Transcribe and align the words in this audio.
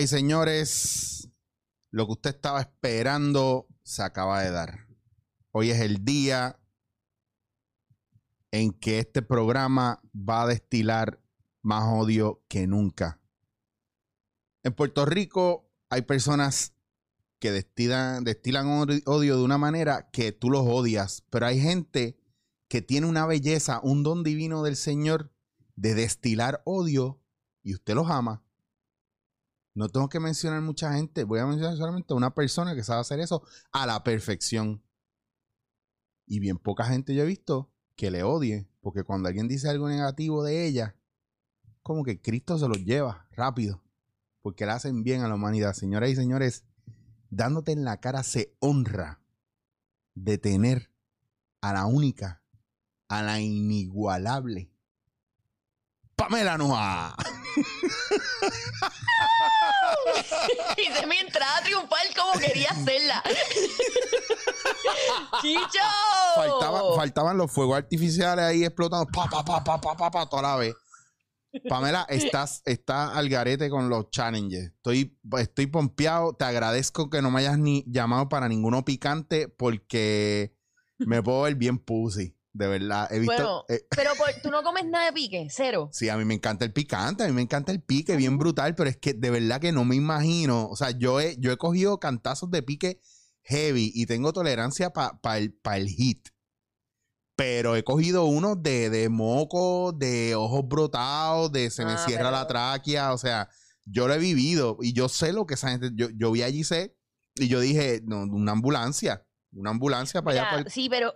Y 0.00 0.06
señores, 0.06 1.28
lo 1.90 2.06
que 2.06 2.12
usted 2.12 2.30
estaba 2.30 2.60
esperando 2.60 3.66
se 3.82 4.02
acaba 4.02 4.42
de 4.42 4.50
dar. 4.52 4.86
Hoy 5.50 5.70
es 5.70 5.80
el 5.80 6.04
día 6.04 6.60
en 8.52 8.72
que 8.72 9.00
este 9.00 9.22
programa 9.22 10.00
va 10.14 10.42
a 10.42 10.46
destilar 10.46 11.20
más 11.62 11.84
odio 11.92 12.44
que 12.48 12.68
nunca. 12.68 13.20
En 14.62 14.72
Puerto 14.72 15.04
Rico 15.04 15.68
hay 15.90 16.02
personas 16.02 16.74
que 17.40 17.50
destilan, 17.50 18.22
destilan 18.22 18.66
odi- 18.66 19.02
odio 19.04 19.36
de 19.36 19.42
una 19.42 19.58
manera 19.58 20.10
que 20.10 20.30
tú 20.30 20.50
los 20.50 20.62
odias, 20.64 21.24
pero 21.28 21.46
hay 21.46 21.60
gente 21.60 22.20
que 22.68 22.82
tiene 22.82 23.06
una 23.08 23.26
belleza, 23.26 23.80
un 23.82 24.04
don 24.04 24.22
divino 24.22 24.62
del 24.62 24.76
Señor 24.76 25.32
de 25.74 25.94
destilar 25.94 26.62
odio 26.64 27.20
y 27.64 27.74
usted 27.74 27.94
los 27.94 28.08
ama. 28.10 28.44
No 29.78 29.88
tengo 29.88 30.08
que 30.08 30.18
mencionar 30.18 30.60
mucha 30.60 30.92
gente, 30.92 31.22
voy 31.22 31.38
a 31.38 31.46
mencionar 31.46 31.76
solamente 31.76 32.12
una 32.12 32.34
persona 32.34 32.74
que 32.74 32.82
sabe 32.82 33.00
hacer 33.00 33.20
eso 33.20 33.44
a 33.70 33.86
la 33.86 34.02
perfección. 34.02 34.82
Y 36.26 36.40
bien 36.40 36.58
poca 36.58 36.82
gente 36.82 37.14
yo 37.14 37.22
he 37.22 37.26
visto 37.26 37.70
que 37.94 38.10
le 38.10 38.24
odie, 38.24 38.68
porque 38.80 39.04
cuando 39.04 39.28
alguien 39.28 39.46
dice 39.46 39.68
algo 39.68 39.88
negativo 39.88 40.42
de 40.42 40.66
ella, 40.66 40.96
como 41.84 42.02
que 42.02 42.20
Cristo 42.20 42.58
se 42.58 42.66
los 42.66 42.84
lleva 42.84 43.28
rápido, 43.30 43.80
porque 44.42 44.66
le 44.66 44.72
hacen 44.72 45.04
bien 45.04 45.20
a 45.20 45.28
la 45.28 45.36
humanidad. 45.36 45.74
Señoras 45.74 46.10
y 46.10 46.16
señores, 46.16 46.64
dándote 47.30 47.70
en 47.70 47.84
la 47.84 48.00
cara 48.00 48.24
se 48.24 48.56
honra 48.58 49.22
de 50.16 50.38
tener 50.38 50.90
a 51.60 51.72
la 51.72 51.86
única, 51.86 52.42
a 53.06 53.22
la 53.22 53.38
inigualable 53.38 54.72
Pamela 56.18 56.58
Noa. 56.58 57.14
Hice 60.76 61.06
mi 61.06 61.16
entrada 61.16 61.60
triunfal 61.62 62.06
como 62.16 62.32
quería 62.40 62.70
hacerla. 62.70 63.22
¡Chicho! 65.42 65.84
Faltaba- 66.34 66.96
faltaban 66.96 67.36
los 67.36 67.50
fuegos 67.50 67.76
artificiales 67.78 68.44
ahí 68.44 68.64
explotando, 68.64 69.06
pa, 69.06 69.26
pa, 69.28 69.44
pa, 69.44 69.62
pa, 69.64 69.80
pa, 69.80 69.96
pa, 69.96 70.10
pa, 70.10 70.26
toda 70.28 70.42
la 70.42 70.56
vez. 70.56 70.74
Pamela, 71.68 72.04
estás, 72.10 72.60
estás 72.66 73.16
al 73.16 73.28
garete 73.28 73.70
con 73.70 73.88
los 73.88 74.10
challenges. 74.10 74.72
Estoy, 74.76 75.18
estoy 75.38 75.66
pompeado. 75.66 76.34
Te 76.34 76.44
agradezco 76.44 77.08
que 77.08 77.22
no 77.22 77.30
me 77.30 77.40
hayas 77.40 77.58
ni 77.58 77.84
llamado 77.86 78.28
para 78.28 78.48
ninguno 78.48 78.84
picante 78.84 79.48
porque 79.48 80.54
me 80.98 81.22
puedo 81.22 81.42
ver 81.42 81.54
bien 81.54 81.78
pussy. 81.78 82.36
De 82.58 82.66
verdad. 82.66 83.06
He 83.12 83.20
visto. 83.20 83.34
Bueno, 83.36 83.64
eh, 83.68 83.86
pero 83.96 84.10
por- 84.16 84.32
tú 84.42 84.50
no 84.50 84.62
comes 84.64 84.84
nada 84.86 85.06
de 85.06 85.12
pique, 85.12 85.46
cero. 85.50 85.90
sí, 85.92 86.08
a 86.08 86.16
mí 86.16 86.24
me 86.24 86.34
encanta 86.34 86.64
el 86.64 86.72
picante, 86.72 87.22
a 87.22 87.26
mmí 87.26 87.32
me 87.34 87.42
encanta 87.42 87.70
el 87.70 87.80
pique, 87.80 88.16
bien 88.16 88.36
brutal, 88.36 88.74
pero 88.74 88.90
es 88.90 88.96
que 88.96 89.14
de 89.14 89.30
verdad 89.30 89.60
que 89.60 89.70
no 89.70 89.84
me 89.84 89.94
imagino. 89.94 90.66
O 90.68 90.74
sea, 90.74 90.90
yo 90.90 91.20
he, 91.20 91.36
yo 91.38 91.52
he 91.52 91.56
cogido 91.56 92.00
cantazos 92.00 92.50
de 92.50 92.62
pique 92.62 93.00
heavy 93.42 93.92
y 93.94 94.06
tengo 94.06 94.32
tolerancia 94.32 94.90
para 94.92 95.38
el, 95.38 95.52
pa 95.54 95.76
el 95.76 95.88
hit. 95.88 96.28
Pero 97.36 97.76
he 97.76 97.84
cogido 97.84 98.24
unos 98.24 98.60
de, 98.62 98.90
de 98.90 99.08
moco, 99.08 99.92
de 99.92 100.34
ojos 100.34 100.66
brotados, 100.66 101.52
de 101.52 101.70
se 101.70 101.84
me 101.84 101.92
Ah, 101.92 101.98
cierra 102.04 102.32
la 102.32 102.48
tráquea. 102.48 103.12
O 103.12 103.18
sea, 103.18 103.48
yo 103.84 104.08
lo 104.08 104.14
he 104.14 104.18
vivido 104.18 104.76
y 104.80 104.92
yo 104.92 105.08
sé 105.08 105.32
lo 105.32 105.46
que 105.46 105.54
esa 105.54 105.70
gente. 105.70 105.90
Yo, 105.94 106.08
yo 106.10 106.32
vi 106.32 106.42
allí 106.42 106.64
sé 106.64 106.96
y 107.36 107.46
yo 107.46 107.60
dije, 107.60 108.00
no, 108.04 108.22
una 108.22 108.50
ambulancia. 108.52 109.24
Una 109.52 109.70
ambulancia 109.70 110.20
para 110.22 110.32
allá. 110.32 110.40
Mira, 110.42 110.50
para 110.50 110.62
el- 110.66 110.72
Sí, 110.72 110.88
pero 110.90 111.14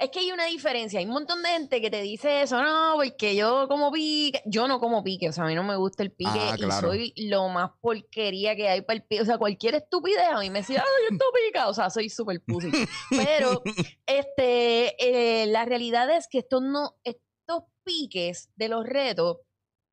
es 0.00 0.10
que 0.10 0.20
hay 0.20 0.32
una 0.32 0.46
diferencia. 0.46 0.98
Hay 0.98 1.04
un 1.04 1.12
montón 1.12 1.42
de 1.42 1.50
gente 1.50 1.80
que 1.80 1.90
te 1.90 2.00
dice 2.00 2.40
eso, 2.40 2.62
no, 2.62 2.94
porque 2.96 3.36
yo 3.36 3.68
como 3.68 3.92
pique. 3.92 4.42
Yo 4.46 4.66
no 4.66 4.80
como 4.80 5.04
pique, 5.04 5.28
o 5.28 5.32
sea, 5.32 5.44
a 5.44 5.46
mí 5.46 5.54
no 5.54 5.62
me 5.62 5.76
gusta 5.76 6.02
el 6.02 6.10
pique 6.10 6.30
Ah, 6.32 6.54
claro. 6.56 6.94
y 6.94 7.12
soy 7.12 7.28
lo 7.28 7.48
más 7.50 7.72
porquería 7.82 8.56
que 8.56 8.68
hay 8.68 8.80
para 8.80 8.96
el 8.96 9.02
pique. 9.04 9.20
O 9.20 9.26
sea, 9.26 9.36
cualquier 9.36 9.74
estupidez 9.74 10.26
a 10.32 10.40
mí 10.40 10.48
me 10.48 10.60
decía, 10.60 10.82
ay, 10.82 11.12
esto 11.12 11.24
pica. 11.46 11.68
O 11.68 11.74
sea, 11.74 11.90
soy 11.90 12.08
súper 12.08 12.40
pussy. 12.40 12.70
Pero, 13.10 13.62
este, 14.06 15.42
eh, 15.42 15.46
la 15.46 15.66
realidad 15.66 16.10
es 16.10 16.28
que 16.28 16.38
estos 16.38 16.62
no, 16.62 16.96
estos 17.04 17.64
piques 17.84 18.48
de 18.56 18.68
los 18.68 18.86
retos 18.86 19.36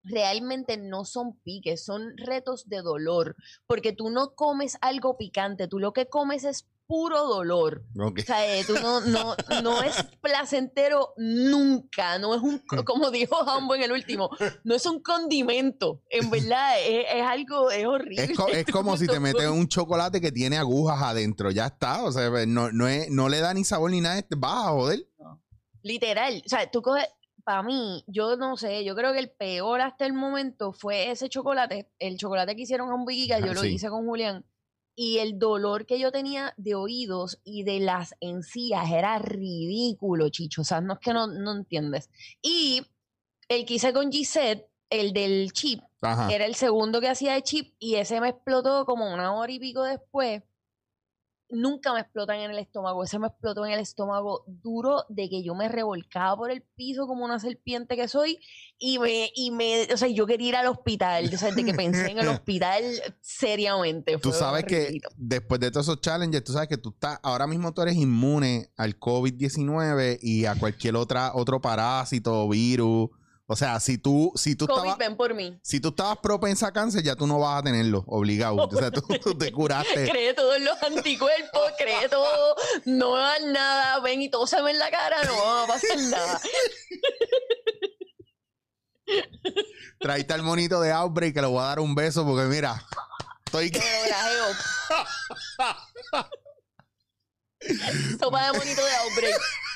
realmente 0.03 0.77
no 0.77 1.03
son 1.03 1.37
piques, 1.41 1.83
son 1.83 2.15
retos 2.17 2.69
de 2.69 2.81
dolor, 2.81 3.35
porque 3.65 3.91
tú 3.91 4.09
no 4.09 4.35
comes 4.35 4.77
algo 4.79 5.17
picante, 5.17 5.67
tú 5.67 5.79
lo 5.79 5.91
que 5.91 6.07
comes 6.07 6.45
es 6.45 6.65
puro 6.87 7.25
dolor. 7.25 7.83
O 7.99 8.13
sea, 8.25 8.45
eh, 8.57 8.63
tú 8.65 8.73
no, 8.75 9.01
no, 9.01 9.35
no 9.61 9.83
es 9.83 9.93
placentero 10.21 11.13
nunca, 11.17 12.17
no 12.19 12.33
es 12.33 12.41
un, 12.41 12.59
co- 12.59 12.85
como 12.85 13.11
dijo 13.11 13.37
Hambo 13.47 13.75
en 13.75 13.83
el 13.83 13.91
último, 13.91 14.29
no 14.63 14.73
es 14.75 14.85
un 14.85 15.01
condimento, 15.01 16.01
en 16.09 16.29
verdad, 16.31 16.79
es, 16.79 17.05
es 17.13 17.21
algo, 17.23 17.69
es 17.71 17.85
horrible. 17.85 18.23
Es, 18.23 18.37
co- 18.37 18.47
es 18.47 18.65
Tú 18.65 18.71
como 18.77 18.95
si 18.97 19.07
te 19.07 19.19
metes 19.19 19.47
un 19.47 19.67
chocolate 19.67 20.21
que 20.21 20.31
tiene 20.31 20.57
agujas 20.57 21.01
adentro. 21.01 21.51
Ya 21.51 21.67
está. 21.67 22.03
O 22.05 22.11
sea, 22.11 22.29
no, 22.47 22.71
no, 22.71 22.87
es- 22.87 23.09
no 23.09 23.29
le 23.29 23.39
da 23.39 23.53
ni 23.53 23.63
sabor 23.63 23.91
ni 23.91 24.01
nada. 24.01 24.23
Vas 24.37 24.67
a 24.67 24.69
joder. 24.71 25.07
Literal, 25.83 26.41
o 26.45 26.49
sea, 26.49 26.69
tú 26.69 26.81
coges, 26.81 27.05
para 27.45 27.63
mí, 27.63 28.03
yo 28.07 28.35
no 28.35 28.57
sé, 28.57 28.83
yo 28.83 28.93
creo 28.95 29.13
que 29.13 29.19
el 29.19 29.29
peor 29.31 29.79
hasta 29.79 30.05
el 30.05 30.11
momento 30.13 30.73
fue 30.73 31.11
ese 31.11 31.29
chocolate, 31.29 31.89
el 31.99 32.17
chocolate 32.17 32.55
que 32.55 32.63
hicieron 32.63 32.91
Hambo 32.91 33.09
y 33.11 33.15
Giga, 33.15 33.39
yo 33.39 33.45
Ajá, 33.45 33.53
lo 33.53 33.61
sí. 33.61 33.69
hice 33.69 33.87
con 33.89 34.05
Julián, 34.05 34.43
y 34.99 35.19
el 35.19 35.37
dolor 35.37 35.85
que 35.85 35.99
yo 35.99 36.11
tenía 36.11 36.55
de 36.57 36.73
oídos 36.73 37.39
y 37.43 37.61
de 37.61 37.79
las 37.79 38.15
encías 38.19 38.89
era 38.89 39.19
ridículo, 39.19 40.29
chicho, 40.29 40.61
o 40.61 40.65
sea, 40.65 40.81
no 40.81 40.93
es 40.93 40.99
que 40.99 41.13
no, 41.13 41.27
no 41.27 41.51
entiendes. 41.51 42.09
Y 42.41 42.81
el 43.47 43.63
que 43.67 43.75
hice 43.75 43.93
con 43.93 44.11
Gisette, 44.11 44.67
el 44.89 45.13
del 45.13 45.53
chip, 45.53 45.81
Ajá. 46.01 46.33
era 46.33 46.45
el 46.45 46.55
segundo 46.55 46.99
que 46.99 47.09
hacía 47.09 47.35
de 47.35 47.43
chip 47.43 47.75
y 47.77 47.95
ese 47.95 48.19
me 48.19 48.29
explotó 48.29 48.85
como 48.85 49.13
una 49.13 49.35
hora 49.35 49.51
y 49.51 49.59
pico 49.59 49.83
después. 49.83 50.41
Nunca 51.49 51.93
me 51.93 52.01
explotan 52.01 52.37
en 52.37 52.51
el 52.51 52.59
estómago. 52.59 53.03
Ese 53.03 53.19
me 53.19 53.27
explotó 53.27 53.65
en 53.65 53.71
el 53.71 53.79
estómago 53.79 54.43
duro 54.47 55.05
de 55.07 55.29
que 55.29 55.43
yo 55.43 55.55
me 55.55 55.69
revolcaba 55.69 56.35
por 56.35 56.51
el 56.51 56.61
piso 56.61 57.07
como 57.07 57.23
una 57.23 57.39
serpiente 57.39 57.95
que 57.95 58.07
soy 58.07 58.39
y 58.77 58.99
me, 58.99 59.29
y 59.33 59.51
me, 59.51 59.83
o 59.93 59.97
sea, 59.97 60.07
yo 60.07 60.25
quería 60.25 60.49
ir 60.49 60.55
al 60.55 60.67
hospital. 60.67 61.29
O 61.33 61.37
sea, 61.37 61.51
de 61.51 61.63
que 61.63 61.73
pensé 61.73 62.11
en 62.11 62.19
el 62.19 62.27
hospital 62.27 62.83
seriamente. 63.21 64.17
Tú 64.17 64.31
sabes 64.31 64.65
que 64.65 64.99
después 65.15 65.59
de 65.61 65.71
todos 65.71 65.87
esos 65.87 66.01
challenges, 66.01 66.43
tú 66.43 66.51
sabes 66.51 66.67
que 66.67 66.77
tú 66.77 66.89
estás, 66.89 67.19
ahora 67.23 67.47
mismo 67.47 67.73
tú 67.73 67.81
eres 67.81 67.95
inmune 67.95 68.69
al 68.75 68.99
COVID-19 68.99 70.19
y 70.21 70.45
a 70.45 70.55
cualquier 70.55 70.95
otra, 70.95 71.31
otro 71.33 71.61
parásito 71.61 72.43
o 72.43 72.49
virus. 72.49 73.09
O 73.49 73.55
sea, 73.55 73.79
si 73.79 73.97
tú, 73.97 74.33
si 74.35 74.57
tú 74.57 74.67
COVID, 74.67 74.79
estabas, 74.79 74.97
ven 74.97 75.15
por 75.15 75.33
mí. 75.33 75.57
si 75.63 75.79
tú 75.79 75.87
estabas 75.89 76.17
propensa 76.17 76.67
a 76.67 76.73
cáncer, 76.73 77.01
ya 77.01 77.15
tú 77.15 77.25
no 77.25 77.39
vas 77.39 77.59
a 77.59 77.63
tenerlo, 77.63 78.03
obligado. 78.07 78.57
O 78.57 78.77
sea, 78.77 78.91
tú, 78.91 79.01
tú 79.23 79.37
te 79.37 79.53
curaste. 79.53 80.05
Cree 80.11 80.33
todos 80.33 80.59
los 80.59 80.83
anticuerpos, 80.83 81.61
cree 81.77 82.09
todo, 82.09 82.57
no 82.83 83.15
hagan 83.15 83.53
nada, 83.53 84.01
ven 84.01 84.21
y 84.21 84.29
tósame 84.29 84.71
en 84.71 84.79
la 84.79 84.91
cara, 84.91 85.23
no 85.23 85.37
va 85.37 85.63
a 85.63 85.67
pasar 85.67 85.97
nada. 85.97 86.41
Traíste 89.99 90.33
al 90.33 90.43
monito 90.43 90.81
de 90.81 90.91
Outbreak 90.91 91.33
que 91.33 91.39
le 91.41 91.47
voy 91.47 91.61
a 91.61 91.67
dar 91.67 91.79
un 91.79 91.95
beso 91.95 92.25
porque 92.25 92.49
mira, 92.49 92.83
estoy 93.45 93.71
Que 93.71 93.79
me. 93.79 93.85
Sopa 98.19 98.51
de 98.51 98.57
monito 98.57 98.85
de 98.85 98.95
outbreak. 98.95 99.35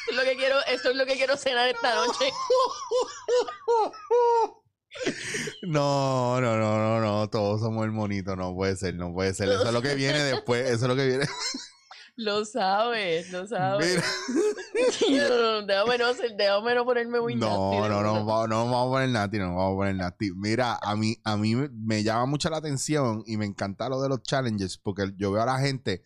Es 0.09 0.15
lo 0.15 0.23
que 0.23 0.35
quiero, 0.35 0.55
eso 0.67 0.89
es 0.89 0.95
lo 0.95 1.05
que 1.05 1.15
quiero 1.15 1.37
cenar 1.37 1.69
esta 1.69 1.95
noche. 1.95 2.31
No, 5.63 6.41
no, 6.41 6.57
no, 6.57 6.77
no, 6.77 6.99
no, 6.99 7.29
todos 7.29 7.61
somos 7.61 7.85
el 7.85 7.91
monito, 7.91 8.35
no 8.35 8.53
puede 8.53 8.75
ser, 8.75 8.95
no 8.95 9.13
puede 9.13 9.33
ser. 9.33 9.49
Eso 9.49 9.65
es 9.65 9.73
lo 9.73 9.81
que 9.81 9.95
viene 9.95 10.21
después, 10.23 10.65
eso 10.69 10.85
es 10.85 10.89
lo 10.89 10.95
que 10.95 11.07
viene. 11.07 11.25
Lo 12.17 12.45
sabes, 12.45 13.31
lo 13.31 13.47
sabes. 13.47 13.87
Mira. 13.87 14.03
Déjame, 15.65 15.97
no, 15.97 16.13
déjame 16.13 16.75
no 16.75 16.85
ponerme 16.85 17.21
muy 17.21 17.35
nasty, 17.35 17.55
No, 17.55 17.87
no, 17.87 18.01
no, 18.03 18.47
no 18.47 18.65
vamos 18.65 18.87
a 18.87 18.89
poner 18.91 19.09
nati, 19.09 19.39
no 19.39 19.55
vamos 19.55 19.73
a 19.73 19.75
poner 19.77 19.95
nati. 19.95 20.31
Mira, 20.35 20.77
a 20.81 20.95
mí, 20.95 21.17
a 21.23 21.37
mí 21.37 21.55
me 21.55 22.03
llama 22.03 22.25
mucho 22.25 22.49
la 22.49 22.57
atención 22.57 23.23
y 23.25 23.37
me 23.37 23.45
encanta 23.45 23.89
lo 23.89 24.01
de 24.01 24.09
los 24.09 24.21
challenges 24.23 24.77
porque 24.77 25.13
yo 25.15 25.31
veo 25.31 25.41
a 25.41 25.45
la 25.45 25.59
gente 25.59 26.03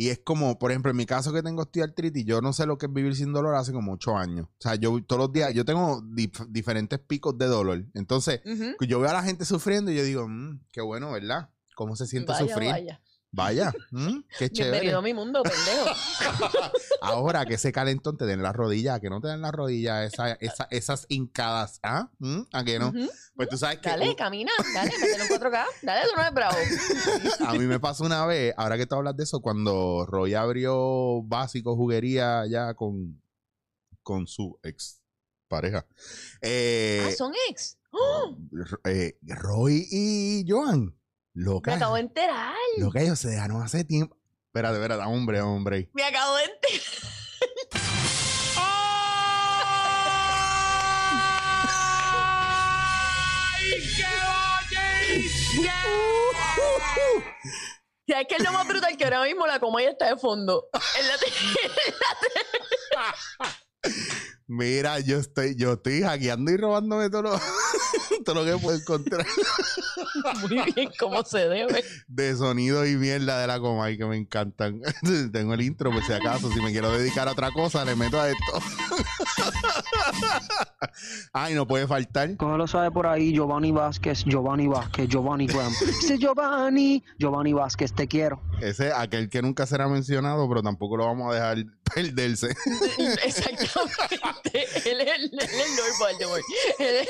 y 0.00 0.10
es 0.10 0.20
como, 0.20 0.60
por 0.60 0.70
ejemplo, 0.70 0.92
en 0.92 0.96
mi 0.96 1.06
caso 1.06 1.32
que 1.32 1.42
tengo 1.42 1.62
osteoartritis, 1.62 2.24
yo 2.24 2.40
no 2.40 2.52
sé 2.52 2.66
lo 2.66 2.78
que 2.78 2.86
es 2.86 2.92
vivir 2.92 3.16
sin 3.16 3.32
dolor 3.32 3.56
hace 3.56 3.72
como 3.72 3.94
ocho 3.94 4.16
años. 4.16 4.46
O 4.46 4.60
sea, 4.60 4.76
yo 4.76 5.02
todos 5.04 5.18
los 5.22 5.32
días, 5.32 5.52
yo 5.54 5.64
tengo 5.64 6.00
dif- 6.02 6.46
diferentes 6.48 7.00
picos 7.00 7.36
de 7.36 7.46
dolor. 7.46 7.84
Entonces, 7.94 8.40
yo 8.86 9.00
veo 9.00 9.10
a 9.10 9.14
la 9.14 9.24
gente 9.24 9.44
sufriendo 9.44 9.90
y 9.90 9.96
yo 9.96 10.04
digo, 10.04 10.28
"Mm, 10.28 10.60
qué 10.70 10.82
bueno, 10.82 11.10
¿verdad? 11.10 11.50
¿Cómo 11.74 11.96
se 11.96 12.06
siente 12.06 12.30
Vaya, 12.30 12.46
sufrir? 12.46 12.70
vaya. 12.70 13.00
Vaya, 13.38 13.72
mm, 13.92 14.18
qué 14.36 14.50
chévere. 14.50 14.72
Bienvenido 14.72 14.98
a 14.98 15.02
mi 15.02 15.14
mundo, 15.14 15.44
pendejo. 15.44 15.86
Ahora 17.02 17.46
que 17.46 17.54
ese 17.54 17.70
calentón 17.70 18.16
te 18.16 18.26
den 18.26 18.42
las 18.42 18.52
rodillas, 18.52 18.98
que 18.98 19.08
no 19.08 19.20
te 19.20 19.28
den 19.28 19.40
las 19.42 19.52
rodillas, 19.52 20.12
esa, 20.12 20.32
esa- 20.32 20.66
esas 20.72 21.06
hincadas, 21.08 21.78
¿ah? 21.84 22.10
¿Mm? 22.18 22.40
¿A 22.52 22.64
que 22.64 22.80
no? 22.80 22.92
Pues 23.36 23.48
tú 23.48 23.56
sabes 23.56 23.78
que 23.78 23.90
Dale, 23.90 24.16
camina, 24.16 24.50
dale, 24.74 24.90
mételo 25.00 25.22
en 25.22 25.30
4K. 25.30 25.64
Dale, 25.82 26.02
tú 26.08 26.16
no 26.16 26.22
eres 26.22 26.34
bravo. 26.34 26.56
a 27.46 27.52
mí 27.54 27.64
me 27.66 27.78
pasó 27.78 28.02
una 28.04 28.26
vez, 28.26 28.52
ahora 28.56 28.76
que 28.76 28.86
tú 28.86 28.96
hablas 28.96 29.16
de 29.16 29.22
eso, 29.22 29.40
cuando 29.40 30.04
Roy 30.04 30.34
abrió 30.34 31.22
básico 31.22 31.76
juguería 31.76 32.44
ya 32.50 32.74
con, 32.74 33.22
con 34.02 34.26
su 34.26 34.58
ex 34.64 35.00
pareja. 35.46 35.86
Eh, 36.42 37.04
Ah, 37.08 37.12
son 37.16 37.32
ex. 37.48 37.78
¡Oh! 37.92 38.36
eh, 38.84 39.16
Roy 39.22 39.86
y 39.88 40.44
Joan. 40.48 40.97
Me 41.38 41.74
acabo 41.74 41.94
de 41.94 42.00
enterar. 42.00 42.54
Loca, 42.78 43.00
ellos 43.00 43.18
se 43.18 43.28
dejaron 43.28 43.62
hace 43.62 43.84
tiempo. 43.84 44.16
Espérate, 44.46 44.76
espérate, 44.76 45.04
hombre, 45.04 45.40
hombre. 45.40 45.88
Me 45.94 46.02
acabo 46.02 46.36
de 46.36 46.44
enterar. 46.44 46.82
Ya 58.10 58.22
es 58.22 58.26
que 58.26 58.36
es 58.36 58.42
lo 58.42 58.52
más 58.52 58.66
brutal 58.66 58.96
que 58.96 59.04
ahora 59.04 59.22
mismo 59.22 59.46
la 59.46 59.60
coma 59.60 59.82
ya 59.82 59.90
está 59.90 60.08
de 60.08 60.16
fondo. 60.16 60.70
En 60.98 61.06
la 61.06 61.14
Mira, 64.46 64.98
yo 65.00 65.18
estoy, 65.18 65.56
yo 65.56 65.74
estoy 65.74 66.00
hackeando 66.00 66.50
y 66.50 66.56
robándome 66.56 67.10
todo 67.10 67.22
lo, 67.22 67.40
todo 68.28 68.44
lo 68.44 68.52
que 68.52 68.58
puedo 68.62 68.76
encontrar 68.76 69.24
Muy 70.42 70.60
bien, 70.74 70.90
como 70.98 71.24
se 71.24 71.48
debe. 71.48 71.82
de 72.08 72.36
sonido 72.36 72.84
y 72.86 72.94
mierda 72.96 73.40
de 73.40 73.46
la 73.46 73.58
Comay 73.58 73.96
que 73.96 74.04
me 74.04 74.18
encantan. 74.18 74.82
Tengo 75.32 75.54
el 75.54 75.62
intro 75.62 75.90
por 75.90 76.04
si 76.04 76.12
acaso, 76.12 76.52
si 76.52 76.60
me 76.60 76.70
quiero 76.70 76.92
dedicar 76.92 77.26
a 77.28 77.32
otra 77.32 77.50
cosa, 77.52 77.86
le 77.86 77.96
meto 77.96 78.20
a 78.20 78.28
esto. 78.28 78.52
Ay, 81.32 81.54
no 81.54 81.66
puede 81.66 81.86
faltar. 81.86 82.36
Como 82.36 82.56
lo 82.58 82.66
sabe 82.66 82.90
por 82.90 83.06
ahí, 83.06 83.32
Giovanni 83.32 83.70
Vázquez, 83.72 84.24
Giovanni 84.24 84.66
Vázquez, 84.66 85.08
Giovanni 85.08 85.46
Graham. 85.46 85.72
Dice 85.86 86.18
Giovanni, 86.18 87.04
Giovanni 87.18 87.52
Vázquez, 87.52 87.92
te 87.94 88.08
quiero. 88.08 88.40
Ese, 88.60 88.92
aquel 88.92 89.28
que 89.30 89.40
nunca 89.42 89.66
será 89.66 89.86
mencionado, 89.88 90.48
pero 90.48 90.62
tampoco 90.62 90.96
lo 90.96 91.04
vamos 91.06 91.30
a 91.30 91.34
dejar 91.34 91.58
perderse. 91.94 92.54
Exactamente. 93.24 94.66
Él 94.90 95.00
es 95.00 95.08
el, 95.16 95.24
él 95.24 95.30
es 95.40 95.52
el 95.52 95.76
Lord 95.76 95.92
Voldemort. 95.98 96.42
Él 96.78 96.94
es- 96.96 97.08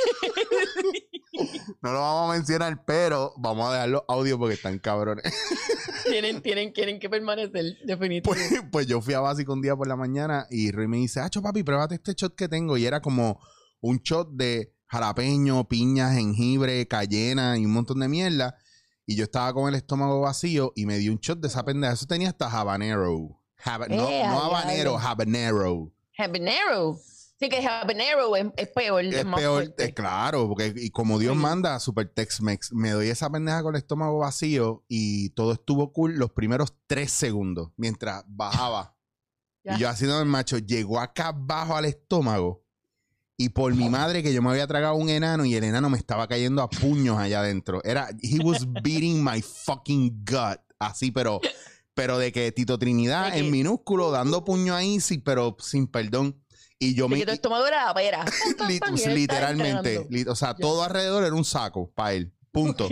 No 1.82 1.92
lo 1.92 2.00
vamos 2.00 2.30
a 2.30 2.36
mencionar, 2.38 2.84
pero 2.84 3.32
vamos 3.36 3.68
a 3.68 3.72
dejar 3.74 3.88
los 3.90 4.02
audios 4.08 4.38
porque 4.38 4.54
están 4.54 4.78
cabrones. 4.78 5.24
tienen, 6.04 6.42
tienen, 6.42 6.72
tienen 6.72 6.98
que 6.98 7.08
permanecer, 7.08 7.76
definitivamente. 7.84 8.22
Pues, 8.22 8.62
pues 8.72 8.86
yo 8.86 9.00
fui 9.00 9.14
a 9.14 9.20
Básico 9.20 9.52
un 9.52 9.62
día 9.62 9.76
por 9.76 9.86
la 9.86 9.96
mañana 9.96 10.46
y 10.50 10.70
Rui 10.72 10.88
me 10.88 10.96
dice, 10.98 11.20
Acho 11.20 11.40
papi, 11.42 11.62
pruébate 11.62 11.94
este 11.96 12.14
shot 12.14 12.34
que 12.34 12.48
tengo. 12.48 12.76
Y 12.76 12.86
era 12.86 13.00
como 13.00 13.38
un 13.80 13.98
shot 13.98 14.30
de 14.32 14.74
jalapeño, 14.86 15.68
piña, 15.68 16.12
jengibre, 16.12 16.86
cayena 16.88 17.56
y 17.56 17.64
un 17.64 17.72
montón 17.72 18.00
de 18.00 18.08
mierda. 18.08 18.56
Y 19.06 19.14
yo 19.16 19.24
estaba 19.24 19.52
con 19.54 19.68
el 19.68 19.74
estómago 19.76 20.20
vacío 20.20 20.72
y 20.74 20.84
me 20.86 20.98
dio 20.98 21.12
un 21.12 21.18
shot 21.18 21.40
de 21.40 21.48
esa 21.48 21.64
pendeja. 21.64 21.92
Eso 21.94 22.06
tenía 22.06 22.28
hasta 22.28 22.46
habanero. 22.50 23.40
Haba- 23.64 23.86
no, 23.88 24.08
Eh, 24.08 24.22
no 24.26 24.42
habanero, 24.44 24.98
habanero. 24.98 25.92
Habanero. 26.16 26.98
Sí, 27.40 27.48
que 27.48 27.64
habanero 27.64 28.34
es, 28.34 28.46
es 28.56 28.68
peor, 28.68 29.04
es, 29.04 29.14
Es 29.14 29.24
más 29.24 29.38
peor, 29.38 29.74
eh, 29.78 29.94
claro, 29.94 30.48
porque 30.48 30.72
y 30.74 30.90
como 30.90 31.20
Dios 31.20 31.36
manda, 31.36 31.78
Super 31.78 32.08
Tex-Mex, 32.08 32.72
me 32.72 32.90
doy 32.90 33.08
esa 33.08 33.30
pendeja 33.30 33.62
con 33.62 33.76
el 33.76 33.78
estómago 33.80 34.18
vacío 34.18 34.84
y 34.88 35.30
todo 35.30 35.52
estuvo 35.52 35.92
cool 35.92 36.16
los 36.16 36.32
primeros 36.32 36.74
tres 36.88 37.12
segundos, 37.12 37.70
mientras 37.76 38.24
bajaba. 38.26 38.94
Y 39.64 39.80
yo 39.80 39.90
haciendo 39.90 40.18
el 40.18 40.24
macho, 40.24 40.56
llegó 40.56 40.98
acá 40.98 41.28
abajo 41.28 41.76
al 41.76 41.84
estómago 41.84 42.64
y 43.40 43.50
por 43.50 43.72
mi 43.72 43.88
madre 43.88 44.22
que 44.22 44.32
yo 44.32 44.42
me 44.42 44.50
había 44.50 44.66
tragado 44.66 44.96
un 44.96 45.08
enano 45.08 45.44
y 45.44 45.54
el 45.54 45.62
enano 45.62 45.88
me 45.88 45.96
estaba 45.96 46.26
cayendo 46.26 46.60
a 46.60 46.68
puños 46.68 47.18
allá 47.18 47.40
adentro. 47.40 47.80
Era, 47.84 48.08
he 48.20 48.40
was 48.42 48.66
beating 48.82 49.22
my 49.22 49.40
fucking 49.40 50.24
gut, 50.24 50.58
así, 50.80 51.12
pero, 51.12 51.40
pero 51.94 52.18
de 52.18 52.32
que 52.32 52.50
Tito 52.50 52.78
Trinidad 52.78 53.36
en 53.36 53.50
minúsculo 53.50 54.10
dando 54.10 54.44
puño 54.44 54.74
ahí, 54.74 54.98
sí, 54.98 55.18
pero 55.18 55.56
sin 55.60 55.86
perdón. 55.86 56.42
Y 56.78 56.94
yo 56.94 57.08
me... 57.08 57.18
que 57.18 57.26
tu 57.26 57.32
estómago 57.32 57.66
era 57.66 57.92
pera. 57.94 58.24
Literalmente. 59.14 60.06
li- 60.10 60.24
o 60.28 60.36
sea, 60.36 60.54
todo 60.54 60.82
alrededor 60.82 61.24
era 61.24 61.34
un 61.34 61.44
saco 61.44 61.90
para 61.94 62.12
él. 62.14 62.32
Punto. 62.52 62.88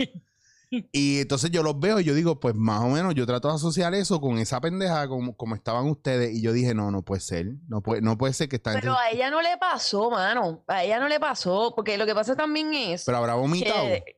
y 0.91 1.19
entonces 1.21 1.49
yo 1.51 1.63
los 1.63 1.79
veo 1.79 1.99
y 1.99 2.03
yo 2.03 2.13
digo, 2.13 2.39
pues 2.39 2.53
más 2.55 2.81
o 2.81 2.87
menos 2.89 3.15
yo 3.15 3.25
trato 3.25 3.47
de 3.47 3.55
asociar 3.55 3.93
eso 3.95 4.19
con 4.19 4.37
esa 4.37 4.59
pendeja 4.59 5.07
como, 5.07 5.35
como 5.35 5.55
estaban 5.55 5.87
ustedes. 5.87 6.35
Y 6.35 6.41
yo 6.41 6.51
dije, 6.51 6.73
no, 6.75 6.91
no 6.91 7.01
puede 7.03 7.21
ser. 7.21 7.47
No 7.69 7.81
puede, 7.81 8.01
no 8.01 8.17
puede 8.17 8.33
ser 8.33 8.49
que 8.49 8.57
gente. 8.57 8.81
Pero 8.81 8.97
a 8.97 9.09
ella 9.09 9.29
no 9.29 9.41
le 9.41 9.57
pasó, 9.57 10.09
mano. 10.11 10.63
A 10.67 10.83
ella 10.83 10.99
no 10.99 11.07
le 11.07 11.19
pasó. 11.19 11.73
Porque 11.75 11.97
lo 11.97 12.05
que 12.05 12.13
pasa 12.13 12.35
también 12.35 12.73
es. 12.73 13.05
Pero 13.05 13.17
habrá 13.17 13.35
vomitado. 13.35 13.85
que- 13.87 14.16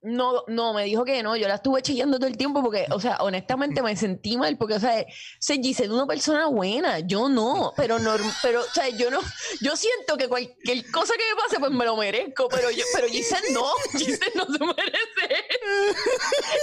no, 0.00 0.44
no, 0.46 0.74
me 0.74 0.84
dijo 0.84 1.04
que 1.04 1.22
no. 1.22 1.36
Yo 1.36 1.48
la 1.48 1.56
estuve 1.56 1.82
chillando 1.82 2.18
todo 2.18 2.28
el 2.28 2.36
tiempo 2.36 2.62
porque, 2.62 2.86
o 2.90 3.00
sea, 3.00 3.16
honestamente 3.20 3.82
me 3.82 3.96
sentí 3.96 4.36
mal. 4.36 4.56
Porque, 4.56 4.74
o 4.74 4.80
sea, 4.80 5.04
se 5.40 5.54
Giselle 5.56 5.88
es 5.88 5.92
una 5.94 6.06
persona 6.06 6.46
buena. 6.46 7.00
Yo 7.00 7.28
no. 7.28 7.72
Pero, 7.76 7.98
norm- 7.98 8.32
pero, 8.42 8.60
o 8.60 8.64
sea, 8.72 8.88
yo 8.90 9.10
no. 9.10 9.20
Yo 9.60 9.76
siento 9.76 10.16
que 10.16 10.28
cualquier 10.28 10.88
cosa 10.90 11.14
que 11.14 11.34
me 11.34 11.42
pase, 11.42 11.58
pues 11.58 11.72
me 11.72 11.84
lo 11.84 11.96
merezco. 11.96 12.48
Pero 12.48 12.70
yo, 12.70 12.84
pero 12.94 13.08
Giselle 13.08 13.50
no. 13.52 13.64
Giselle 13.98 14.32
no 14.36 14.44
se 14.46 14.58
merece. 14.64 15.44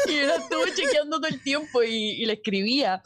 Y 0.08 0.20
yo 0.22 0.28
la 0.28 0.36
estuve 0.36 0.74
chequeando 0.74 1.18
todo 1.20 1.28
el 1.28 1.42
tiempo 1.44 1.84
y, 1.84 1.94
y 2.12 2.26
le 2.26 2.34
escribía. 2.34 3.02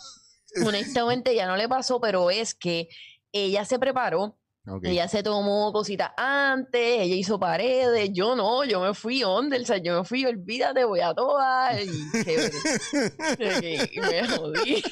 Honestamente, 0.65 1.33
ya 1.35 1.47
no 1.47 1.55
le 1.57 1.67
pasó, 1.67 1.99
pero 1.99 2.29
es 2.31 2.53
que 2.55 2.87
ella 3.31 3.65
se 3.65 3.79
preparó. 3.79 4.35
Ella 4.83 5.07
se 5.07 5.23
tomó 5.23 5.71
cositas 5.71 6.11
antes, 6.17 6.81
ella 6.81 7.15
hizo 7.15 7.39
paredes, 7.39 8.11
yo 8.13 8.35
no, 8.35 8.63
yo 8.63 8.81
me 8.81 8.93
fui 8.93 9.23
under, 9.23 9.61
o 9.61 9.65
sea, 9.65 9.77
yo 9.77 9.99
me 9.99 10.05
fui, 10.05 10.25
olvídate, 10.25 10.83
voy 10.85 11.01
a 11.01 11.13
todas, 11.13 11.81
y. 11.83 12.09
De 13.37 13.89
me 14.01 14.27
jodí. 14.27 14.83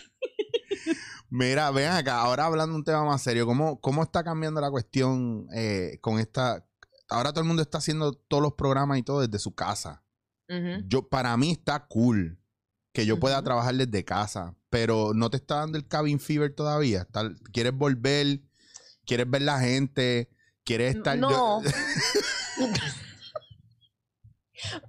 Mira, 1.30 1.72
ven 1.72 1.90
acá, 1.90 2.22
ahora 2.22 2.46
hablando 2.46 2.76
un 2.76 2.84
tema 2.84 3.04
más 3.04 3.22
serio, 3.22 3.46
¿cómo, 3.46 3.82
cómo 3.82 4.04
está 4.04 4.24
cambiando 4.24 4.62
la 4.62 4.72
cuestión 4.72 5.48
eh, 5.54 5.98
con 6.02 6.20
esta... 6.20 6.66
Ahora 7.10 7.32
todo 7.32 7.42
el 7.42 7.48
mundo 7.48 7.62
está 7.62 7.80
haciendo 7.80 8.14
todos 8.14 8.44
los 8.44 8.54
programas 8.54 8.98
y 8.98 9.04
todo 9.04 9.22
desde 9.22 9.40
su 9.40 9.54
casa. 9.54 10.04
Yo, 10.86 11.10
para 11.10 11.36
mí 11.36 11.52
está 11.52 11.88
cool 11.88 12.40
que 12.94 13.06
yo 13.06 13.20
pueda 13.20 13.42
trabajar 13.44 13.76
desde 13.76 14.06
casa, 14.06 14.56
pero 14.70 15.14
no 15.14 15.30
te 15.30 15.38
está 15.38 15.58
dando 15.58 15.78
el 15.78 15.88
cabin 15.88 16.20
fever 16.20 16.56
todavía. 16.56 17.06
¿Quieres 17.52 17.74
volver? 17.74 18.42
¿Quieres 19.08 19.28
ver 19.30 19.42
la 19.42 19.60
gente? 19.60 20.30
¿Quieres 20.64 20.96
estar? 20.98 21.18
No. 21.18 21.64
yo- 21.64 21.70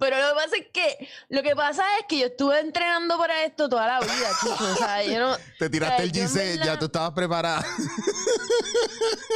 Pero 0.01 0.17
lo 0.17 0.29
que 0.29 0.35
pasa 0.35 0.57
es 0.57 0.67
que, 0.73 1.09
lo 1.29 1.43
que 1.43 1.55
pasa 1.55 1.85
es 2.01 2.07
que 2.09 2.19
yo 2.21 2.27
estuve 2.27 2.59
entrenando 2.59 3.19
para 3.19 3.45
esto 3.45 3.69
toda 3.69 3.87
la 3.87 4.01
vida, 4.01 4.31
chicos. 4.41 4.61
O 4.61 4.75
sea, 4.77 5.05
yo 5.05 5.19
no, 5.21 5.37
te 5.59 5.69
tiraste 5.69 6.03
el 6.05 6.11
Giselle, 6.13 6.57
ya 6.57 6.65
verdad- 6.65 6.79
tú 6.79 6.85
estabas 6.87 7.13
preparada. 7.13 7.61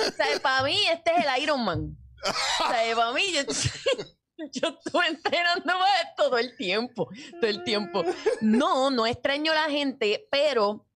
o 0.08 0.10
sea, 0.16 0.40
para 0.40 0.64
mí 0.64 0.78
este 0.90 1.12
es 1.16 1.26
el 1.26 1.42
Iron 1.42 1.62
Man. 1.62 1.96
O 2.24 2.68
sea, 2.68 2.96
para 2.96 3.12
mí 3.12 3.22
yo, 3.32 3.42
yo 4.52 4.68
estuve 4.84 5.06
entrenando 5.06 5.64
para 5.66 6.00
esto 6.00 6.22
todo 6.24 6.38
el 6.38 6.56
tiempo, 6.56 7.08
todo 7.38 7.50
el 7.50 7.62
tiempo. 7.62 8.02
No, 8.40 8.90
no 8.90 9.06
extraño 9.06 9.52
a 9.52 9.56
la 9.56 9.70
gente, 9.70 10.26
pero 10.30 10.86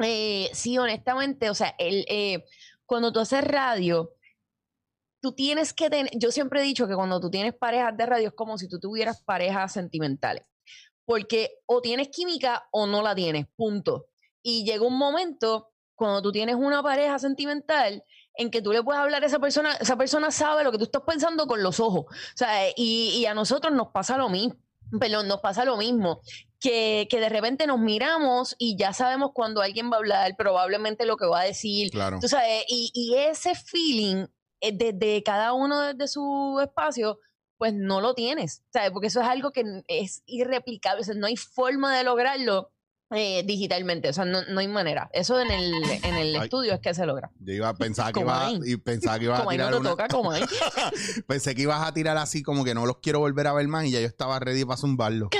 eh, 0.00 0.50
sí, 0.52 0.76
honestamente, 0.76 1.48
o 1.48 1.54
sea, 1.54 1.74
el, 1.78 2.04
eh, 2.08 2.44
cuando 2.86 3.12
tú 3.12 3.20
haces 3.20 3.44
radio, 3.44 4.12
tú 5.20 5.32
tienes 5.32 5.72
que 5.72 5.88
tener, 5.88 6.10
yo 6.14 6.30
siempre 6.30 6.60
he 6.60 6.64
dicho 6.64 6.86
que 6.86 6.94
cuando 6.94 7.18
tú 7.20 7.30
tienes 7.30 7.54
parejas 7.54 7.96
de 7.96 8.06
radio 8.06 8.28
es 8.28 8.34
como 8.34 8.58
si 8.58 8.68
tú 8.68 8.78
tuvieras 8.78 9.22
parejas 9.22 9.72
sentimentales, 9.72 10.46
porque 11.04 11.50
o 11.66 11.80
tienes 11.80 12.08
química 12.08 12.68
o 12.70 12.86
no 12.86 13.02
la 13.02 13.14
tienes, 13.14 13.46
punto. 13.56 14.06
Y 14.42 14.64
llega 14.64 14.86
un 14.86 14.98
momento 14.98 15.70
cuando 15.94 16.20
tú 16.20 16.32
tienes 16.32 16.56
una 16.56 16.82
pareja 16.82 17.18
sentimental 17.18 18.04
en 18.36 18.50
que 18.50 18.60
tú 18.60 18.72
le 18.72 18.82
puedes 18.82 19.00
hablar 19.00 19.22
a 19.22 19.26
esa 19.26 19.38
persona, 19.38 19.72
esa 19.74 19.96
persona 19.96 20.30
sabe 20.30 20.64
lo 20.64 20.72
que 20.72 20.78
tú 20.78 20.84
estás 20.84 21.02
pensando 21.06 21.46
con 21.46 21.62
los 21.62 21.80
ojos. 21.80 22.04
O 22.06 22.36
sea, 22.36 22.68
y, 22.76 23.24
a 23.26 23.34
nosotros 23.34 23.72
nos 23.72 23.88
pasa 23.88 24.18
lo 24.18 24.28
mismo, 24.28 24.56
perdón, 24.98 25.28
nos 25.28 25.40
pasa 25.40 25.64
lo 25.64 25.76
mismo, 25.76 26.20
que, 26.64 27.06
que 27.10 27.20
de 27.20 27.28
repente 27.28 27.66
nos 27.66 27.78
miramos 27.78 28.56
y 28.58 28.78
ya 28.78 28.94
sabemos 28.94 29.32
cuando 29.34 29.60
alguien 29.60 29.90
va 29.90 29.96
a 29.96 29.98
hablar, 29.98 30.34
probablemente 30.34 31.04
lo 31.04 31.18
que 31.18 31.26
va 31.26 31.40
a 31.40 31.44
decir, 31.44 31.90
Claro. 31.90 32.20
Tú 32.22 32.26
sabes, 32.26 32.64
y, 32.68 32.90
y 32.94 33.16
ese 33.18 33.54
feeling 33.54 34.24
eh, 34.62 34.72
desde 34.72 35.22
cada 35.22 35.52
uno 35.52 35.82
desde 35.82 36.08
su 36.08 36.58
espacio, 36.62 37.18
pues 37.58 37.74
no 37.74 38.00
lo 38.00 38.14
tienes, 38.14 38.62
¿sabes? 38.72 38.92
Porque 38.92 39.08
eso 39.08 39.20
es 39.20 39.28
algo 39.28 39.52
que 39.52 39.62
es 39.88 40.22
irreplicable, 40.24 41.02
o 41.02 41.04
sea, 41.04 41.14
no 41.14 41.26
hay 41.26 41.36
forma 41.36 41.94
de 41.98 42.02
lograrlo 42.02 42.70
eh, 43.14 43.42
digitalmente, 43.46 44.08
o 44.08 44.12
sea, 44.12 44.24
no, 44.24 44.42
no 44.44 44.60
hay 44.60 44.68
manera. 44.68 45.08
Eso 45.12 45.40
en 45.40 45.50
el, 45.50 45.72
en 46.02 46.14
el 46.16 46.36
Ay. 46.36 46.44
estudio 46.44 46.74
es 46.74 46.80
que 46.80 46.94
se 46.94 47.06
logra. 47.06 47.30
Yo 47.40 47.52
iba 47.52 47.68
a 47.68 47.74
pensar 47.74 48.06
que 48.08 48.12
Como 48.20 48.26
ibas 48.26 48.42
a, 48.42 48.46
ahí. 48.46 48.60
y 48.64 48.76
pensaba 48.76 49.18
que 49.18 49.24
ibas 49.26 49.40
a 49.40 49.44
no 49.44 49.50
tirar 49.50 49.72
te 49.72 49.78
una, 49.78 49.90
toca, 49.90 50.08
como 50.08 50.30
ahí. 50.30 50.44
pensé 51.26 51.54
que 51.54 51.62
ibas 51.62 51.86
a 51.86 51.92
tirar 51.94 52.16
así 52.16 52.42
como 52.42 52.64
que 52.64 52.74
no 52.74 52.86
los 52.86 52.98
quiero 52.98 53.20
volver 53.20 53.46
a 53.46 53.52
ver 53.52 53.68
más 53.68 53.84
y 53.84 53.90
ya 53.92 54.00
yo 54.00 54.06
estaba 54.06 54.38
ready 54.38 54.64
para 54.64 54.76
zumbarlo. 54.76 55.28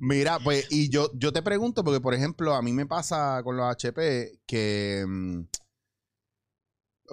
Mira, 0.00 0.38
pues, 0.40 0.66
y 0.70 0.90
yo, 0.90 1.10
yo 1.14 1.32
te 1.32 1.42
pregunto, 1.42 1.82
porque 1.84 2.00
por 2.00 2.14
ejemplo, 2.14 2.54
a 2.54 2.62
mí 2.62 2.72
me 2.72 2.84
pasa 2.86 3.40
con 3.42 3.56
los 3.56 3.66
HP 3.70 4.40
que, 4.46 5.04
mm, 5.06 5.40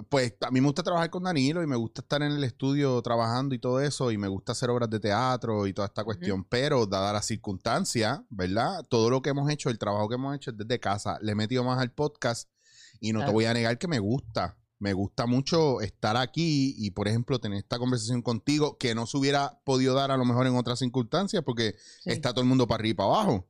pues, 0.08 0.34
a 0.40 0.50
mí 0.50 0.60
me 0.60 0.66
gusta 0.66 0.82
trabajar 0.82 1.10
con 1.10 1.22
Danilo 1.24 1.62
y 1.62 1.66
me 1.66 1.76
gusta 1.76 2.00
estar 2.02 2.22
en 2.22 2.32
el 2.32 2.44
estudio 2.44 3.00
trabajando 3.02 3.54
y 3.54 3.58
todo 3.58 3.80
eso, 3.80 4.10
y 4.10 4.18
me 4.18 4.28
gusta 4.28 4.52
hacer 4.52 4.70
obras 4.70 4.88
de 4.90 5.00
teatro 5.00 5.66
y 5.66 5.72
toda 5.72 5.86
esta 5.88 6.04
cuestión, 6.04 6.44
pero 6.44 6.86
dada 6.86 7.12
la 7.12 7.22
circunstancia, 7.22 8.24
¿verdad? 8.30 8.84
Todo 8.88 9.10
lo 9.10 9.22
que 9.22 9.30
hemos 9.30 9.50
hecho, 9.50 9.70
el 9.70 9.78
trabajo 9.78 10.08
que 10.08 10.14
hemos 10.16 10.34
hecho 10.36 10.50
es 10.50 10.56
desde 10.58 10.78
casa, 10.80 11.18
le 11.22 11.32
he 11.32 11.34
metido 11.34 11.64
más 11.64 11.78
al 11.80 11.92
podcast 11.92 12.48
y 13.00 13.12
no 13.12 13.24
te 13.24 13.30
voy 13.32 13.44
a 13.46 13.54
negar 13.54 13.78
que 13.78 13.88
me 13.88 13.98
gusta. 13.98 14.56
me 14.78 14.94
gusta 14.94 15.26
mucho 15.26 15.80
estar 15.80 16.16
aquí 16.16 16.74
y, 16.76 16.90
por 16.90 17.06
ejemplo, 17.06 17.38
tener 17.38 17.58
esta 17.58 17.78
conversación 17.78 18.20
contigo 18.20 18.78
que 18.78 18.96
no 18.96 19.06
se 19.06 19.16
hubiera 19.16 19.60
podido 19.62 19.94
dar 19.94 20.10
a 20.10 20.16
lo 20.16 20.24
mejor 20.24 20.48
en 20.48 20.56
otras 20.56 20.80
circunstancias 20.80 21.44
porque 21.46 21.76
Sí. 22.00 22.10
está 22.10 22.30
todo 22.32 22.40
el 22.40 22.48
mundo 22.48 22.66
para 22.66 22.80
arriba 22.80 22.90
y 22.90 22.94
para 22.96 23.08
abajo. 23.10 23.48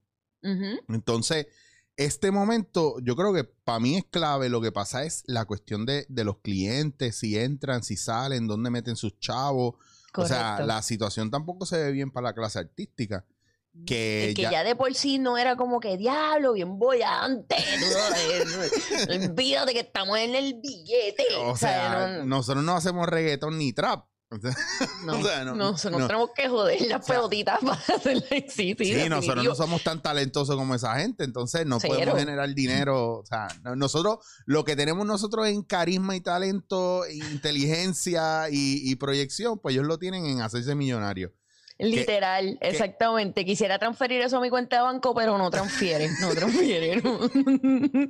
Entonces, 0.89 1.47
este 1.97 2.31
momento, 2.31 2.97
yo 3.01 3.17
creo 3.17 3.33
que 3.35 3.45
para 3.45 3.79
mí 3.81 3.97
es 3.97 4.05
clave. 4.11 4.49
Lo 4.49 4.61
que 4.61 4.73
pasa 4.73 5.05
es 5.05 5.23
la 5.27 5.45
cuestión 5.45 5.85
de, 5.87 6.07
de 6.09 6.25
los 6.25 6.39
clientes, 6.39 7.17
si 7.19 7.39
entran, 7.39 7.83
si 7.83 7.97
salen, 7.97 8.47
dónde 8.47 8.71
meten 8.71 8.97
sus 8.97 9.19
chavos. 9.19 9.75
O 10.15 10.27
sea, 10.27 10.61
la 10.61 10.83
situación 10.83 11.31
tampoco 11.31 11.65
se 11.67 11.79
ve 11.79 11.91
bien 11.93 12.11
para 12.11 12.29
la 12.29 12.35
clase 12.35 12.59
artística. 12.59 13.25
Que, 13.87 14.29
Es 14.31 14.35
que 14.35 14.43
ya- 14.43 14.51
ya... 14.51 14.65
de 14.65 14.77
por 14.77 14.95
sí 14.95 15.19
no 15.19 15.39
era 15.39 15.57
como 15.57 15.81
que 15.81 15.97
diablo, 15.97 16.53
bien 16.53 16.79
bollante. 16.79 17.57
Olvídate 19.09 19.73
que 19.73 19.81
estamos 19.81 20.19
en 20.19 20.35
el 20.35 20.55
billete. 20.63 21.25
o 21.39 21.57
sea, 21.57 22.19
no, 22.19 22.25
nosotros 22.27 22.63
no 22.65 22.77
hacemos 22.77 23.07
reggaetón 23.09 23.59
ni 23.59 23.73
trap. 23.73 24.05
no, 25.05 25.19
o 25.19 25.23
sea, 25.23 25.45
no- 25.45 25.55
nosotros 25.55 26.01
no. 26.01 26.07
tenemos 26.07 26.31
que 26.35 26.49
joder 26.49 26.81
las 26.83 27.01
O 27.03 27.05
sea, 27.05 27.15
pelotitas 27.17 27.59
para 27.61 27.73
hacerla 27.97 28.23
sí, 28.49 28.75
sí, 28.79 28.85
Sí, 28.85 29.09
nosotros 29.09 29.45
no 29.45 29.55
somos 29.55 29.83
tan 29.83 30.01
talentosos 30.03 30.57
como 30.57 30.75
esa 30.75 30.95
gente, 30.97 31.25
entonces 31.25 31.67
no 31.67 31.79
Cero. 31.81 31.95
podemos 31.95 32.19
generar 32.19 32.55
dinero. 32.55 33.19
O 33.19 33.25
sea, 33.27 33.49
no- 33.63 33.77
nosotros, 33.77 34.19
lo 34.47 34.65
que 34.65 34.77
tenemos 34.77 35.07
nosotros 35.07 35.47
en 35.49 35.63
carisma 35.63 36.17
y 36.17 36.21
talento, 36.21 37.05
e 37.05 37.15
inteligencia 37.17 38.49
y, 38.51 38.91
y 38.91 38.97
proyección, 38.97 39.59
pues 39.59 39.75
ellos 39.75 39.87
lo 39.87 39.99
tienen 39.99 40.27
en 40.27 40.41
hacerse 40.41 40.75
millonarios. 40.75 41.33
Literal, 41.79 42.59
exactamente. 42.61 43.45
Quisiera 43.45 43.77
transferir 43.79 44.21
eso 44.21 44.37
a 44.37 44.41
mi 44.41 44.51
cuenta 44.51 44.77
de 44.77 44.83
banco, 44.83 45.15
pero 45.17 45.37
no 45.37 45.51
transfiere, 45.51 46.09
no 46.21 46.29
transfiere. 46.33 47.03
no. 47.03 47.19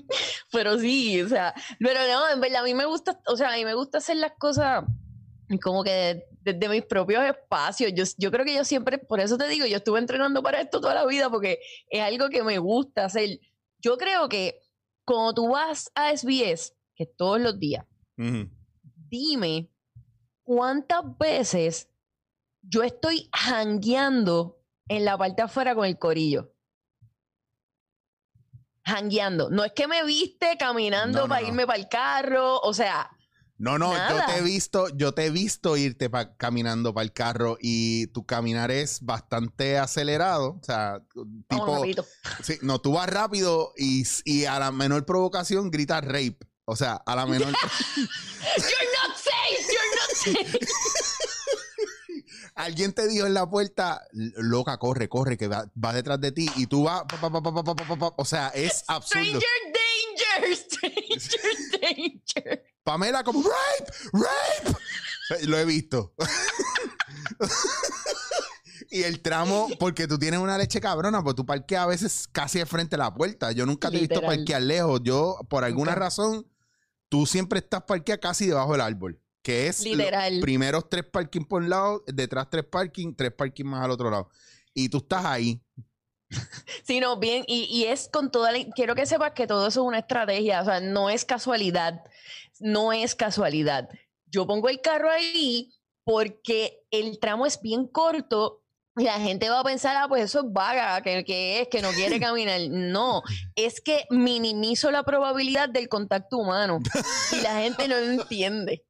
pero 0.53 0.79
sí, 0.79 1.23
o 1.23 1.29
sea, 1.29 1.55
pero 1.79 2.01
no, 2.07 2.29
en 2.29 2.41
verdad 2.41 2.61
a 2.61 2.65
mí 2.65 2.75
me 2.75 2.85
gusta, 2.85 3.19
o 3.27 3.37
sea, 3.37 3.53
a 3.53 3.57
mí 3.57 3.65
me 3.65 3.73
gusta 3.75 3.99
hacer 3.99 4.17
las 4.17 4.33
cosas 4.39 4.85
como 5.61 5.83
que 5.85 6.25
desde 6.41 6.69
mis 6.69 6.85
propios 6.85 7.25
espacios. 7.25 7.93
Yo, 7.95 8.05
yo 8.19 8.31
creo 8.31 8.45
que 8.45 8.55
yo 8.55 8.65
siempre, 8.65 8.99
por 8.99 9.21
eso 9.21 9.37
te 9.37 9.49
digo, 9.49 9.67
yo 9.67 9.77
estuve 9.77 9.99
entrenando 9.99 10.43
para 10.43 10.61
esto 10.61 10.81
toda 10.81 10.95
la 10.95 11.07
vida 11.07 11.31
porque 11.31 11.59
es 11.89 12.03
algo 12.03 12.29
que 12.29 12.43
me 12.43 12.59
gusta 12.59 13.05
hacer. 13.05 13.41
Yo 13.79 13.97
creo 13.97 14.29
que 14.29 14.59
cuando 15.05 15.35
tú 15.35 15.49
vas 15.49 15.91
a 15.95 16.15
SBS, 16.17 16.75
que 16.95 17.07
todos 17.07 17.41
los 17.41 17.59
días, 17.59 17.85
dime 19.09 19.71
cuántas 20.43 21.03
veces 21.19 21.89
yo 22.63 22.83
estoy 22.83 23.29
jangueando 23.33 24.61
en 24.89 25.05
la 25.05 25.19
parte 25.19 25.37
de 25.37 25.43
afuera 25.43 25.75
con 25.75 25.85
el 25.85 25.99
corillo. 25.99 26.53
Jangueando. 28.85 29.49
No 29.51 29.65
es 29.65 29.73
que 29.73 29.87
me 29.87 30.05
viste 30.05 30.57
caminando 30.59 31.23
no, 31.23 31.29
para 31.29 31.43
no. 31.43 31.49
irme 31.49 31.67
para 31.67 31.79
el 31.79 31.89
carro. 31.89 32.59
O 32.61 32.75
sea, 32.75 33.09
no, 33.63 33.79
no, 33.79 33.95
yo 33.95 34.27
te 34.27 34.39
he 34.39 34.43
visto, 34.43 34.89
yo 34.89 35.15
te 35.15 35.27
he 35.27 35.31
visto 35.31 35.77
irte 35.77 36.11
pa 36.11 36.37
caminando 36.37 36.93
para 36.93 37.05
el 37.05 37.13
carro 37.13 37.59
y 37.61 38.09
tu 38.09 38.27
caminar 38.27 38.73
es 38.73 39.03
bastante 39.03 39.79
acelerado. 39.79 40.59
O 40.61 40.65
sea, 40.65 41.01
tipo. 41.49 41.85
Sí, 42.43 42.59
no, 42.63 42.81
tú 42.81 42.95
vas 42.95 43.09
rápido 43.09 43.73
y, 43.77 44.03
y, 44.25 44.47
a 44.47 44.59
la 44.59 44.73
menor 44.73 45.07
provocación 45.07 45.71
gritas 45.71 46.05
rape. 46.05 46.39
O 46.65 46.75
sea, 46.75 46.95
a 47.07 47.15
la 47.15 47.25
menor. 47.25 47.53
you're 47.53 48.89
not 48.99 49.17
safe, 49.17 49.65
you're 49.69 49.95
not 49.95 50.11
safe. 50.49 50.59
Alguien 52.57 52.93
te 52.93 53.07
dijo 53.07 53.27
en 53.29 53.35
la 53.35 53.49
puerta, 53.49 54.03
loca, 54.11 54.77
corre, 54.79 55.09
corre, 55.09 55.37
que 55.39 55.47
va, 55.47 55.71
va 55.83 55.93
detrás 55.93 56.21
de 56.21 56.33
ti 56.33 56.51
y 56.57 56.67
tú 56.67 56.83
vas. 56.83 57.05
Pa, 57.05 57.31
pa, 57.31 58.15
o 58.17 58.25
sea, 58.25 58.49
es 58.49 58.83
absurdo. 58.89 59.39
Stranger 59.39 59.49
danger, 60.43 60.57
stranger 61.21 61.81
danger. 61.81 62.72
Pamela 62.85 63.23
como 63.23 63.43
rape, 63.43 63.93
rape. 64.13 64.77
Lo 65.47 65.59
he 65.59 65.65
visto. 65.65 66.15
y 68.91 69.03
el 69.03 69.23
tramo, 69.23 69.69
porque 69.79 70.07
tú 70.07 70.19
tienes 70.19 70.41
una 70.41 70.59
leche 70.59 70.81
cabrona, 70.81 71.23
pues 71.23 71.35
tú 71.35 71.47
parqueas 71.47 71.85
a 71.85 71.87
veces 71.87 72.29
casi 72.31 72.59
de 72.59 72.67
frente 72.67 72.97
a 72.97 72.99
la 72.99 73.15
puerta. 73.15 73.53
Yo 73.53 73.67
nunca 73.67 73.91
te 73.91 73.97
he 73.97 74.01
visto 74.01 74.21
parquear 74.21 74.63
lejos. 74.63 75.01
Yo, 75.05 75.39
por 75.49 75.65
alguna 75.65 75.95
razón, 75.95 76.47
tú 77.09 77.27
siempre 77.27 77.61
estás 77.61 77.83
parqueada 77.85 78.21
casi 78.21 78.47
debajo 78.47 78.73
del 78.73 78.83
árbol. 78.83 79.19
Que 79.43 79.67
es 79.67 79.85
los 79.85 80.41
primeros 80.41 80.89
tres 80.89 81.05
parking 81.05 81.45
por 81.45 81.63
un 81.63 81.71
lado, 81.71 82.05
detrás 82.07 82.49
tres 82.49 82.65
parking, 82.65 83.15
tres 83.15 83.33
parking 83.33 83.65
más 83.65 83.85
al 83.85 83.91
otro 83.91 84.09
lado. 84.09 84.31
Y 84.73 84.89
tú 84.89 84.99
estás 84.99 85.25
ahí. 85.25 85.61
Sí, 86.85 87.01
no, 87.01 87.17
bien, 87.17 87.45
y, 87.47 87.65
y 87.65 87.85
es 87.85 88.09
con 88.09 88.31
toda 88.31 88.53
la... 88.53 88.59
Quiero 88.75 88.95
que 88.95 89.07
sepas 89.07 89.33
que 89.33 89.47
todo 89.47 89.69
eso 89.69 89.83
es 89.83 89.87
una 89.87 89.99
estrategia, 90.01 90.63
o 90.63 90.65
sea, 90.65 90.81
no 90.81 91.11
es 91.11 91.25
casualidad, 91.25 92.03
no 92.61 92.93
es 92.93 93.15
casualidad. 93.15 93.89
Yo 94.27 94.47
pongo 94.47 94.69
el 94.69 94.81
carro 94.81 95.11
ahí 95.11 95.73
porque 96.05 96.81
el 96.91 97.19
tramo 97.21 97.47
es 97.47 97.61
bien 97.61 97.87
corto 97.87 98.63
y 98.97 99.05
la 99.05 99.19
gente 99.21 99.49
va 99.49 99.61
a 99.61 99.65
pensar, 99.65 99.97
ah, 99.97 100.07
pues 100.09 100.25
eso 100.25 100.41
es 100.41 100.53
vaga, 100.53 101.01
que, 101.03 101.25
que 101.25 101.63
es, 101.63 101.69
que 101.69 101.81
no 101.81 101.91
quiere 101.93 102.21
caminar. 102.21 102.61
No, 102.69 103.23
es 103.55 103.81
que 103.81 104.05
minimizo 104.11 104.91
la 104.91 105.03
probabilidad 105.03 105.69
del 105.69 105.89
contacto 105.89 106.37
humano 106.39 106.81
y 107.33 107.41
la 107.41 107.61
gente 107.61 107.89
no 107.89 107.97
lo 107.99 108.11
entiende. 108.11 108.85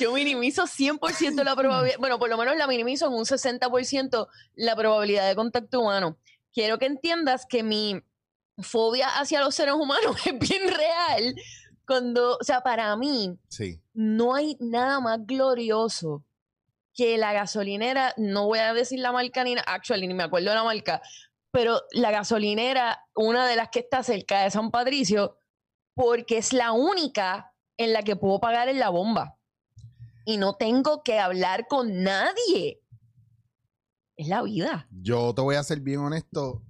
Yo 0.00 0.12
minimizo 0.12 0.64
100% 0.64 1.44
la 1.44 1.54
probabilidad, 1.54 1.98
bueno, 2.00 2.18
por 2.18 2.28
lo 2.28 2.36
menos 2.36 2.56
la 2.56 2.66
minimizo 2.66 3.06
en 3.06 3.12
un 3.12 3.24
60% 3.24 4.26
la 4.56 4.74
probabilidad 4.74 5.28
de 5.28 5.36
contacto 5.36 5.80
humano 5.80 6.18
quiero 6.54 6.78
que 6.78 6.86
entiendas 6.86 7.44
que 7.46 7.62
mi 7.62 8.00
fobia 8.62 9.08
hacia 9.18 9.40
los 9.40 9.54
seres 9.54 9.74
humanos 9.74 10.16
es 10.26 10.38
bien 10.38 10.68
real. 10.68 11.34
Cuando, 11.86 12.38
o 12.40 12.44
sea, 12.44 12.62
para 12.62 12.96
mí 12.96 13.36
Sí. 13.48 13.78
no 13.92 14.34
hay 14.34 14.56
nada 14.60 15.00
más 15.00 15.18
glorioso 15.26 16.24
que 16.94 17.18
la 17.18 17.32
gasolinera, 17.32 18.14
no 18.16 18.46
voy 18.46 18.60
a 18.60 18.72
decir 18.72 19.00
la 19.00 19.12
marca 19.12 19.42
ni 19.44 19.56
actually 19.66 20.06
ni 20.06 20.14
me 20.14 20.22
acuerdo 20.22 20.48
de 20.50 20.54
la 20.54 20.64
marca, 20.64 21.02
pero 21.50 21.82
la 21.90 22.10
gasolinera, 22.12 23.04
una 23.14 23.46
de 23.48 23.56
las 23.56 23.68
que 23.68 23.80
está 23.80 24.02
cerca 24.02 24.42
de 24.44 24.50
San 24.50 24.70
Patricio, 24.70 25.36
porque 25.94 26.38
es 26.38 26.52
la 26.52 26.72
única 26.72 27.52
en 27.76 27.92
la 27.92 28.02
que 28.02 28.16
puedo 28.16 28.38
pagar 28.40 28.68
en 28.68 28.78
la 28.78 28.88
bomba. 28.90 29.36
Y 30.24 30.36
no 30.38 30.54
tengo 30.54 31.02
que 31.02 31.18
hablar 31.18 31.66
con 31.68 32.02
nadie. 32.02 32.80
Es 34.16 34.28
la 34.28 34.42
vida. 34.42 34.86
Yo 34.90 35.34
te 35.34 35.42
voy 35.42 35.56
a 35.56 35.62
ser 35.64 35.80
bien 35.80 36.00
honesto. 36.00 36.62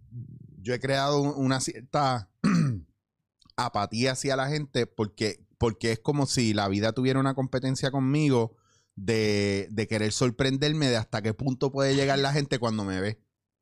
Yo 0.60 0.72
he 0.74 0.80
creado 0.80 1.20
un- 1.20 1.34
una 1.44 1.60
cierta 1.60 2.30
apatía 3.56 4.12
hacia 4.12 4.36
la 4.36 4.48
gente 4.48 4.86
porque, 4.86 5.46
porque 5.58 5.92
es 5.92 5.98
como 6.00 6.26
si 6.26 6.54
la 6.54 6.68
vida 6.68 6.92
tuviera 6.92 7.20
una 7.20 7.34
competencia 7.34 7.90
conmigo 7.90 8.56
de, 8.96 9.68
de 9.70 9.86
querer 9.86 10.12
sorprenderme 10.12 10.88
de 10.88 10.96
hasta 10.96 11.22
qué 11.22 11.34
punto 11.34 11.70
puede 11.72 11.94
llegar 11.94 12.18
la 12.18 12.32
gente 12.32 12.58
cuando 12.58 12.84
me 12.84 13.00
ve. 13.00 13.20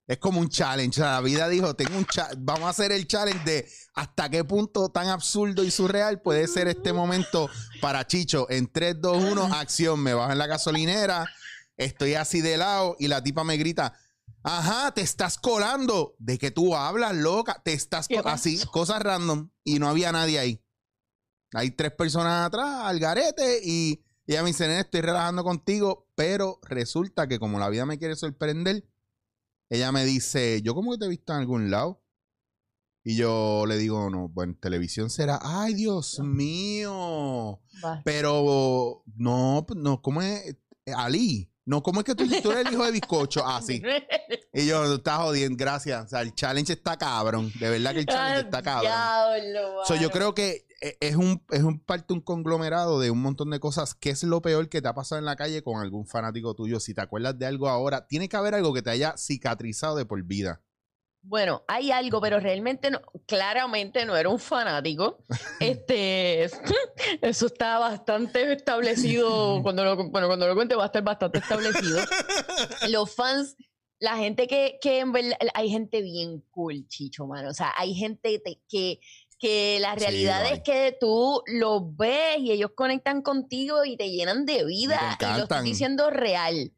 Es 0.08 0.18
como 0.18 0.40
un 0.40 0.48
challenge. 0.48 1.00
La 1.00 1.20
vida 1.20 1.48
dijo, 1.48 1.74
tengo 1.74 1.96
un 1.96 2.06
vamos 2.38 2.64
a 2.64 2.70
hacer 2.70 2.90
el 2.92 3.06
challenge 3.06 3.44
de 3.44 3.68
hasta 3.94 4.28
qué 4.28 4.44
punto 4.44 4.90
tan 4.90 5.08
absurdo 5.08 5.62
y 5.64 5.70
surreal 5.70 6.20
puede 6.20 6.46
ser 6.48 6.68
este 6.68 6.92
momento 6.92 7.48
para 7.80 8.06
Chicho. 8.06 8.46
En 8.50 8.66
3, 8.66 9.00
2, 9.00 9.24
1, 9.32 9.44
acción. 9.54 10.00
Me 10.02 10.12
bajo 10.12 10.32
en 10.32 10.38
la 10.38 10.46
gasolinera, 10.48 11.26
estoy 11.84 12.14
así 12.14 12.40
de 12.40 12.56
lado 12.56 12.96
y 12.98 13.08
la 13.08 13.22
tipa 13.22 13.44
me 13.44 13.56
grita, 13.56 13.94
ajá, 14.42 14.92
te 14.92 15.00
estás 15.02 15.38
colando. 15.38 16.14
¿De 16.18 16.38
qué 16.38 16.50
tú 16.50 16.74
hablas, 16.74 17.14
loca? 17.14 17.60
Te 17.64 17.72
estás 17.72 18.08
¿Qué 18.08 18.22
co- 18.22 18.28
así, 18.28 18.58
cosas 18.72 19.02
random. 19.02 19.50
Y 19.64 19.78
no 19.78 19.88
había 19.88 20.12
nadie 20.12 20.38
ahí. 20.38 20.64
Hay 21.54 21.70
tres 21.72 21.92
personas 21.92 22.46
atrás, 22.46 22.82
al 22.84 22.98
garete, 22.98 23.60
y 23.62 24.02
y 24.24 24.32
ella 24.34 24.42
me 24.44 24.50
dice, 24.50 24.68
"Nene, 24.68 24.80
estoy 24.82 25.00
relajando 25.00 25.42
contigo, 25.42 26.08
pero 26.14 26.60
resulta 26.62 27.26
que 27.26 27.40
como 27.40 27.58
la 27.58 27.68
vida 27.68 27.84
me 27.86 27.98
quiere 27.98 28.14
sorprender, 28.14 28.88
ella 29.68 29.90
me 29.90 30.04
dice, 30.04 30.62
yo 30.62 30.76
como 30.76 30.92
que 30.92 30.98
te 30.98 31.04
he 31.06 31.08
visto 31.08 31.32
en 31.32 31.40
algún 31.40 31.70
lado. 31.72 32.04
Y 33.02 33.16
yo 33.16 33.64
le 33.66 33.78
digo, 33.78 34.10
no, 34.10 34.28
bueno, 34.28 34.54
televisión 34.60 35.10
será, 35.10 35.40
ay, 35.42 35.74
Dios 35.74 36.20
mío. 36.20 37.60
Pero 38.04 39.02
no, 39.16 39.66
no, 39.74 40.00
¿cómo 40.02 40.22
es? 40.22 40.56
Ali. 40.94 41.51
No, 41.64 41.82
¿cómo 41.82 42.00
es 42.00 42.04
que 42.04 42.14
tú, 42.14 42.28
tú 42.42 42.50
eres 42.50 42.66
el 42.66 42.72
hijo 42.72 42.84
de 42.84 42.90
bizcocho? 42.92 43.42
Ah, 43.44 43.60
sí. 43.62 43.82
Y 44.54 44.66
yo, 44.66 44.84
tú 44.84 44.94
estás 44.96 45.18
jodiendo, 45.18 45.56
gracias. 45.56 46.04
O 46.04 46.08
sea, 46.08 46.20
el 46.20 46.34
challenge 46.34 46.74
está 46.74 46.98
cabrón. 46.98 47.50
De 47.58 47.70
verdad 47.70 47.92
que 47.92 48.00
el 48.00 48.06
challenge 48.06 48.40
está 48.40 48.60
cabrón. 48.60 48.92
Diablo, 48.92 49.84
So, 49.86 49.94
yo 49.96 50.10
creo 50.10 50.34
que 50.34 50.66
eh, 50.82 50.98
es 51.00 51.16
un, 51.16 51.42
es 51.50 51.62
un 51.62 51.80
parte, 51.80 52.12
un 52.12 52.20
conglomerado 52.20 53.00
de 53.00 53.10
un 53.10 53.22
montón 53.22 53.48
de 53.48 53.60
cosas. 53.60 53.94
¿Qué 53.94 54.10
es 54.10 54.22
lo 54.24 54.42
peor 54.42 54.68
que 54.68 54.82
te 54.82 54.88
ha 54.88 54.94
pasado 54.94 55.18
en 55.18 55.24
la 55.24 55.36
calle 55.36 55.62
con 55.62 55.80
algún 55.80 56.06
fanático 56.06 56.54
tuyo? 56.54 56.80
Si 56.80 56.92
te 56.92 57.00
acuerdas 57.00 57.38
de 57.38 57.46
algo 57.46 57.68
ahora, 57.68 58.06
tiene 58.06 58.28
que 58.28 58.36
haber 58.36 58.54
algo 58.54 58.74
que 58.74 58.82
te 58.82 58.90
haya 58.90 59.16
cicatrizado 59.16 59.96
de 59.96 60.04
por 60.04 60.22
vida. 60.22 60.60
Bueno, 61.24 61.62
hay 61.68 61.92
algo, 61.92 62.20
pero 62.20 62.40
realmente 62.40 62.90
no, 62.90 63.00
claramente 63.26 64.04
no 64.04 64.16
era 64.16 64.28
un 64.28 64.38
fanático. 64.38 65.18
Este, 65.60 66.44
eso 67.22 67.46
está 67.46 67.78
bastante 67.78 68.52
establecido. 68.52 69.60
Cuando 69.62 69.84
lo, 69.84 69.96
bueno, 70.10 70.26
cuando 70.26 70.48
lo 70.48 70.54
cuente 70.56 70.74
va 70.74 70.84
a 70.84 70.86
estar 70.86 71.02
bastante 71.02 71.38
establecido. 71.38 72.00
Los 72.88 73.14
fans, 73.14 73.56
la 74.00 74.16
gente 74.16 74.48
que, 74.48 74.78
que 74.80 74.98
en 74.98 75.12
verdad, 75.12 75.36
hay 75.54 75.70
gente 75.70 76.02
bien 76.02 76.42
cool, 76.50 76.88
chicho, 76.88 77.26
mano. 77.26 77.50
O 77.50 77.54
sea, 77.54 77.72
hay 77.76 77.94
gente 77.94 78.40
te- 78.40 78.60
que, 78.68 78.98
que 79.38 79.78
la 79.80 79.94
realidad 79.94 80.52
es 80.52 80.62
que 80.64 80.96
tú 81.00 81.42
los 81.46 81.96
ves 81.96 82.38
y 82.40 82.50
ellos 82.50 82.72
conectan 82.74 83.22
contigo 83.22 83.84
y 83.84 83.96
te 83.96 84.10
llenan 84.10 84.44
de 84.44 84.64
vida 84.64 85.16
y, 85.20 85.24
lo 85.36 85.44
estoy 85.44 85.62
diciendo 85.62 86.10
real. 86.10 86.72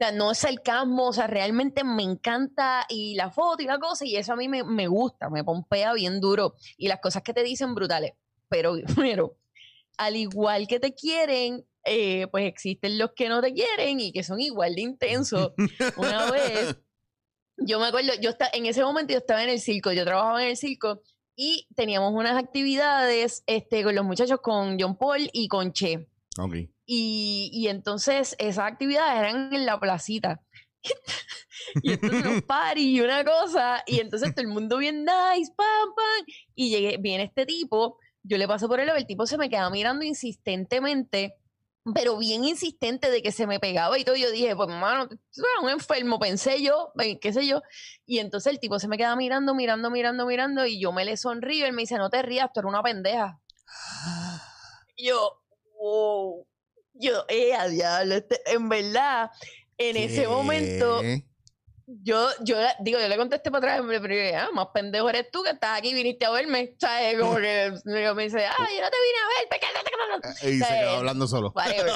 O 0.00 0.04
sea, 0.04 0.12
no 0.12 0.30
es 0.30 0.38
sarcasmo, 0.38 1.08
o 1.08 1.12
sea, 1.12 1.26
realmente 1.26 1.82
me 1.82 2.04
encanta 2.04 2.86
y 2.88 3.16
la 3.16 3.32
foto 3.32 3.64
y 3.64 3.66
la 3.66 3.80
cosa 3.80 4.04
y 4.04 4.14
eso 4.14 4.32
a 4.32 4.36
mí 4.36 4.48
me, 4.48 4.62
me 4.62 4.86
gusta, 4.86 5.28
me 5.28 5.42
pompea 5.42 5.92
bien 5.92 6.20
duro 6.20 6.54
y 6.76 6.86
las 6.86 7.00
cosas 7.00 7.24
que 7.24 7.34
te 7.34 7.42
dicen 7.42 7.74
brutales. 7.74 8.12
Pero, 8.48 8.76
pero 8.96 9.36
al 9.96 10.14
igual 10.14 10.68
que 10.68 10.78
te 10.78 10.94
quieren, 10.94 11.66
eh, 11.84 12.28
pues 12.28 12.46
existen 12.46 12.96
los 12.96 13.10
que 13.16 13.28
no 13.28 13.40
te 13.40 13.52
quieren 13.52 13.98
y 13.98 14.12
que 14.12 14.22
son 14.22 14.40
igual 14.40 14.76
de 14.76 14.82
intensos. 14.82 15.52
Una 15.96 16.30
vez, 16.30 16.76
yo 17.56 17.80
me 17.80 17.86
acuerdo, 17.86 18.12
yo 18.20 18.30
estaba, 18.30 18.52
en 18.54 18.66
ese 18.66 18.84
momento 18.84 19.12
yo 19.12 19.18
estaba 19.18 19.42
en 19.42 19.48
el 19.48 19.60
circo, 19.60 19.90
yo 19.90 20.04
trabajaba 20.04 20.44
en 20.44 20.50
el 20.50 20.56
circo 20.56 21.02
y 21.34 21.66
teníamos 21.74 22.12
unas 22.14 22.36
actividades 22.36 23.42
este, 23.46 23.82
con 23.82 23.96
los 23.96 24.04
muchachos, 24.04 24.38
con 24.40 24.78
John 24.78 24.96
Paul 24.96 25.28
y 25.32 25.48
con 25.48 25.72
Che. 25.72 26.06
Ok. 26.38 26.54
Y, 26.90 27.50
y 27.52 27.68
entonces 27.68 28.34
esas 28.38 28.64
actividades 28.64 29.18
eran 29.20 29.52
en 29.52 29.66
la 29.66 29.78
placita. 29.78 30.40
y 31.82 31.92
entonces 31.92 32.24
los 32.24 32.42
paris 32.44 32.86
y 32.86 33.00
una 33.02 33.22
cosa, 33.26 33.82
y 33.86 34.00
entonces 34.00 34.34
todo 34.34 34.40
el 34.40 34.48
mundo 34.48 34.78
bien 34.78 35.04
nice, 35.04 35.52
pam, 35.54 35.94
pam. 35.94 36.24
Y 36.54 36.70
llegué, 36.70 36.96
viene 36.96 37.24
este 37.24 37.44
tipo, 37.44 37.98
yo 38.22 38.38
le 38.38 38.48
paso 38.48 38.68
por 38.68 38.80
el 38.80 38.86
lado, 38.86 38.98
el 38.98 39.06
tipo 39.06 39.26
se 39.26 39.36
me 39.36 39.50
queda 39.50 39.68
mirando 39.68 40.02
insistentemente, 40.02 41.36
pero 41.94 42.16
bien 42.16 42.44
insistente 42.44 43.10
de 43.10 43.20
que 43.20 43.32
se 43.32 43.46
me 43.46 43.60
pegaba 43.60 43.98
y 43.98 44.04
todo. 44.04 44.16
Yo 44.16 44.30
dije, 44.30 44.56
pues, 44.56 44.70
mano, 44.70 45.08
tú 45.08 45.16
eres 45.42 45.62
un 45.62 45.68
enfermo, 45.68 46.18
pensé 46.18 46.62
yo, 46.62 46.92
eh, 47.00 47.18
qué 47.18 47.34
sé 47.34 47.46
yo. 47.46 47.60
Y 48.06 48.20
entonces 48.20 48.50
el 48.50 48.60
tipo 48.60 48.78
se 48.78 48.88
me 48.88 48.96
queda 48.96 49.14
mirando, 49.14 49.54
mirando, 49.54 49.90
mirando, 49.90 50.24
mirando, 50.24 50.64
y 50.64 50.80
yo 50.80 50.90
me 50.92 51.04
le 51.04 51.18
sonrío. 51.18 51.66
Él 51.66 51.74
me 51.74 51.82
dice, 51.82 51.98
no 51.98 52.08
te 52.08 52.22
rías, 52.22 52.50
tú 52.54 52.60
eres 52.60 52.70
una 52.70 52.82
pendeja. 52.82 53.38
Y 55.00 55.08
yo, 55.08 55.42
wow. 55.78 56.48
Yo, 57.00 57.24
eh, 57.28 57.54
a 57.54 57.68
diablo, 57.68 58.14
este- 58.16 58.40
en 58.46 58.68
verdad, 58.68 59.30
en 59.76 59.96
ese 59.96 60.26
momento, 60.26 61.00
¿Qué? 61.00 61.24
yo, 61.86 62.28
yo 62.42 62.60
le- 62.60 62.74
digo, 62.80 62.98
yo 63.00 63.08
le 63.08 63.16
contesté 63.16 63.50
para 63.50 63.74
atrás, 63.74 63.86
pero 64.02 64.14
yo, 64.14 64.36
ah, 64.38 64.48
más 64.52 64.66
pendejo 64.74 65.08
eres 65.08 65.30
tú 65.30 65.42
que 65.42 65.50
estás 65.50 65.78
aquí, 65.78 65.94
viniste 65.94 66.26
a 66.26 66.30
verme, 66.30 66.74
¿sabes? 66.78 67.18
Como 67.18 67.36
que 67.36 67.72
me 67.84 68.22
dice, 68.24 68.44
ah, 68.44 68.68
yo 68.74 68.82
no 68.82 68.90
te 68.90 68.96
vine 69.06 69.18
a 69.22 69.28
ver, 69.28 69.48
porque 69.48 70.50
Y 70.50 70.58
se 70.58 70.78
quedó 70.78 70.90
hablando 70.96 71.26
solo. 71.26 71.52
Whatever. 71.54 71.92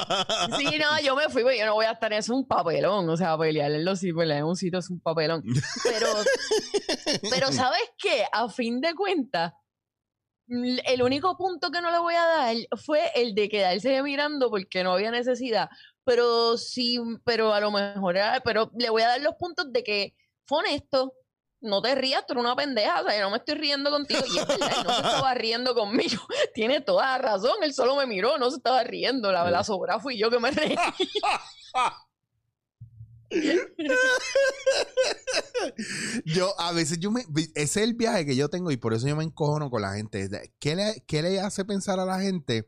Sí, 0.57 0.79
no, 0.79 1.01
yo 1.03 1.17
me 1.17 1.29
fui, 1.29 1.43
porque 1.43 1.59
yo 1.59 1.67
no 1.67 1.75
voy 1.75 1.87
a 1.87 1.93
estar 1.93 2.13
en 2.13 2.19
eso, 2.21 2.33
es 2.33 2.37
un 2.39 2.47
papelón, 2.47 3.09
o 3.09 3.17
sea, 3.17 3.37
pelear 3.37 3.71
en 3.73 3.85
los 3.85 3.99
sitios, 3.99 4.31
en 4.31 4.45
un 4.45 4.57
sitio 4.57 4.79
es 4.79 4.89
un 4.91 5.01
papelón. 5.01 5.43
Pero, 5.85 6.07
pero 7.31 7.53
¿sabes 7.53 7.83
qué? 7.99 8.25
A 8.33 8.49
fin 8.49 8.81
de 8.81 8.95
cuentas, 8.95 9.53
el 10.49 11.03
único 11.03 11.37
punto 11.37 11.71
que 11.71 11.81
no 11.81 11.91
le 11.91 11.99
voy 11.99 12.15
a 12.15 12.25
dar 12.25 12.57
fue 12.85 13.11
el 13.15 13.35
de 13.35 13.49
quedarse 13.49 14.03
mirando 14.03 14.51
porque 14.51 14.85
no 14.85 14.93
había 14.93 15.11
necesidad. 15.11 15.69
Pero 16.05 16.59
sí, 16.59 16.99
pero 17.25 17.55
a 17.55 17.61
lo 17.61 17.71
mejor, 17.71 18.17
pero 18.45 18.71
le 18.77 18.91
voy 18.91 19.03
a 19.03 19.09
dar 19.09 19.21
los 19.21 19.35
puntos 19.37 19.73
de 19.73 19.83
que 19.85 20.15
fue 20.45 20.59
honesto. 20.59 21.15
No 21.61 21.81
te 21.81 21.95
rías, 21.95 22.27
tú 22.27 22.33
eres 22.33 22.45
una 22.45 22.57
pendeja, 22.57 23.03
o 23.03 23.05
sea, 23.05 23.17
yo 23.17 23.23
no 23.23 23.31
me 23.31 23.37
estoy 23.37 23.55
riendo 23.55 23.89
contigo. 23.89 24.21
Y 24.35 24.39
es 24.39 24.47
verdad, 24.49 24.69
él 24.77 24.85
no 24.85 24.95
se 24.95 25.01
estaba 25.01 25.35
riendo 25.35 25.75
conmigo. 25.77 26.21
Tiene 26.55 26.81
toda 26.81 27.07
la 27.07 27.19
razón, 27.19 27.63
él 27.63 27.73
solo 27.73 27.95
me 27.95 28.05
miró, 28.05 28.37
no 28.37 28.51
se 28.51 28.57
estaba 28.57 28.83
riendo. 28.83 29.31
La, 29.31 29.49
la 29.49 29.63
sobra 29.63 30.01
fui 30.01 30.19
yo 30.19 30.29
que 30.29 30.41
me 30.41 30.51
reí. 30.51 30.75
Yo, 36.25 36.59
a 36.59 36.73
veces 36.73 36.99
yo 36.99 37.11
me. 37.11 37.23
Ese 37.55 37.63
es 37.63 37.77
el 37.77 37.95
viaje 37.95 38.27
que 38.27 38.37
yo 38.37 38.49
tengo 38.49 38.71
y 38.71 38.77
por 38.77 38.95
eso 38.95 39.07
yo 39.09 39.17
me 39.17 39.25
encojono 39.25 39.71
con 39.71 39.83
la 39.83 39.93
gente. 39.95 40.29
¿Qué 40.59 40.77
le, 40.77 41.05
qué 41.07 41.23
le 41.23 41.41
hace 41.41 41.65
pensar 41.65 42.01
a 42.01 42.05
la 42.05 42.21
gente 42.21 42.67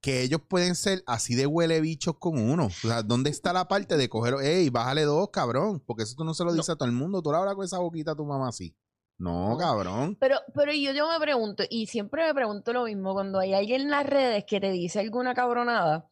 que 0.00 0.22
ellos 0.22 0.40
pueden 0.48 0.74
ser 0.76 1.02
así 1.06 1.34
de 1.34 1.46
huele 1.46 1.80
bichos 1.80 2.16
con 2.18 2.38
uno? 2.38 2.66
O 2.66 2.70
sea, 2.70 3.02
¿dónde 3.02 3.30
está 3.30 3.52
la 3.52 3.68
parte 3.68 3.96
de 3.96 4.08
coger, 4.08 4.34
ey, 4.42 4.70
bájale 4.70 5.02
dos, 5.02 5.30
cabrón? 5.32 5.82
Porque 5.86 6.04
eso 6.04 6.14
tú 6.16 6.24
no 6.24 6.34
se 6.34 6.44
lo 6.44 6.52
dices 6.52 6.70
a 6.70 6.76
todo 6.76 6.86
el 6.88 6.94
mundo. 6.94 7.22
Tú 7.22 7.30
le 7.30 7.38
hablas 7.38 7.54
con 7.54 7.64
esa 7.64 7.78
boquita 7.78 8.12
a 8.12 8.16
tu 8.16 8.24
mamá 8.24 8.48
así. 8.48 8.74
No, 9.18 9.50
No. 9.50 9.58
cabrón. 9.58 10.16
Pero, 10.20 10.36
pero 10.54 10.72
yo, 10.72 10.92
yo 10.92 11.08
me 11.08 11.18
pregunto, 11.18 11.64
y 11.68 11.86
siempre 11.86 12.24
me 12.24 12.34
pregunto 12.34 12.72
lo 12.72 12.84
mismo, 12.84 13.14
cuando 13.14 13.40
hay 13.40 13.52
alguien 13.52 13.82
en 13.82 13.90
las 13.90 14.06
redes 14.06 14.44
que 14.46 14.60
te 14.60 14.70
dice 14.70 15.00
alguna 15.00 15.34
cabronada, 15.34 16.08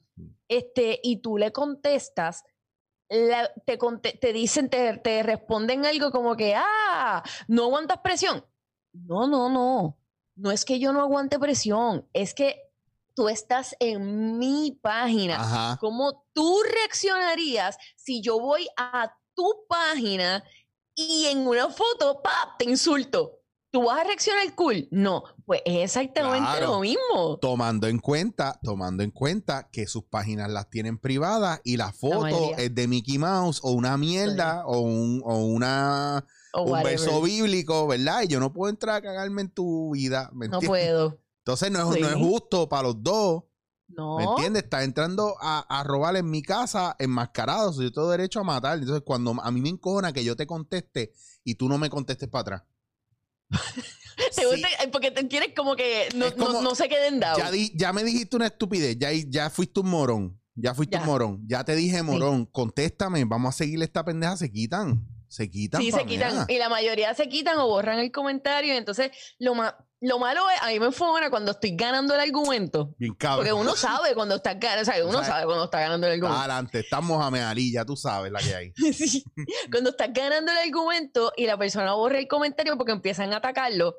este, 0.48 0.98
y 1.04 1.20
tú 1.20 1.38
le 1.38 1.52
contestas, 1.52 2.42
la- 3.08 3.52
te, 3.64 3.78
te 4.20 4.32
dicen, 4.32 4.68
te, 4.68 4.98
te 4.98 5.22
responden 5.22 5.86
algo 5.86 6.10
como 6.10 6.36
que, 6.36 6.54
ah, 6.56 7.22
no 7.48 7.64
aguantas 7.64 7.98
presión. 7.98 8.44
No, 8.92 9.26
no, 9.26 9.48
no. 9.48 9.98
No 10.34 10.50
es 10.50 10.64
que 10.64 10.78
yo 10.78 10.92
no 10.92 11.00
aguante 11.00 11.38
presión, 11.38 12.06
es 12.12 12.34
que 12.34 12.60
tú 13.14 13.28
estás 13.28 13.74
en 13.80 14.38
mi 14.38 14.72
página. 14.82 15.36
Ajá. 15.40 15.78
¿Cómo 15.80 16.26
tú 16.34 16.62
reaccionarías 16.70 17.78
si 17.96 18.20
yo 18.20 18.38
voy 18.38 18.68
a 18.76 19.10
tu 19.34 19.64
página 19.68 20.44
y 20.94 21.26
en 21.26 21.46
una 21.46 21.68
foto, 21.70 22.22
¡pap! 22.22 22.58
te 22.58 22.68
insulto? 22.68 23.40
¿Tú 23.70 23.82
vas 23.84 24.00
a 24.00 24.04
reaccionar 24.04 24.54
cool? 24.54 24.88
No, 24.90 25.22
pues 25.44 25.60
es 25.64 25.84
exactamente 25.84 26.48
Claro. 26.50 26.66
lo 26.74 26.80
mismo. 26.80 27.38
Tomando 27.40 27.86
en 27.88 27.98
cuenta, 27.98 28.58
tomando 28.62 29.02
en 29.02 29.10
cuenta 29.10 29.68
que 29.70 29.86
sus 29.86 30.04
páginas 30.04 30.48
las 30.50 30.70
tienen 30.70 30.98
privadas 30.98 31.60
y 31.64 31.76
la 31.76 31.92
foto 31.92 32.56
es 32.56 32.74
de 32.74 32.88
Mickey 32.88 33.18
Mouse 33.18 33.60
o 33.62 33.72
una 33.72 33.96
mierda 33.98 34.64
o, 34.66 34.80
un, 34.80 35.20
o 35.24 35.44
una 35.44 36.24
O 36.52 36.62
un 36.62 36.70
whatever. 36.70 36.98
verso 37.00 37.20
bíblico, 37.20 37.86
¿verdad? 37.86 38.22
Y 38.22 38.28
yo 38.28 38.40
no 38.40 38.52
puedo 38.52 38.70
entrar 38.70 38.96
a 38.96 39.02
cagarme 39.02 39.42
en 39.42 39.50
tu 39.50 39.92
vida, 39.92 40.30
¿me 40.32 40.48
No 40.48 40.60
puedo. 40.60 41.18
Entonces 41.38 41.70
no 41.70 41.92
es, 41.92 42.00
no 42.00 42.08
es 42.08 42.14
justo 42.14 42.68
para 42.68 42.84
los 42.84 43.02
dos, 43.02 43.44
No. 43.88 44.16
¿me 44.16 44.24
entiendes? 44.24 44.62
Estás 44.64 44.84
entrando 44.84 45.36
a, 45.40 45.60
a 45.68 45.84
robar 45.84 46.16
en 46.16 46.30
mi 46.30 46.40
casa 46.42 46.96
enmascarado, 46.98 47.72
yo 47.80 47.92
tengo 47.92 48.10
derecho 48.10 48.40
a 48.40 48.44
matar. 48.44 48.78
Entonces 48.78 49.02
cuando 49.04 49.34
a 49.42 49.50
mí 49.50 49.60
me 49.60 49.68
encojona 49.68 50.12
que 50.12 50.24
yo 50.24 50.34
te 50.34 50.46
conteste 50.46 51.12
y 51.44 51.56
tú 51.56 51.68
no 51.68 51.76
me 51.78 51.90
contestes 51.90 52.28
para 52.28 52.40
atrás. 52.40 52.62
Te 54.16 54.32
Sí, 54.32 54.46
gusta- 54.50 54.68
ay, 54.78 54.88
porque 54.90 55.10
te 55.10 55.26
quieres 55.28 55.50
como 55.54 55.76
que 55.76 56.08
no, 56.14 56.32
como- 56.34 56.52
no, 56.52 56.62
no 56.62 56.74
se 56.74 56.88
queden 56.88 57.20
dados. 57.20 57.38
ya, 57.38 57.50
di- 57.50 57.72
ya 57.76 57.92
me 57.92 58.02
dijiste 58.02 58.34
una 58.36 58.46
estupidez, 58.46 58.96
ya, 58.98 59.10
ya 59.12 59.50
fuiste 59.50 59.80
un 59.80 59.90
morón, 59.90 60.40
ya 60.54 60.74
fuiste 60.74 60.96
Ya. 60.96 61.00
un 61.02 61.06
morón, 61.06 61.42
ya 61.46 61.64
te 61.64 61.76
dije 61.76 62.02
morón, 62.02 62.46
contéstame, 62.46 63.24
vamos 63.26 63.54
a 63.54 63.58
seguir 63.58 63.82
esta 63.82 64.04
pendeja, 64.04 64.36
se 64.38 64.50
quitan, 64.50 65.06
se 65.28 65.50
quitan. 65.50 65.82
Sí, 65.82 65.92
se 65.92 66.06
quitan. 66.06 66.46
Y 66.48 66.56
la 66.56 66.70
mayoría 66.70 67.12
se 67.14 67.28
quitan 67.28 67.58
o 67.58 67.66
borran 67.68 67.98
el 67.98 68.10
comentario. 68.10 68.72
Y 68.72 68.76
entonces, 68.78 69.10
lo, 69.38 69.54
ma- 69.54 69.76
lo 70.06 70.18
malo 70.18 70.48
es, 70.50 70.62
a 70.62 70.68
mí 70.68 70.80
me 70.80 70.86
enfogona 70.86 71.30
cuando 71.30 71.52
estoy 71.52 71.74
ganando 71.76 72.14
el 72.14 72.20
argumento. 72.20 72.94
Bien 72.98 73.14
cabrón. 73.14 73.38
Porque 73.38 73.52
uno 73.52 73.76
sabe 73.76 74.14
cuando 74.14 74.36
está 74.36 74.54
ganando, 74.54 74.82
o 74.82 74.84
sea, 74.84 75.04
uno 75.04 75.12
sabes. 75.12 75.28
sabe 75.28 75.44
cuando 75.46 75.64
está 75.64 75.80
ganando 75.80 76.06
el 76.06 76.12
argumento. 76.14 76.38
Adelante, 76.38 76.80
estamos 76.80 77.24
a 77.24 77.30
ya 77.54 77.84
tú 77.84 77.96
sabes 77.96 78.32
la 78.32 78.40
que 78.40 78.54
hay. 78.54 78.72
Sí. 78.96 79.24
Cuando 79.70 79.90
estás 79.90 80.08
ganando 80.12 80.50
el 80.52 80.58
argumento 80.58 81.32
y 81.36 81.46
la 81.46 81.58
persona 81.58 81.94
borra 81.94 82.18
el 82.18 82.28
comentario 82.28 82.76
porque 82.76 82.92
empiezan 82.92 83.32
a 83.32 83.38
atacarlo, 83.38 83.96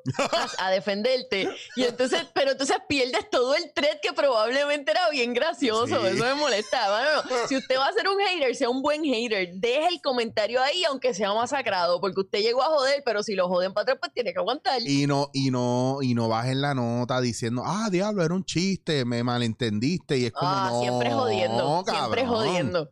a, 0.58 0.66
a 0.66 0.70
defenderte. 0.70 1.48
Y 1.76 1.84
entonces, 1.84 2.26
pero 2.34 2.52
entonces 2.52 2.76
pierdes 2.88 3.30
todo 3.30 3.54
el 3.54 3.72
thread 3.72 3.98
que 4.02 4.12
probablemente 4.12 4.90
era 4.90 5.08
bien 5.10 5.34
gracioso. 5.34 6.00
Sí. 6.00 6.06
Eso 6.14 6.24
me 6.24 6.34
molesta. 6.34 7.22
Si 7.48 7.56
usted 7.56 7.76
va 7.78 7.86
a 7.86 7.92
ser 7.92 8.08
un 8.08 8.18
hater, 8.18 8.54
sea 8.56 8.70
un 8.70 8.82
buen 8.82 9.04
hater. 9.04 9.50
Deje 9.54 9.88
el 9.88 10.00
comentario 10.00 10.60
ahí, 10.62 10.84
aunque 10.84 11.14
sea 11.14 11.32
masacrado, 11.32 12.00
porque 12.00 12.20
usted 12.20 12.40
llegó 12.40 12.62
a 12.62 12.66
joder, 12.66 13.02
pero 13.04 13.22
si 13.22 13.34
lo 13.34 13.48
joden 13.48 13.72
para 13.72 13.82
atrás, 13.82 13.98
pues 14.00 14.12
tiene 14.12 14.32
que 14.32 14.38
aguantar. 14.38 14.80
Y 14.82 15.06
no, 15.06 15.30
y 15.32 15.50
no, 15.50 15.97
y 16.02 16.14
no 16.14 16.28
bajen 16.28 16.60
la 16.60 16.74
nota 16.74 17.20
diciendo, 17.20 17.62
ah, 17.64 17.88
diablo, 17.90 18.24
era 18.24 18.34
un 18.34 18.44
chiste, 18.44 19.04
me 19.04 19.22
malentendiste. 19.22 20.18
Y 20.18 20.26
es 20.26 20.32
como, 20.32 20.50
ah, 20.50 20.68
no, 20.72 20.80
siempre 20.80 21.12
jodiendo. 21.12 21.84
Siempre 21.84 22.22
cabrón. 22.22 22.26
jodiendo. 22.26 22.90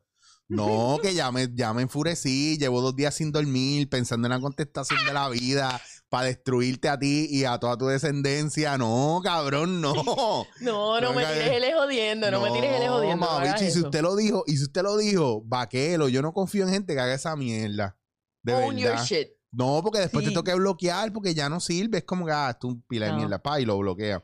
No, 0.48 0.98
que 1.02 1.12
ya 1.12 1.32
me, 1.32 1.48
ya 1.52 1.72
me 1.74 1.82
enfurecí, 1.82 2.56
llevo 2.56 2.80
dos 2.80 2.94
días 2.94 3.14
sin 3.14 3.32
dormir, 3.32 3.88
pensando 3.88 4.28
en 4.28 4.32
la 4.32 4.40
contestación 4.40 5.04
de 5.04 5.12
la 5.12 5.28
vida, 5.28 5.80
para 6.08 6.26
destruirte 6.26 6.88
a 6.88 6.96
ti 6.96 7.26
y 7.28 7.44
a 7.44 7.58
toda 7.58 7.76
tu 7.76 7.86
descendencia. 7.86 8.78
No, 8.78 9.20
cabrón, 9.24 9.80
no. 9.80 9.94
No, 10.60 11.00
no 11.00 11.00
No, 11.00 11.12
me 11.14 11.24
tires 11.26 11.64
el 11.64 11.74
jodiendo, 11.74 12.30
no, 12.30 12.40
me 12.40 12.52
tires 12.52 12.80
el 12.80 12.88
jodiendo. 12.88 13.26
no 13.26 13.32
hagas 13.32 13.60
y 13.60 13.72
si 13.72 13.80
usted 13.80 14.02
lo 14.02 14.14
dijo, 14.14 14.44
y 14.46 14.56
si 14.56 14.62
usted 14.64 14.82
lo 14.82 14.96
dijo, 14.96 15.42
vaquelo, 15.44 16.08
yo 16.08 16.22
no 16.22 16.32
confío 16.32 16.64
en 16.64 16.70
gente 16.72 16.94
que 16.94 17.00
haga 17.00 17.14
esa 17.14 17.34
mierda. 17.34 17.96
De 18.42 18.54
Own 18.54 18.76
your 18.76 18.90
verdad. 18.90 19.04
shit. 19.04 19.28
No, 19.56 19.80
porque 19.82 20.00
después 20.00 20.24
Sí. 20.24 20.30
te 20.30 20.34
toca 20.34 20.54
bloquear 20.54 21.12
porque 21.12 21.34
ya 21.34 21.48
no 21.48 21.60
sirve. 21.60 21.98
Es 21.98 22.04
como 22.04 22.26
que, 22.26 22.32
ah, 22.32 22.54
es 22.58 22.64
un 22.64 22.82
pila 22.82 23.06
de 23.06 23.12
No. 23.12 23.18
mierda, 23.18 23.38
pa, 23.42 23.60
y 23.60 23.64
lo 23.64 23.78
bloquea. 23.78 24.22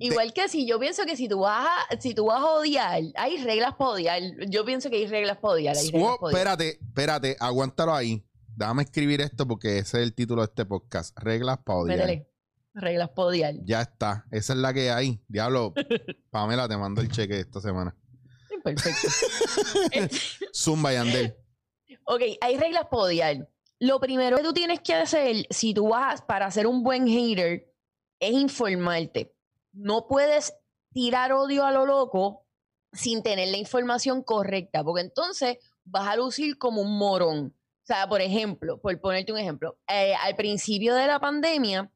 Igual 0.00 0.32
que 0.32 0.48
si 0.48 0.66
yo 0.66 0.78
pienso 0.78 1.04
que 1.04 1.16
si 1.16 1.28
tú 1.28 1.40
vas 1.40 1.66
a, 1.90 2.00
si 2.00 2.14
tú 2.14 2.26
vas 2.26 2.40
a 2.40 2.46
odiar, 2.46 3.02
hay 3.16 3.42
reglas 3.44 3.74
para 3.76 3.90
odiar. 3.90 4.22
Yo 4.48 4.64
pienso 4.64 4.90
que 4.90 4.96
hay 4.96 5.06
reglas 5.06 5.38
para 5.38 5.54
odiar. 5.54 5.76
Hay 5.76 5.90
reglas 5.90 6.02
Oh, 6.12 6.16
para 6.20 6.26
odiar. 6.28 6.38
espérate, 6.56 6.78
espérate, 6.86 7.36
aguántalo 7.40 7.94
ahí. 7.94 8.24
Déjame 8.56 8.82
escribir 8.84 9.20
esto 9.20 9.46
porque 9.46 9.78
ese 9.78 9.98
es 9.98 10.02
el 10.04 10.14
título 10.14 10.42
de 10.42 10.46
este 10.46 10.64
podcast. 10.66 11.16
Reglas 11.18 11.58
para 11.64 11.78
odiar. 11.80 11.98
Métele. 11.98 12.28
Reglas 12.74 13.08
para 13.10 13.28
odiar. 13.28 13.54
Ya 13.64 13.82
está. 13.82 14.24
Esa 14.30 14.52
es 14.52 14.58
la 14.60 14.72
que 14.72 14.90
hay. 14.90 15.20
Diablo, 15.28 15.72
Pamela, 16.30 16.68
te 16.68 16.76
mando 16.76 17.00
el 17.00 17.08
cheque 17.10 17.40
esta 17.40 17.60
semana. 17.60 17.96
Perfecto. 18.62 19.08
Zumba 20.54 20.92
y 20.92 20.96
Andel. 20.96 21.36
ok, 22.04 22.22
hay 22.40 22.56
reglas 22.56 22.84
para 22.90 23.02
odiar. 23.02 23.48
Lo 23.80 24.00
primero 24.00 24.36
que 24.38 24.42
tú 24.42 24.52
tienes 24.52 24.80
que 24.80 24.94
hacer, 24.94 25.46
si 25.50 25.72
tú 25.72 25.88
vas 25.88 26.22
para 26.22 26.50
ser 26.50 26.66
un 26.66 26.82
buen 26.82 27.06
hater, 27.06 27.72
es 28.20 28.32
informarte. 28.32 29.34
No 29.72 30.08
puedes 30.08 30.54
tirar 30.92 31.32
odio 31.32 31.64
a 31.64 31.70
lo 31.70 31.86
loco 31.86 32.44
sin 32.92 33.22
tener 33.22 33.48
la 33.48 33.58
información 33.58 34.22
correcta, 34.22 34.82
porque 34.82 35.02
entonces 35.02 35.58
vas 35.84 36.08
a 36.08 36.16
lucir 36.16 36.58
como 36.58 36.82
un 36.82 36.98
morón. 36.98 37.54
O 37.56 37.86
sea, 37.86 38.08
por 38.08 38.20
ejemplo, 38.20 38.80
por 38.80 39.00
ponerte 39.00 39.32
un 39.32 39.38
ejemplo, 39.38 39.78
eh, 39.88 40.14
al 40.14 40.34
principio 40.34 40.94
de 40.94 41.06
la 41.06 41.20
pandemia, 41.20 41.90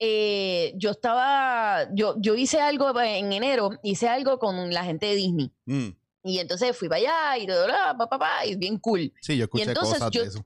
eh, 0.00 0.72
yo 0.76 0.90
estaba, 0.90 1.88
yo, 1.94 2.14
yo 2.18 2.34
hice 2.34 2.60
algo 2.60 2.98
en 3.00 3.32
enero, 3.32 3.70
hice 3.82 4.08
algo 4.08 4.38
con 4.38 4.72
la 4.72 4.84
gente 4.84 5.06
de 5.06 5.14
Disney. 5.14 5.52
Mm. 5.66 5.88
Y 6.24 6.38
entonces 6.40 6.76
fui 6.76 6.88
para 6.88 7.00
allá 7.00 7.38
y, 7.42 7.46
todo, 7.46 7.64
bla, 7.66 7.96
pa, 7.96 8.44
y 8.44 8.56
bien 8.56 8.78
cool. 8.78 9.12
Sí, 9.20 9.36
yo 9.36 9.44
escuché 9.44 9.64
entonces 9.64 9.94
cosas 9.94 10.10
yo- 10.10 10.22
de 10.22 10.28
eso. 10.28 10.44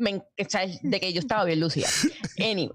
Me 0.00 0.22
de 0.82 0.98
que 1.00 1.12
yo 1.12 1.20
estaba 1.20 1.44
bien 1.44 1.60
lucida. 1.60 1.86
Anyway, 2.38 2.72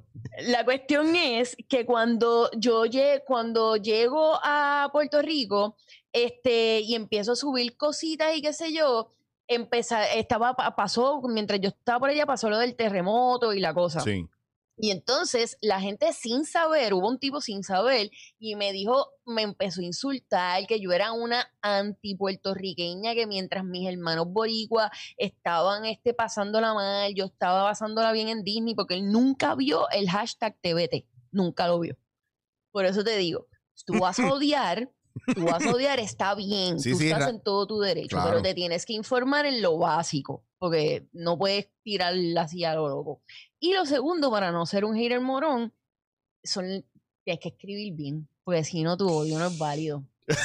la 0.47 0.63
cuestión 0.63 1.15
es 1.15 1.57
que 1.67 1.85
cuando 1.85 2.49
yo 2.55 2.85
cuando 3.27 3.77
llego 3.77 4.39
a 4.43 4.89
Puerto 4.91 5.21
Rico, 5.21 5.75
este, 6.13 6.81
y 6.81 6.93
empiezo 6.95 7.31
a 7.31 7.35
subir 7.35 7.75
cositas 7.77 8.35
y 8.37 8.41
qué 8.41 8.53
sé 8.53 8.71
yo, 8.71 9.11
empezar, 9.47 10.05
estaba, 10.15 10.55
pa- 10.55 10.75
pasó, 10.75 11.21
mientras 11.27 11.59
yo 11.61 11.69
estaba 11.69 11.99
por 11.99 12.09
allá, 12.09 12.25
pasó 12.25 12.49
lo 12.49 12.57
del 12.59 12.75
terremoto 12.75 13.53
y 13.53 13.59
la 13.59 13.73
cosa. 13.73 14.01
Sí. 14.01 14.27
Y 14.77 14.91
entonces 14.91 15.57
la 15.61 15.79
gente 15.79 16.11
sin 16.11 16.45
saber, 16.45 16.93
hubo 16.93 17.07
un 17.07 17.17
tipo 17.17 17.39
sin 17.39 17.63
saber 17.63 18.09
y 18.37 18.55
me 18.55 18.73
dijo, 18.73 19.13
me 19.25 19.41
empezó 19.41 19.79
a 19.79 19.85
insultar 19.85 20.67
que 20.67 20.81
yo 20.81 20.91
era 20.91 21.13
una 21.13 21.49
anti-puertorriqueña, 21.61 23.13
que 23.13 23.25
mientras 23.25 23.63
mis 23.63 23.87
hermanos 23.87 24.27
boricuas 24.27 24.91
estaban 25.17 25.85
este, 25.85 26.13
pasándola 26.13 26.73
mal, 26.73 27.13
yo 27.15 27.25
estaba 27.25 27.63
pasándola 27.63 28.11
bien 28.11 28.27
en 28.27 28.43
Disney 28.43 28.75
porque 28.75 28.95
él 28.95 29.11
nunca 29.11 29.55
vio 29.55 29.89
el 29.91 30.09
hashtag 30.09 30.57
TBT, 30.61 31.05
nunca 31.31 31.67
lo 31.67 31.79
vio. 31.79 31.97
Por 32.71 32.85
eso 32.85 33.03
te 33.05 33.15
digo, 33.17 33.47
tú 33.85 33.99
vas 33.99 34.19
a 34.19 34.27
odiar, 34.33 34.91
tú 35.33 35.45
vas 35.45 35.65
a 35.65 35.71
odiar, 35.71 35.99
está 35.99 36.35
bien, 36.35 36.79
Sí, 36.79 36.91
tú 36.91 36.97
sí, 36.99 37.09
estás 37.09 37.29
en 37.29 37.41
todo 37.41 37.65
tu 37.67 37.79
derecho, 37.79 38.15
claro. 38.17 38.29
pero 38.29 38.41
te 38.41 38.53
tienes 38.53 38.85
que 38.85 38.93
informar 38.93 39.45
en 39.45 39.61
lo 39.61 39.77
básico, 39.77 40.45
porque 40.57 41.07
no 41.13 41.37
puedes 41.37 41.69
tirar 41.83 42.13
así 42.37 42.63
a 42.63 42.73
lo 42.75 42.87
loco. 42.89 43.21
Y 43.59 43.73
lo 43.73 43.85
segundo, 43.85 44.29
para 44.31 44.51
no 44.51 44.65
ser 44.65 44.85
un 44.85 44.95
hater 44.95 45.21
morón, 45.21 45.73
son, 46.43 46.65
tienes 47.23 47.39
que 47.41 47.49
escribir 47.49 47.93
bien, 47.93 48.27
porque 48.43 48.63
si 48.63 48.83
no 48.83 48.97
tu 48.97 49.07
odio 49.09 49.39
no 49.39 49.47
es 49.47 49.57
válido. 49.57 50.03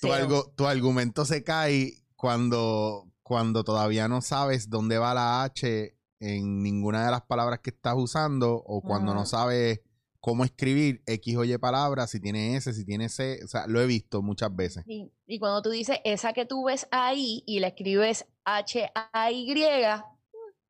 Tu, 0.00 0.12
algo- 0.12 0.52
tu 0.54 0.66
argumento 0.66 1.24
se 1.24 1.42
cae 1.44 2.04
cuando, 2.14 3.10
cuando 3.22 3.64
todavía 3.64 4.06
no 4.06 4.20
sabes 4.20 4.68
dónde 4.68 4.98
va 4.98 5.14
la 5.14 5.44
H 5.44 5.96
en 6.20 6.62
ninguna 6.62 7.06
de 7.06 7.10
las 7.10 7.22
palabras 7.22 7.60
que 7.60 7.70
estás 7.70 7.94
usando 7.96 8.52
o 8.54 8.82
cuando 8.82 9.14
no 9.14 9.24
sabes 9.24 9.80
cómo 10.24 10.42
escribir 10.42 11.02
X 11.04 11.36
o 11.36 11.44
Y 11.44 11.58
palabras, 11.58 12.10
si 12.10 12.18
tiene 12.18 12.56
S, 12.56 12.72
si 12.72 12.86
tiene 12.86 13.10
C. 13.10 13.40
O 13.44 13.46
sea, 13.46 13.66
lo 13.66 13.78
he 13.82 13.86
visto 13.86 14.22
muchas 14.22 14.56
veces. 14.56 14.82
Y, 14.86 15.12
y 15.26 15.38
cuando 15.38 15.60
tú 15.60 15.68
dices 15.68 15.98
esa 16.02 16.32
que 16.32 16.46
tú 16.46 16.64
ves 16.64 16.88
ahí 16.90 17.44
y 17.46 17.60
la 17.60 17.66
escribes 17.68 18.24
H-A-Y, 18.46 19.54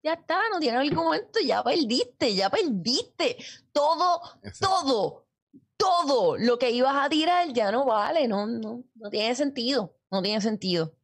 ya 0.02 0.12
está, 0.12 0.40
no 0.50 0.58
tiene 0.58 0.78
argumento, 0.78 1.38
ya 1.46 1.62
perdiste, 1.62 2.34
ya 2.34 2.50
perdiste. 2.50 3.36
Todo, 3.70 4.22
todo, 4.58 5.28
todo 5.76 6.36
lo 6.36 6.58
que 6.58 6.72
ibas 6.72 6.96
a 6.96 7.08
tirar 7.08 7.52
ya 7.52 7.70
no 7.70 7.84
vale, 7.84 8.26
no, 8.26 8.48
no, 8.48 8.82
no 8.96 9.08
tiene 9.08 9.36
sentido, 9.36 9.94
no 10.10 10.20
tiene 10.20 10.40
sentido. 10.40 10.96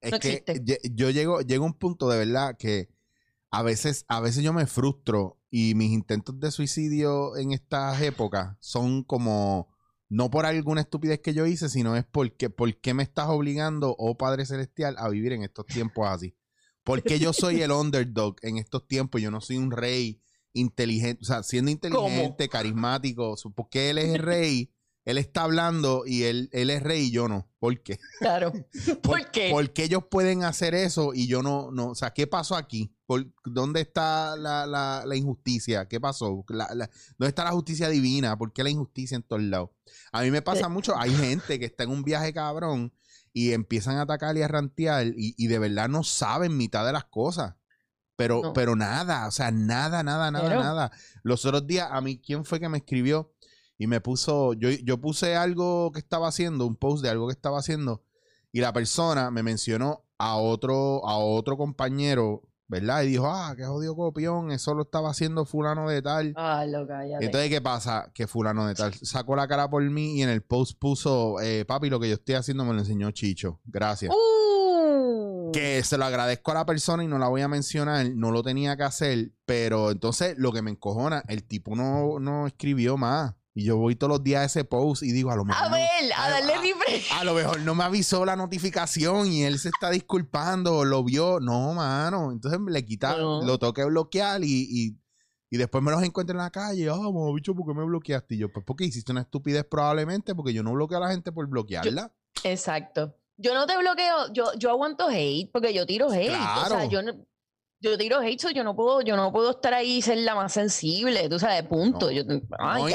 Es 0.00 0.10
no 0.10 0.18
que 0.18 0.32
existe. 0.44 0.60
yo 0.92 1.10
llego, 1.10 1.40
llego 1.40 1.64
a 1.64 1.68
un 1.68 1.78
punto 1.78 2.08
de 2.08 2.18
verdad 2.18 2.56
que 2.58 2.88
a 3.50 3.62
veces, 3.62 4.04
a 4.08 4.20
veces 4.20 4.42
yo 4.42 4.52
me 4.52 4.66
frustro 4.66 5.35
y 5.50 5.74
mis 5.74 5.92
intentos 5.92 6.38
de 6.40 6.50
suicidio 6.50 7.36
en 7.36 7.52
estas 7.52 8.00
épocas 8.02 8.56
son 8.60 9.02
como 9.04 9.74
no 10.08 10.30
por 10.30 10.46
alguna 10.46 10.82
estupidez 10.82 11.20
que 11.20 11.34
yo 11.34 11.46
hice, 11.46 11.68
sino 11.68 11.96
es 11.96 12.04
porque 12.04 12.50
¿por 12.50 12.74
qué 12.80 12.94
me 12.94 13.02
estás 13.02 13.28
obligando, 13.28 13.94
oh 13.98 14.16
Padre 14.16 14.46
Celestial, 14.46 14.96
a 14.98 15.08
vivir 15.08 15.32
en 15.32 15.42
estos 15.42 15.66
tiempos 15.66 16.08
así? 16.08 16.36
Porque 16.84 17.18
yo 17.18 17.32
soy 17.32 17.62
el 17.62 17.72
underdog 17.72 18.36
en 18.42 18.58
estos 18.58 18.86
tiempos, 18.86 19.20
yo 19.20 19.30
no 19.30 19.40
soy 19.40 19.56
un 19.56 19.72
rey 19.72 20.22
inteligente, 20.52 21.22
o 21.22 21.26
sea, 21.26 21.42
siendo 21.42 21.70
inteligente, 21.70 22.48
carismático, 22.48 23.34
porque 23.54 23.90
él 23.90 23.98
es 23.98 24.14
el 24.14 24.22
rey, 24.22 24.72
él 25.04 25.18
está 25.18 25.42
hablando 25.42 26.04
y 26.06 26.22
él, 26.24 26.48
él 26.52 26.70
es 26.70 26.82
rey 26.82 27.06
y 27.06 27.10
yo 27.10 27.28
no. 27.28 27.50
¿Por 27.58 27.82
qué? 27.82 27.98
Claro. 28.20 28.52
¿Por 29.02 29.30
qué? 29.30 29.50
¿Por 29.50 29.72
qué 29.72 29.84
ellos 29.84 30.04
pueden 30.10 30.44
hacer 30.44 30.74
eso 30.74 31.12
y 31.12 31.26
yo 31.26 31.42
no? 31.42 31.70
no 31.72 31.90
o 31.90 31.94
sea, 31.94 32.12
¿qué 32.12 32.26
pasó 32.26 32.56
aquí? 32.56 32.95
¿Por- 33.06 33.26
¿Dónde 33.44 33.80
está 33.82 34.36
la, 34.36 34.66
la- 34.66 35.04
la 35.06 35.16
injusticia? 35.16 35.86
¿Qué 35.86 36.00
pasó? 36.00 36.44
La- 36.48 36.66
¿Dónde 36.68 37.28
está 37.28 37.44
la 37.44 37.52
justicia 37.52 37.88
divina? 37.88 38.36
¿Por 38.36 38.52
qué 38.52 38.64
la 38.64 38.70
injusticia 38.70 39.16
en 39.16 39.22
todos 39.22 39.42
lados? 39.42 39.70
A 40.12 40.22
mí 40.22 40.30
me 40.30 40.42
pasa 40.42 40.66
Eh. 40.66 40.70
mucho. 40.70 40.96
Hay 40.98 41.14
gente 41.14 41.58
que 41.58 41.66
está 41.66 41.84
en 41.84 41.90
un 41.90 42.02
viaje 42.02 42.32
cabrón 42.32 42.92
y 43.32 43.52
empiezan 43.52 43.96
a 43.98 44.02
atacar 44.02 44.36
y 44.36 44.42
a 44.42 44.48
rantear 44.48 45.06
y, 45.08 45.34
y 45.38 45.46
de 45.46 45.58
verdad 45.58 45.88
no 45.88 46.02
saben 46.02 46.56
mitad 46.56 46.84
de 46.84 46.92
las 46.92 47.04
cosas. 47.04 47.54
Pero, 48.16 48.40
No. 48.42 48.52
pero 48.54 48.74
nada, 48.76 49.28
o 49.28 49.30
sea, 49.30 49.50
nada, 49.50 50.02
nada, 50.02 50.30
nada, 50.30 50.48
Pero- 50.48 50.62
nada. 50.62 50.90
Los 51.22 51.44
otros 51.44 51.66
días, 51.66 51.88
a 51.92 52.00
mí, 52.00 52.18
¿quién 52.18 52.44
fue 52.46 52.58
que 52.58 52.68
me 52.68 52.78
escribió? 52.78 53.34
Y 53.78 53.86
me 53.88 54.00
puso, 54.00 54.54
yo, 54.54 54.70
yo 54.70 54.98
puse 55.00 55.36
algo 55.36 55.92
que 55.92 55.98
estaba 55.98 56.28
haciendo, 56.28 56.66
un 56.66 56.76
post 56.76 57.02
de 57.04 57.10
algo 57.10 57.26
que 57.28 57.34
estaba 57.34 57.58
haciendo, 57.58 58.02
y 58.52 58.60
la 58.62 58.72
persona 58.72 59.30
me 59.30 59.42
mencionó 59.42 60.06
a 60.16 60.36
otro, 60.38 61.06
a 61.06 61.18
otro 61.18 61.58
compañero, 61.58 62.42
¿verdad? 62.68 63.02
Y 63.02 63.08
dijo, 63.08 63.26
ah, 63.26 63.54
qué 63.56 63.64
jodido 63.64 63.94
copión, 63.94 64.50
eso 64.50 64.74
lo 64.74 64.82
estaba 64.82 65.10
haciendo 65.10 65.44
fulano 65.44 65.88
de 65.88 66.02
tal. 66.02 66.32
Ah, 66.36 66.64
lo 66.66 66.86
cállate. 66.86 67.24
Entonces, 67.24 67.50
¿qué 67.50 67.60
pasa? 67.60 68.10
Que 68.14 68.26
fulano 68.26 68.66
de 68.66 68.74
tal 68.74 68.94
sacó 68.94 69.36
la 69.36 69.46
cara 69.46 69.68
por 69.70 69.82
mí 69.82 70.18
y 70.18 70.22
en 70.22 70.28
el 70.28 70.42
post 70.42 70.78
puso, 70.78 71.40
eh, 71.40 71.64
papi, 71.64 71.90
lo 71.90 72.00
que 72.00 72.08
yo 72.08 72.14
estoy 72.14 72.34
haciendo 72.34 72.64
me 72.64 72.72
lo 72.72 72.80
enseñó 72.80 73.10
Chicho. 73.10 73.60
Gracias. 73.64 74.12
Uh. 74.14 75.52
Que 75.52 75.82
se 75.84 75.96
lo 75.96 76.04
agradezco 76.04 76.50
a 76.50 76.54
la 76.54 76.66
persona 76.66 77.04
y 77.04 77.06
no 77.06 77.18
la 77.18 77.28
voy 77.28 77.42
a 77.42 77.48
mencionar, 77.48 78.06
no 78.14 78.30
lo 78.30 78.42
tenía 78.42 78.76
que 78.76 78.82
hacer, 78.82 79.32
pero 79.44 79.90
entonces 79.90 80.36
lo 80.38 80.52
que 80.52 80.62
me 80.62 80.72
encojona, 80.72 81.22
el 81.28 81.44
tipo 81.44 81.76
no, 81.76 82.18
no 82.18 82.46
escribió 82.46 82.96
más. 82.96 83.34
Y 83.58 83.64
yo 83.64 83.78
voy 83.78 83.96
todos 83.96 84.10
los 84.10 84.22
días 84.22 84.42
a 84.42 84.44
ese 84.44 84.64
post 84.64 85.02
y 85.02 85.12
digo, 85.12 85.30
a 85.30 85.36
lo 85.36 85.46
mejor, 85.46 85.66
A 85.66 85.70
ver, 85.70 86.12
a 86.14 86.24
a- 86.26 86.30
darle 86.30 86.52
a- 86.54 86.60
refresh. 86.60 87.10
a 87.12 87.24
lo 87.24 87.32
mejor 87.32 87.60
no 87.62 87.74
me 87.74 87.84
avisó 87.84 88.26
la 88.26 88.36
notificación 88.36 89.28
y 89.32 89.44
él 89.44 89.58
se 89.58 89.70
está 89.70 89.88
disculpando 89.90 90.84
lo 90.84 91.02
vio. 91.02 91.40
No, 91.40 91.72
mano. 91.72 92.32
Entonces 92.32 92.60
le 92.68 92.84
quita, 92.84 93.16
No. 93.16 93.42
lo 93.42 93.58
toqué 93.58 93.84
bloquear 93.86 94.44
y, 94.44 94.66
y, 94.70 94.98
y 95.48 95.56
después 95.56 95.82
me 95.82 95.90
los 95.90 96.02
encuentro 96.02 96.34
en 96.36 96.42
la 96.44 96.50
calle. 96.50 96.88
Ah, 96.90 96.96
oh, 96.98 97.32
bicho, 97.32 97.54
¿por 97.54 97.66
qué 97.66 97.72
me 97.72 97.86
bloqueaste? 97.86 98.34
Y 98.34 98.38
yo, 98.38 98.52
pues 98.52 98.62
porque 98.66 98.84
hiciste 98.84 99.10
una 99.12 99.22
estupidez 99.22 99.64
probablemente, 99.64 100.34
porque 100.34 100.52
yo 100.52 100.62
no 100.62 100.72
bloqueo 100.72 100.98
a 100.98 101.00
la 101.00 101.10
gente 101.10 101.32
por 101.32 101.46
bloquearla. 101.48 102.12
Exacto. 102.44 103.16
Yo 103.38 103.54
no 103.54 103.66
te 103.66 103.76
bloqueo, 103.78 104.32
yo, 104.34 104.52
yo 104.58 104.68
aguanto 104.70 105.08
hate 105.08 105.50
porque 105.50 105.72
yo 105.72 105.86
tiro 105.86 106.10
hate. 106.10 106.28
O 106.30 106.32
sea, 106.34 106.64
Claro. 106.68 106.90
yo 106.90 107.02
no, 107.02 107.12
yo 107.80 107.96
tiro 107.98 108.20
hate, 108.20 108.40
so 108.40 108.50
yo 108.50 108.64
no 108.64 108.74
puedo, 108.74 109.00
yo 109.02 109.16
no 109.16 109.32
puedo 109.32 109.50
estar 109.50 109.74
ahí 109.74 109.98
y 109.98 110.02
ser 110.02 110.18
la 110.18 110.34
más 110.34 110.52
sensible, 110.52 111.28
tú 111.28 111.38
sabes, 111.38 111.62
punto. 111.64 112.06
No. 112.06 112.12
Yo, 112.12 112.22
ay, 112.58 112.82
No, 112.82 112.88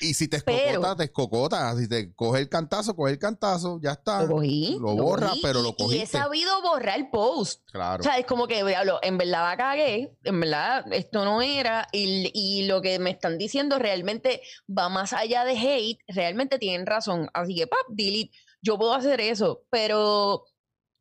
y-. 0.00 0.06
Y 0.08 0.14
si 0.14 0.28
te 0.28 0.40
Pero- 0.40 0.58
escocota, 0.80 0.96
te 0.96 1.04
escocota. 1.04 1.76
Si 1.76 1.88
te 1.88 2.12
coge 2.14 2.40
el 2.40 2.48
cantazo, 2.48 2.94
coge 2.96 3.12
el 3.12 3.18
cantazo, 3.18 3.78
ya 3.82 3.92
está. 3.92 4.22
Lo 4.24 4.34
cogí. 4.34 4.76
Lo 4.80 4.94
borra, 4.96 5.28
cogí 5.28 5.40
pero 5.42 5.62
lo 5.62 5.68
Y 5.68 5.72
he 5.72 5.76
cogiste. 5.76 6.06
sabido 6.18 6.60
borrar 6.62 6.98
el 6.98 7.08
post. 7.10 7.62
Claro. 7.70 8.00
O 8.00 8.02
sea, 8.02 8.18
es 8.18 8.26
como 8.26 8.46
que, 8.46 8.64
diablo, 8.64 8.98
en 9.02 9.16
verdad 9.18 9.50
la 9.50 9.56
cagué, 9.56 10.16
en 10.24 10.40
verdad 10.40 10.84
esto 10.92 11.24
no 11.24 11.40
era, 11.42 11.86
y, 11.92 12.30
y 12.34 12.66
lo 12.66 12.82
que 12.82 12.98
me 12.98 13.10
están 13.10 13.38
diciendo 13.38 13.78
realmente 13.78 14.42
va 14.66 14.88
más 14.88 15.12
allá 15.12 15.44
de 15.44 15.52
hate, 15.58 16.00
realmente 16.08 16.58
tienen 16.58 16.86
razón. 16.86 17.28
Así 17.32 17.54
que, 17.54 17.66
pap, 17.66 17.78
delete, 17.88 18.32
yo 18.62 18.76
puedo 18.78 18.94
hacer 18.94 19.20
eso, 19.20 19.62
pero 19.70 20.44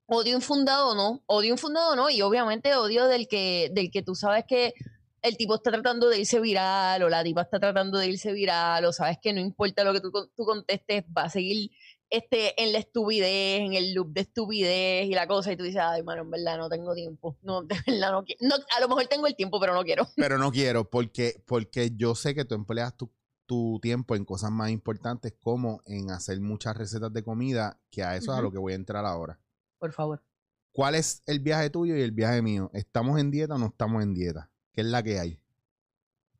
odio 0.07 0.35
infundado 0.35 0.95
no, 0.95 1.23
odio 1.27 1.51
infundado 1.51 1.95
no, 1.95 2.09
y 2.09 2.21
obviamente 2.21 2.75
odio 2.75 3.05
del 3.05 3.27
que, 3.27 3.69
del 3.73 3.91
que 3.91 4.01
tú 4.01 4.15
sabes 4.15 4.45
que 4.47 4.73
el 5.21 5.37
tipo 5.37 5.55
está 5.55 5.71
tratando 5.71 6.07
de 6.07 6.19
irse 6.19 6.39
viral, 6.39 7.01
o 7.01 7.09
la 7.09 7.23
tipa 7.23 7.41
está 7.41 7.59
tratando 7.59 7.97
de 7.97 8.07
irse 8.07 8.31
viral, 8.31 8.85
o 8.85 8.93
sabes 8.93 9.17
que 9.19 9.33
no 9.33 9.39
importa 9.39 9.83
lo 9.83 9.91
que 9.91 9.99
tú, 9.99 10.11
tú 10.11 10.45
contestes, 10.45 11.03
va 11.17 11.23
a 11.23 11.29
seguir 11.29 11.71
este, 12.11 12.61
en 12.61 12.71
la 12.71 12.79
estupidez, 12.79 13.61
en 13.61 13.73
el 13.73 13.93
loop 13.93 14.13
de 14.13 14.21
estupidez 14.21 15.07
y 15.07 15.15
la 15.15 15.27
cosa, 15.27 15.51
y 15.51 15.57
tú 15.57 15.63
dices, 15.63 15.81
ay, 15.83 16.03
mano, 16.03 16.21
en 16.21 16.31
verdad 16.31 16.57
no 16.57 16.69
tengo 16.69 16.93
tiempo. 16.93 17.37
No, 17.41 17.63
de 17.63 17.75
verdad 17.87 18.11
no 18.11 18.23
quiero. 18.23 18.39
No, 18.41 18.55
a 18.55 18.79
lo 18.79 18.87
mejor 18.87 19.07
tengo 19.07 19.25
el 19.27 19.35
tiempo, 19.35 19.59
pero 19.59 19.73
no 19.73 19.83
quiero. 19.83 20.07
Pero 20.15 20.37
no 20.37 20.51
quiero, 20.51 20.89
porque, 20.89 21.43
porque 21.47 21.91
yo 21.95 22.13
sé 22.13 22.35
que 22.35 22.45
tú 22.45 22.53
empleas 22.53 22.95
tu, 22.95 23.11
tu 23.47 23.79
tiempo 23.81 24.15
en 24.15 24.25
cosas 24.25 24.51
más 24.51 24.69
importantes 24.69 25.33
como 25.39 25.81
en 25.85 26.11
hacer 26.11 26.39
muchas 26.39 26.77
recetas 26.77 27.11
de 27.11 27.23
comida, 27.23 27.79
que 27.89 28.03
a 28.03 28.15
eso 28.15 28.31
es 28.31 28.37
a 28.37 28.41
lo 28.41 28.51
que 28.51 28.59
voy 28.59 28.73
a 28.73 28.77
entrar 28.77 29.05
ahora. 29.05 29.39
Por 29.85 29.93
favor. 29.93 30.23
¿Cuál 30.71 30.95
es 30.95 31.21
el 31.27 31.41
viaje 31.41 31.69
tuyo 31.69 31.95
y 31.95 32.01
el 32.01 32.11
viaje 32.11 32.41
mío? 32.41 32.71
¿Estamos 32.73 33.19
en 33.19 33.29
dieta 33.29 33.53
o 33.53 33.59
no 33.59 33.67
estamos 33.67 34.01
en 34.01 34.15
dieta? 34.15 34.49
¿Qué 34.73 34.81
es 34.81 34.87
la 34.87 35.03
que 35.03 35.19
hay? 35.19 35.39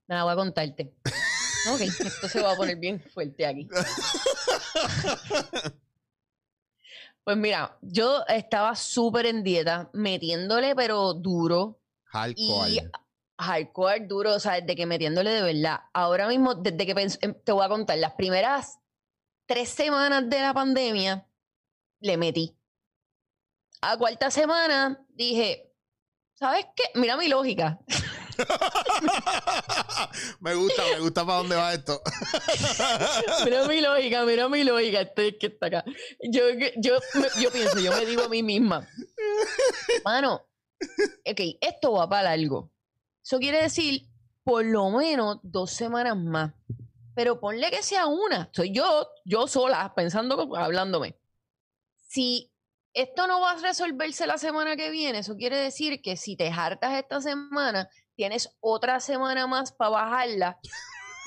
Nada, 0.07 0.23
voy 0.23 0.33
a 0.33 0.35
contarte. 0.35 0.95
Ok, 1.71 1.81
esto 1.81 2.29
se 2.29 2.43
va 2.43 2.53
a 2.53 2.55
poner 2.55 2.77
bien 2.77 2.99
fuerte 2.99 3.45
aquí. 3.45 3.67
Pues 7.23 7.37
mira, 7.37 7.75
yo 7.81 8.23
estaba 8.27 8.75
súper 8.75 9.25
en 9.25 9.43
dieta, 9.43 9.89
metiéndole 9.93 10.75
pero 10.75 11.15
duro. 11.15 11.81
Hardcore. 12.03 12.69
Y 12.69 12.79
hardcore, 13.39 14.05
duro, 14.05 14.35
o 14.35 14.39
sea, 14.39 14.61
desde 14.61 14.75
que 14.75 14.85
metiéndole 14.85 15.31
de 15.31 15.41
verdad. 15.41 15.79
Ahora 15.91 16.27
mismo, 16.27 16.53
desde 16.53 16.85
que 16.85 16.91
em, 17.21 17.33
te 17.43 17.51
voy 17.51 17.65
a 17.65 17.69
contar, 17.69 17.97
las 17.97 18.13
primeras 18.13 18.77
tres 19.47 19.69
semanas 19.69 20.29
de 20.29 20.39
la 20.39 20.53
pandemia, 20.53 21.27
le 21.99 22.17
metí. 22.17 22.55
A 23.87 23.99
cuarta 23.99 24.31
semana 24.31 24.99
dije, 25.09 25.71
¿sabes 26.33 26.65
qué? 26.75 26.85
Mira 26.95 27.17
mi 27.17 27.27
lógica. 27.27 27.79
me 30.39 30.55
gusta, 30.55 30.81
me 30.91 31.01
gusta 31.01 31.23
para 31.23 31.37
dónde 31.37 31.55
va 31.55 31.71
esto. 31.71 32.01
Mira 33.45 33.67
mi 33.67 33.81
lógica, 33.81 34.25
mira 34.25 34.49
mi 34.49 34.63
lógica. 34.63 35.01
Este 35.01 35.37
que 35.37 35.47
está 35.47 35.67
acá. 35.67 35.85
Yo, 36.23 36.45
yo, 36.77 36.97
yo 37.39 37.51
pienso, 37.51 37.79
yo 37.79 37.91
me 37.91 38.07
digo 38.07 38.23
a 38.23 38.27
mí 38.27 38.41
misma, 38.41 38.89
mano, 40.03 40.47
ok, 41.23 41.41
esto 41.61 41.91
va 41.91 42.09
para 42.09 42.31
algo. 42.31 42.71
Eso 43.23 43.37
quiere 43.37 43.61
decir 43.61 44.09
por 44.43 44.65
lo 44.65 44.89
menos 44.89 45.37
dos 45.43 45.69
semanas 45.69 46.17
más. 46.17 46.53
Pero 47.13 47.39
ponle 47.39 47.69
que 47.69 47.83
sea 47.83 48.07
una. 48.07 48.49
Soy 48.51 48.71
yo, 48.71 49.07
yo 49.25 49.47
sola, 49.47 49.93
pensando, 49.95 50.55
hablándome. 50.57 51.19
Si 52.07 52.51
esto 52.95 53.27
no 53.27 53.41
va 53.41 53.51
a 53.51 53.55
resolverse 53.57 54.25
la 54.25 54.37
semana 54.37 54.75
que 54.75 54.89
viene, 54.89 55.19
eso 55.19 55.35
quiere 55.35 55.57
decir 55.57 56.01
que 56.01 56.17
si 56.17 56.35
te 56.35 56.49
hartas 56.49 56.93
esta 56.95 57.21
semana, 57.21 57.87
tienes 58.15 58.49
otra 58.61 58.99
semana 58.99 59.45
más 59.47 59.71
para 59.73 59.91
bajarla. 59.91 60.57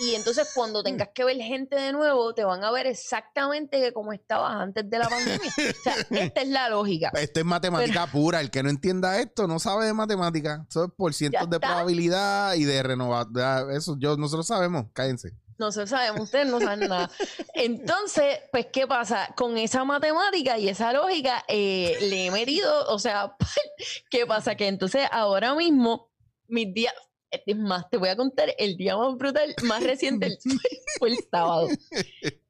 Y 0.00 0.14
entonces 0.14 0.52
cuando 0.54 0.84
tengas 0.84 1.08
que 1.12 1.24
ver 1.24 1.36
gente 1.38 1.74
de 1.74 1.92
nuevo, 1.92 2.32
te 2.32 2.44
van 2.44 2.62
a 2.62 2.70
ver 2.70 2.86
exactamente 2.86 3.92
como 3.92 4.12
estabas 4.12 4.52
antes 4.54 4.88
de 4.88 4.96
la 4.98 5.08
pandemia. 5.08 5.50
O 5.58 5.82
sea, 5.82 5.94
esta 6.10 6.40
es 6.40 6.48
la 6.48 6.68
lógica. 6.68 7.10
Esto 7.14 7.40
es 7.40 7.44
matemática 7.46 8.06
pura. 8.06 8.40
El 8.40 8.50
que 8.52 8.62
no 8.62 8.70
entienda 8.70 9.18
esto 9.18 9.48
no 9.48 9.58
sabe 9.58 9.86
de 9.86 9.94
matemática. 9.94 10.64
Eso 10.70 10.84
es 10.84 10.90
por 10.96 11.12
cientos 11.14 11.50
de 11.50 11.58
probabilidad 11.58 12.54
y 12.54 12.62
de 12.64 12.80
renovar. 12.82 13.26
de- 13.26 13.76
Eso 13.76 13.96
yo, 13.98 14.16
nosotros 14.16 14.46
sabemos. 14.46 14.84
Cállense. 14.92 15.32
Nosotros 15.58 15.90
sabemos, 15.90 16.20
ustedes 16.22 16.46
no 16.46 16.60
saben 16.60 16.88
nada. 16.88 17.10
Entonces, 17.54 18.40
pues, 18.52 18.66
¿qué 18.72 18.86
pasa? 18.86 19.34
Con 19.36 19.58
esa 19.58 19.84
matemática 19.84 20.56
y 20.58 20.68
esa 20.68 20.92
lógica, 20.92 21.44
eh, 21.48 21.96
le 22.02 22.26
he 22.26 22.30
metido, 22.30 22.86
o 22.88 22.98
sea, 22.98 23.34
¿qué 24.10 24.24
pasa? 24.26 24.54
Que 24.54 24.68
entonces 24.68 25.06
ahora 25.10 25.54
mismo, 25.54 26.10
mis 26.46 26.72
días, 26.72 26.94
es 27.30 27.56
más, 27.56 27.90
te 27.90 27.96
voy 27.96 28.08
a 28.08 28.16
contar 28.16 28.54
el 28.56 28.76
día 28.76 28.96
más 28.96 29.16
brutal, 29.16 29.54
más 29.64 29.82
reciente, 29.82 30.26
el- 30.28 30.38
fue 30.98 31.10
el 31.10 31.18
sábado. 31.30 31.68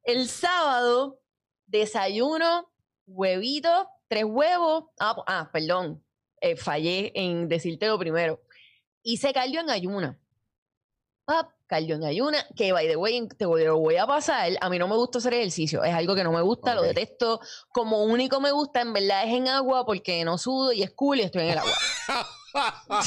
El 0.04 0.28
sábado, 0.28 1.20
desayuno, 1.66 2.70
huevito, 3.06 3.88
tres 4.08 4.24
huevos. 4.24 4.84
Ah, 5.00 5.16
ah, 5.26 5.50
perdón, 5.52 6.04
eh, 6.40 6.56
fallé 6.56 7.12
en 7.14 7.48
decirte 7.48 7.86
lo 7.86 7.98
primero. 7.98 8.40
Hice 9.02 9.32
cardio 9.32 9.60
en 9.60 9.70
ayuna. 9.70 10.18
Cardio 11.68 11.94
en 11.96 12.04
ayuna, 12.04 12.44
que 12.56 12.72
by 12.72 12.88
the 12.88 12.96
way, 12.96 13.28
te 13.38 13.46
voy, 13.46 13.62
lo 13.64 13.78
voy 13.78 13.96
a 13.96 14.06
pasar. 14.06 14.50
A 14.60 14.68
mí 14.70 14.78
no 14.78 14.88
me 14.88 14.96
gusta 14.96 15.18
hacer 15.18 15.34
ejercicio, 15.34 15.84
es 15.84 15.94
algo 15.94 16.14
que 16.16 16.24
no 16.24 16.32
me 16.32 16.40
gusta, 16.40 16.74
lo 16.74 16.82
detesto. 16.82 17.40
Como 17.72 18.02
único 18.04 18.40
me 18.40 18.50
gusta, 18.50 18.80
en 18.80 18.92
verdad, 18.92 19.24
es 19.24 19.34
en 19.34 19.48
agua 19.48 19.84
porque 19.86 20.24
no 20.24 20.38
sudo 20.38 20.72
y 20.72 20.82
es 20.82 20.90
cool 20.92 21.18
y 21.18 21.22
estoy 21.22 21.42
en 21.44 21.50
el 21.50 21.58
agua. 21.58 21.72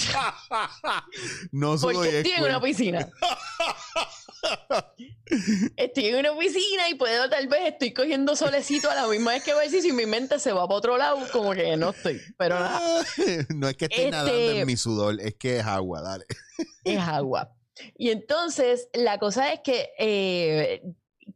no 1.52 1.78
sudo 1.78 1.92
y 1.92 1.96
Porque 1.96 2.10
es 2.10 2.16
estoy 2.16 2.32
en 2.34 2.40
cool. 2.40 2.50
una 2.50 2.62
piscina. 2.62 3.10
Estoy 5.78 6.08
en 6.08 6.16
una 6.18 6.38
piscina 6.38 6.90
y 6.90 6.96
puedo, 6.96 7.30
tal 7.30 7.48
vez, 7.48 7.62
estoy 7.74 7.94
cogiendo 7.94 8.36
solecito 8.36 8.90
a 8.90 8.96
la 8.96 9.08
misma 9.08 9.32
vez 9.32 9.44
que 9.44 9.52
ejercicio 9.52 9.92
y 9.94 9.96
mi 9.96 10.06
mente 10.06 10.40
se 10.40 10.52
va 10.52 10.68
para 10.68 10.78
otro 10.78 10.98
lado, 10.98 11.20
como 11.32 11.54
que 11.54 11.78
no 11.78 11.92
estoy. 11.92 12.20
Pero 12.38 12.60
nada, 12.60 13.04
no 13.56 13.70
es 13.70 13.78
que 13.78 13.86
esté 13.86 13.96
Este- 14.06 14.12
nadando 14.12 14.52
en 14.52 14.68
mi 14.68 14.76
sudor, 14.76 15.20
es 15.22 15.36
que 15.36 15.60
es 15.60 15.66
agua, 15.66 16.02
dale. 16.02 16.26
es 16.84 17.00
agua. 17.00 17.50
Y 17.98 18.10
entonces, 18.10 18.90
la 18.94 19.18
cosa 19.18 19.52
es 19.54 19.62
que 19.62 19.92
eh, 19.98 20.82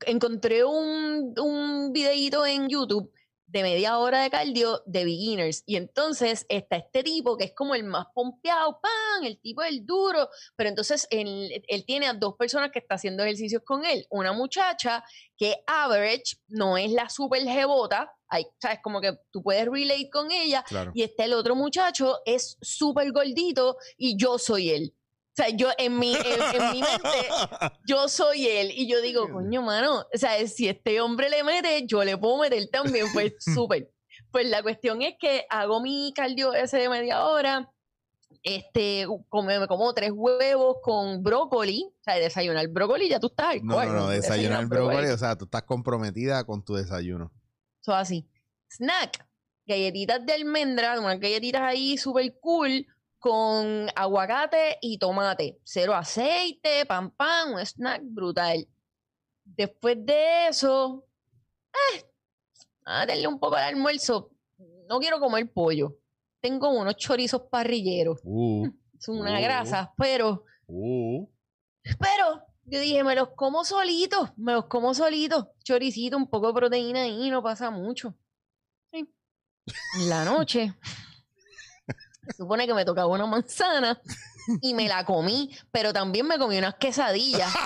encontré 0.05 0.63
un, 0.63 1.33
un 1.37 1.93
videíto 1.93 2.45
en 2.45 2.69
YouTube 2.69 3.11
de 3.55 3.63
media 3.63 3.99
hora 3.99 4.23
de 4.23 4.29
cardio 4.29 4.81
de 4.85 5.05
beginners. 5.05 5.63
Y 5.65 5.75
entonces 5.75 6.45
está 6.49 6.77
este 6.77 7.03
tipo 7.03 7.37
que 7.37 7.45
es 7.45 7.53
como 7.53 7.75
el 7.75 7.83
más 7.83 8.07
pompeado, 8.13 8.79
¡pam! 8.81 9.23
El 9.23 9.39
tipo 9.39 9.61
del 9.61 9.85
duro. 9.85 10.29
Pero 10.55 10.69
entonces 10.69 11.07
él, 11.11 11.63
él 11.67 11.85
tiene 11.85 12.07
a 12.07 12.13
dos 12.13 12.35
personas 12.35 12.71
que 12.71 12.79
está 12.79 12.95
haciendo 12.95 13.23
ejercicios 13.23 13.61
con 13.63 13.85
él. 13.85 14.05
Una 14.09 14.33
muchacha 14.33 15.03
que 15.37 15.63
average, 15.67 16.37
no 16.47 16.77
es 16.77 16.91
la 16.91 17.09
super 17.09 17.43
jebota. 17.43 18.11
Hay, 18.27 18.45
¿sabes? 18.59 18.79
Como 18.83 18.99
que 18.99 19.13
tú 19.31 19.43
puedes 19.43 19.65
relate 19.65 20.09
con 20.09 20.31
ella. 20.31 20.63
Claro. 20.67 20.91
Y 20.93 21.03
este 21.03 21.25
el 21.25 21.33
otro 21.33 21.55
muchacho 21.55 22.19
es 22.25 22.57
súper 22.61 23.11
gordito 23.11 23.77
y 23.97 24.17
yo 24.17 24.39
soy 24.39 24.71
él. 24.71 24.94
O 25.37 25.43
sea, 25.43 25.49
yo 25.49 25.67
en 25.77 25.99
mi, 25.99 26.15
en, 26.15 26.61
en 26.61 26.71
mi 26.71 26.79
mente, 26.79 27.09
yo 27.85 28.07
soy 28.07 28.47
él. 28.47 28.71
Y 28.73 28.87
yo 28.87 29.01
digo, 29.01 29.29
coño, 29.29 29.61
mano, 29.61 30.05
o 30.13 30.17
sea, 30.17 30.47
si 30.47 30.69
este 30.69 31.01
hombre 31.01 31.29
le 31.29 31.43
mete, 31.43 31.85
yo 31.85 32.05
le 32.05 32.17
puedo 32.17 32.37
meter 32.37 32.69
también, 32.71 33.07
pues 33.11 33.33
súper. 33.53 33.91
Pues 34.31 34.47
la 34.47 34.63
cuestión 34.63 35.01
es 35.01 35.15
que 35.19 35.45
hago 35.49 35.81
mi 35.81 36.13
cardio 36.15 36.53
ese 36.53 36.77
de 36.77 36.87
media 36.87 37.25
hora, 37.25 37.69
este, 38.43 39.05
me 39.07 39.67
como 39.67 39.93
tres 39.93 40.11
huevos 40.13 40.77
con 40.81 41.21
brócoli, 41.21 41.83
o 41.83 42.03
sea, 42.03 42.15
desayunar 42.15 42.69
brócoli, 42.69 43.09
ya 43.09 43.19
tú 43.19 43.27
estás 43.27 43.61
No, 43.61 43.75
hardcore, 43.75 43.87
no, 43.87 44.05
no, 44.05 44.09
desayunar 44.11 44.61
Desayunar 44.61 44.67
brócoli, 44.67 45.07
o 45.09 45.17
sea, 45.17 45.37
tú 45.37 45.45
estás 45.45 45.63
comprometida 45.63 46.45
con 46.45 46.63
tu 46.63 46.75
desayuno. 46.75 47.33
Eso 47.81 47.93
así. 47.93 48.25
Snack. 48.69 49.27
Galletitas 49.67 50.25
de 50.25 50.31
almendra, 50.31 50.97
unas 50.99 51.19
galletitas 51.19 51.61
ahí 51.61 51.97
súper 51.97 52.37
cool 52.39 52.85
con 53.25 53.87
aguacate 53.95 54.77
y 54.81 54.99
tomate. 54.99 55.59
Cero 55.63 55.95
aceite, 55.95 56.85
pan 56.85 57.09
pan, 57.09 57.55
un 57.55 57.59
snack 57.59 58.03
brutal. 58.03 58.67
Después 59.43 59.97
de 60.05 60.49
eso, 60.49 61.07
eh, 61.73 62.03
a 62.85 63.07
darle 63.07 63.25
un 63.27 63.39
poco 63.39 63.55
al 63.55 63.63
almuerzo. 63.63 64.29
No 64.87 64.99
quiero 64.99 65.19
comer 65.19 65.51
pollo. 65.51 65.97
Tengo 66.39 66.69
unos 66.69 66.97
chorizos 66.97 67.41
parrilleros. 67.49 68.19
Uh, 68.23 68.67
Son 68.99 69.19
una 69.19 69.39
Oh. 69.39 69.41
grasa, 69.41 69.91
pero 69.97 70.43
uh. 70.67 71.27
pero 71.99 72.43
yo 72.65 72.79
dije, 72.79 73.03
me 73.03 73.15
los 73.15 73.29
como 73.29 73.65
solitos, 73.65 74.33
me 74.37 74.53
los 74.53 74.65
como 74.65 74.93
solitos. 74.93 75.47
Choricito, 75.63 76.15
un 76.15 76.29
poco 76.29 76.49
de 76.49 76.53
proteína 76.53 77.01
ahí, 77.01 77.31
no 77.31 77.41
pasa 77.41 77.71
mucho. 77.71 78.15
Sí. 78.91 79.11
En 79.99 80.09
la 80.09 80.25
noche, 80.25 80.75
supone 82.33 82.65
que 82.67 82.73
me 82.73 82.85
tocaba 82.85 83.07
una 83.07 83.25
manzana 83.25 83.99
y 84.61 84.73
me 84.73 84.87
la 84.87 85.05
comí, 85.05 85.51
pero 85.71 85.91
también 85.93 86.27
me 86.27 86.37
comí 86.37 86.57
unas 86.57 86.75
quesadillas. 86.75 87.51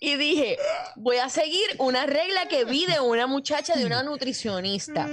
Y 0.00 0.16
dije, 0.16 0.56
voy 0.96 1.18
a 1.18 1.28
seguir 1.28 1.66
una 1.78 2.06
regla 2.06 2.48
que 2.48 2.64
vi 2.64 2.86
de 2.86 3.00
una 3.00 3.26
muchacha, 3.26 3.74
de 3.76 3.84
una 3.84 4.02
nutricionista. 4.02 5.06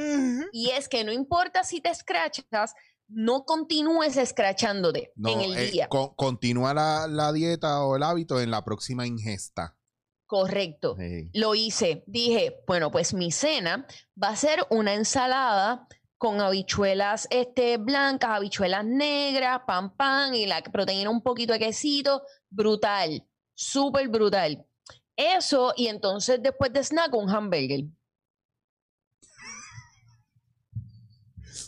Y 0.54 0.70
es 0.70 0.88
que 0.88 1.04
no 1.04 1.12
importa 1.12 1.64
si 1.66 1.82
te 1.82 1.90
escrachas, 1.90 2.74
no 3.10 3.44
continúes 3.44 4.16
escrachándote 4.18 5.12
No, 5.16 5.30
en 5.30 5.42
el 5.42 5.58
eh, 5.58 5.72
día. 5.72 5.88
co- 5.90 6.16
continúa 6.16 6.74
la, 6.74 7.08
la 7.08 7.34
dieta 7.34 7.84
o 7.84 7.96
el 7.98 8.04
hábito 8.04 8.40
en 8.40 8.52
la 8.52 8.64
próxima 8.64 9.06
ingesta. 9.06 9.77
Correcto. 10.28 10.96
Sí. 11.00 11.30
Lo 11.34 11.56
hice. 11.56 12.04
Dije, 12.06 12.64
bueno, 12.68 12.92
pues 12.92 13.14
mi 13.14 13.32
cena 13.32 13.88
va 14.22 14.30
a 14.30 14.36
ser 14.36 14.60
una 14.70 14.94
ensalada 14.94 15.88
con 16.18 16.42
habichuelas 16.42 17.28
este, 17.32 17.78
blancas, 17.78 18.32
habichuelas 18.32 18.84
negras, 18.84 19.62
pan 19.66 19.96
pan 19.96 20.36
y 20.36 20.46
la 20.46 20.62
proteína 20.62 21.10
un 21.10 21.22
poquito 21.22 21.54
de 21.54 21.60
quesito. 21.60 22.24
Brutal. 22.50 23.26
Súper 23.56 24.10
brutal. 24.10 24.66
Eso 25.16 25.74
y 25.76 25.88
entonces 25.88 26.42
después 26.44 26.72
de 26.74 26.84
snack 26.84 27.14
un 27.16 27.30
hamburger. 27.30 27.86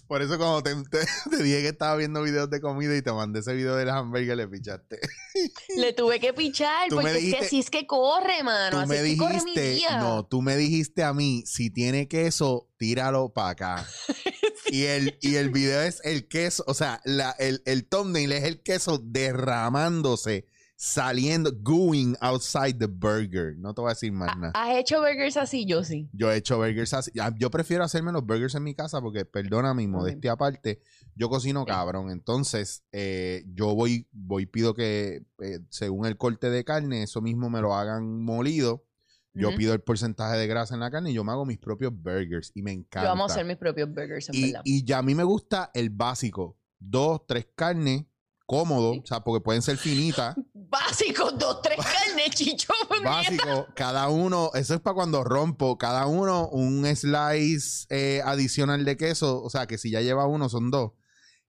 Por 0.09 0.23
eso 0.23 0.39
cuando 0.39 0.63
te, 0.63 0.73
te- 0.89 1.05
te 1.37 1.43
dije 1.43 1.61
que 1.61 1.67
estaba 1.67 1.95
viendo 1.95 2.23
videos 2.23 2.49
de 2.49 2.59
comida 2.59 2.97
y 2.97 3.01
te 3.03 3.13
mandé 3.13 3.41
ese 3.41 3.53
video 3.53 3.75
del 3.75 3.89
hamburger, 3.89 4.35
le 4.35 4.47
pichaste. 4.47 4.99
Le 5.77 5.93
tuve 5.93 6.19
que 6.19 6.33
pichar 6.33 6.89
Tú 6.89 6.95
porque 6.95 7.11
es 7.11 7.15
dijiste- 7.17 7.39
que 7.39 7.45
así 7.45 7.59
es 7.59 7.69
que 7.69 7.85
corre, 7.85 8.43
mano. 8.43 8.71
Tú 8.71 8.77
Así 8.79 8.89
me 8.89 8.95
es 8.97 9.03
que 9.03 9.17
corre 9.17 9.33
mi 9.43 9.51
dijiste, 9.55 9.69
día. 9.69 9.99
no, 9.99 10.25
tú 10.25 10.41
me 10.41 10.57
dijiste 10.57 11.03
a 11.03 11.13
mí, 11.13 11.43
si 11.45 11.69
tiene 11.69 12.07
queso, 12.07 12.67
tíralo 12.77 13.29
para 13.29 13.49
acá. 13.51 13.87
y, 14.71 14.83
el, 14.85 15.17
y 15.21 15.35
el 15.35 15.51
video 15.51 15.81
es 15.83 16.01
el 16.03 16.27
queso, 16.27 16.63
o 16.67 16.73
sea, 16.73 17.01
la, 17.05 17.29
el, 17.37 17.61
el 17.65 17.85
thumbnail 17.87 18.31
es 18.31 18.43
el 18.45 18.61
queso 18.63 18.97
derramándose, 18.97 20.47
saliendo, 20.81 21.51
going 21.61 22.13
outside 22.21 22.75
the 22.79 22.87
burger. 22.87 23.53
No 23.57 23.73
te 23.73 23.81
voy 23.81 23.89
a 23.89 23.93
decir 23.93 24.13
más 24.13 24.37
nada. 24.37 24.53
¿Has 24.55 24.77
hecho 24.77 25.01
burgers 25.01 25.35
así? 25.35 25.65
Yo 25.65 25.83
sí. 25.83 26.09
Yo 26.13 26.31
he 26.31 26.37
hecho 26.37 26.55
burgers 26.57 26.93
así. 26.93 27.11
Yo 27.37 27.51
prefiero 27.51 27.83
hacerme 27.83 28.13
los 28.13 28.25
burgers 28.25 28.55
en 28.55 28.63
mi 28.63 28.73
casa 28.73 29.01
porque, 29.01 29.25
perdona 29.25 29.73
mi 29.73 29.87
modestia 29.87 30.31
aparte, 30.31 30.81
yo 31.15 31.29
cocino 31.29 31.65
cabrón. 31.65 32.11
Entonces, 32.11 32.83
eh, 32.93 33.43
yo 33.53 33.75
voy, 33.75 34.07
voy, 34.13 34.45
pido 34.45 34.73
que 34.73 35.25
eh, 35.39 35.59
según 35.69 36.05
el 36.05 36.15
corte 36.15 36.49
de 36.49 36.63
carne, 36.63 37.03
eso 37.03 37.21
mismo 37.21 37.49
me 37.49 37.59
lo 37.59 37.75
hagan 37.75 38.23
molido. 38.23 38.85
Yo 39.33 39.55
pido 39.55 39.73
el 39.73 39.81
porcentaje 39.81 40.37
de 40.37 40.47
grasa 40.47 40.73
en 40.75 40.79
la 40.79 40.89
carne 40.91 41.11
y 41.11 41.13
yo 41.13 41.23
me 41.25 41.31
hago 41.33 41.45
mis 41.45 41.57
propios 41.59 41.93
burgers 41.93 42.51
y 42.55 42.61
me 42.61 42.71
encanta. 42.71 43.03
Yo 43.03 43.09
vamos 43.09 43.31
a 43.31 43.33
hacer 43.33 43.45
mis 43.45 43.57
propios 43.57 43.87
burgers, 43.89 44.29
en 44.29 44.35
y, 44.35 44.41
verdad. 44.47 44.61
y 44.65 44.83
ya 44.85 44.97
a 44.99 45.01
mí 45.01 45.13
me 45.13 45.23
gusta 45.23 45.71
el 45.73 45.89
básico. 45.89 46.57
Dos, 46.79 47.25
tres 47.27 47.47
carnes, 47.55 48.05
cómodo, 48.45 48.93
Sí. 48.93 49.01
o 49.03 49.05
sea, 49.05 49.19
porque 49.21 49.41
pueden 49.43 49.61
ser 49.61 49.77
finitas. 49.77 50.35
Básico, 50.69 51.31
dos, 51.31 51.61
tres 51.63 51.77
carnes, 51.77 52.35
puñeta. 52.87 53.09
básico, 53.09 53.67
cada 53.75 54.07
uno, 54.09 54.51
eso 54.53 54.75
es 54.75 54.79
para 54.81 54.93
cuando 54.93 55.23
rompo, 55.23 55.77
cada 55.77 56.05
uno 56.05 56.47
un 56.49 56.85
slice 56.95 57.87
eh, 57.89 58.21
adicional 58.23 58.85
de 58.85 58.95
queso, 58.95 59.41
o 59.41 59.49
sea 59.49 59.65
que 59.65 59.77
si 59.79 59.89
ya 59.89 60.01
lleva 60.01 60.27
uno 60.27 60.47
son 60.49 60.69
dos. 60.69 60.91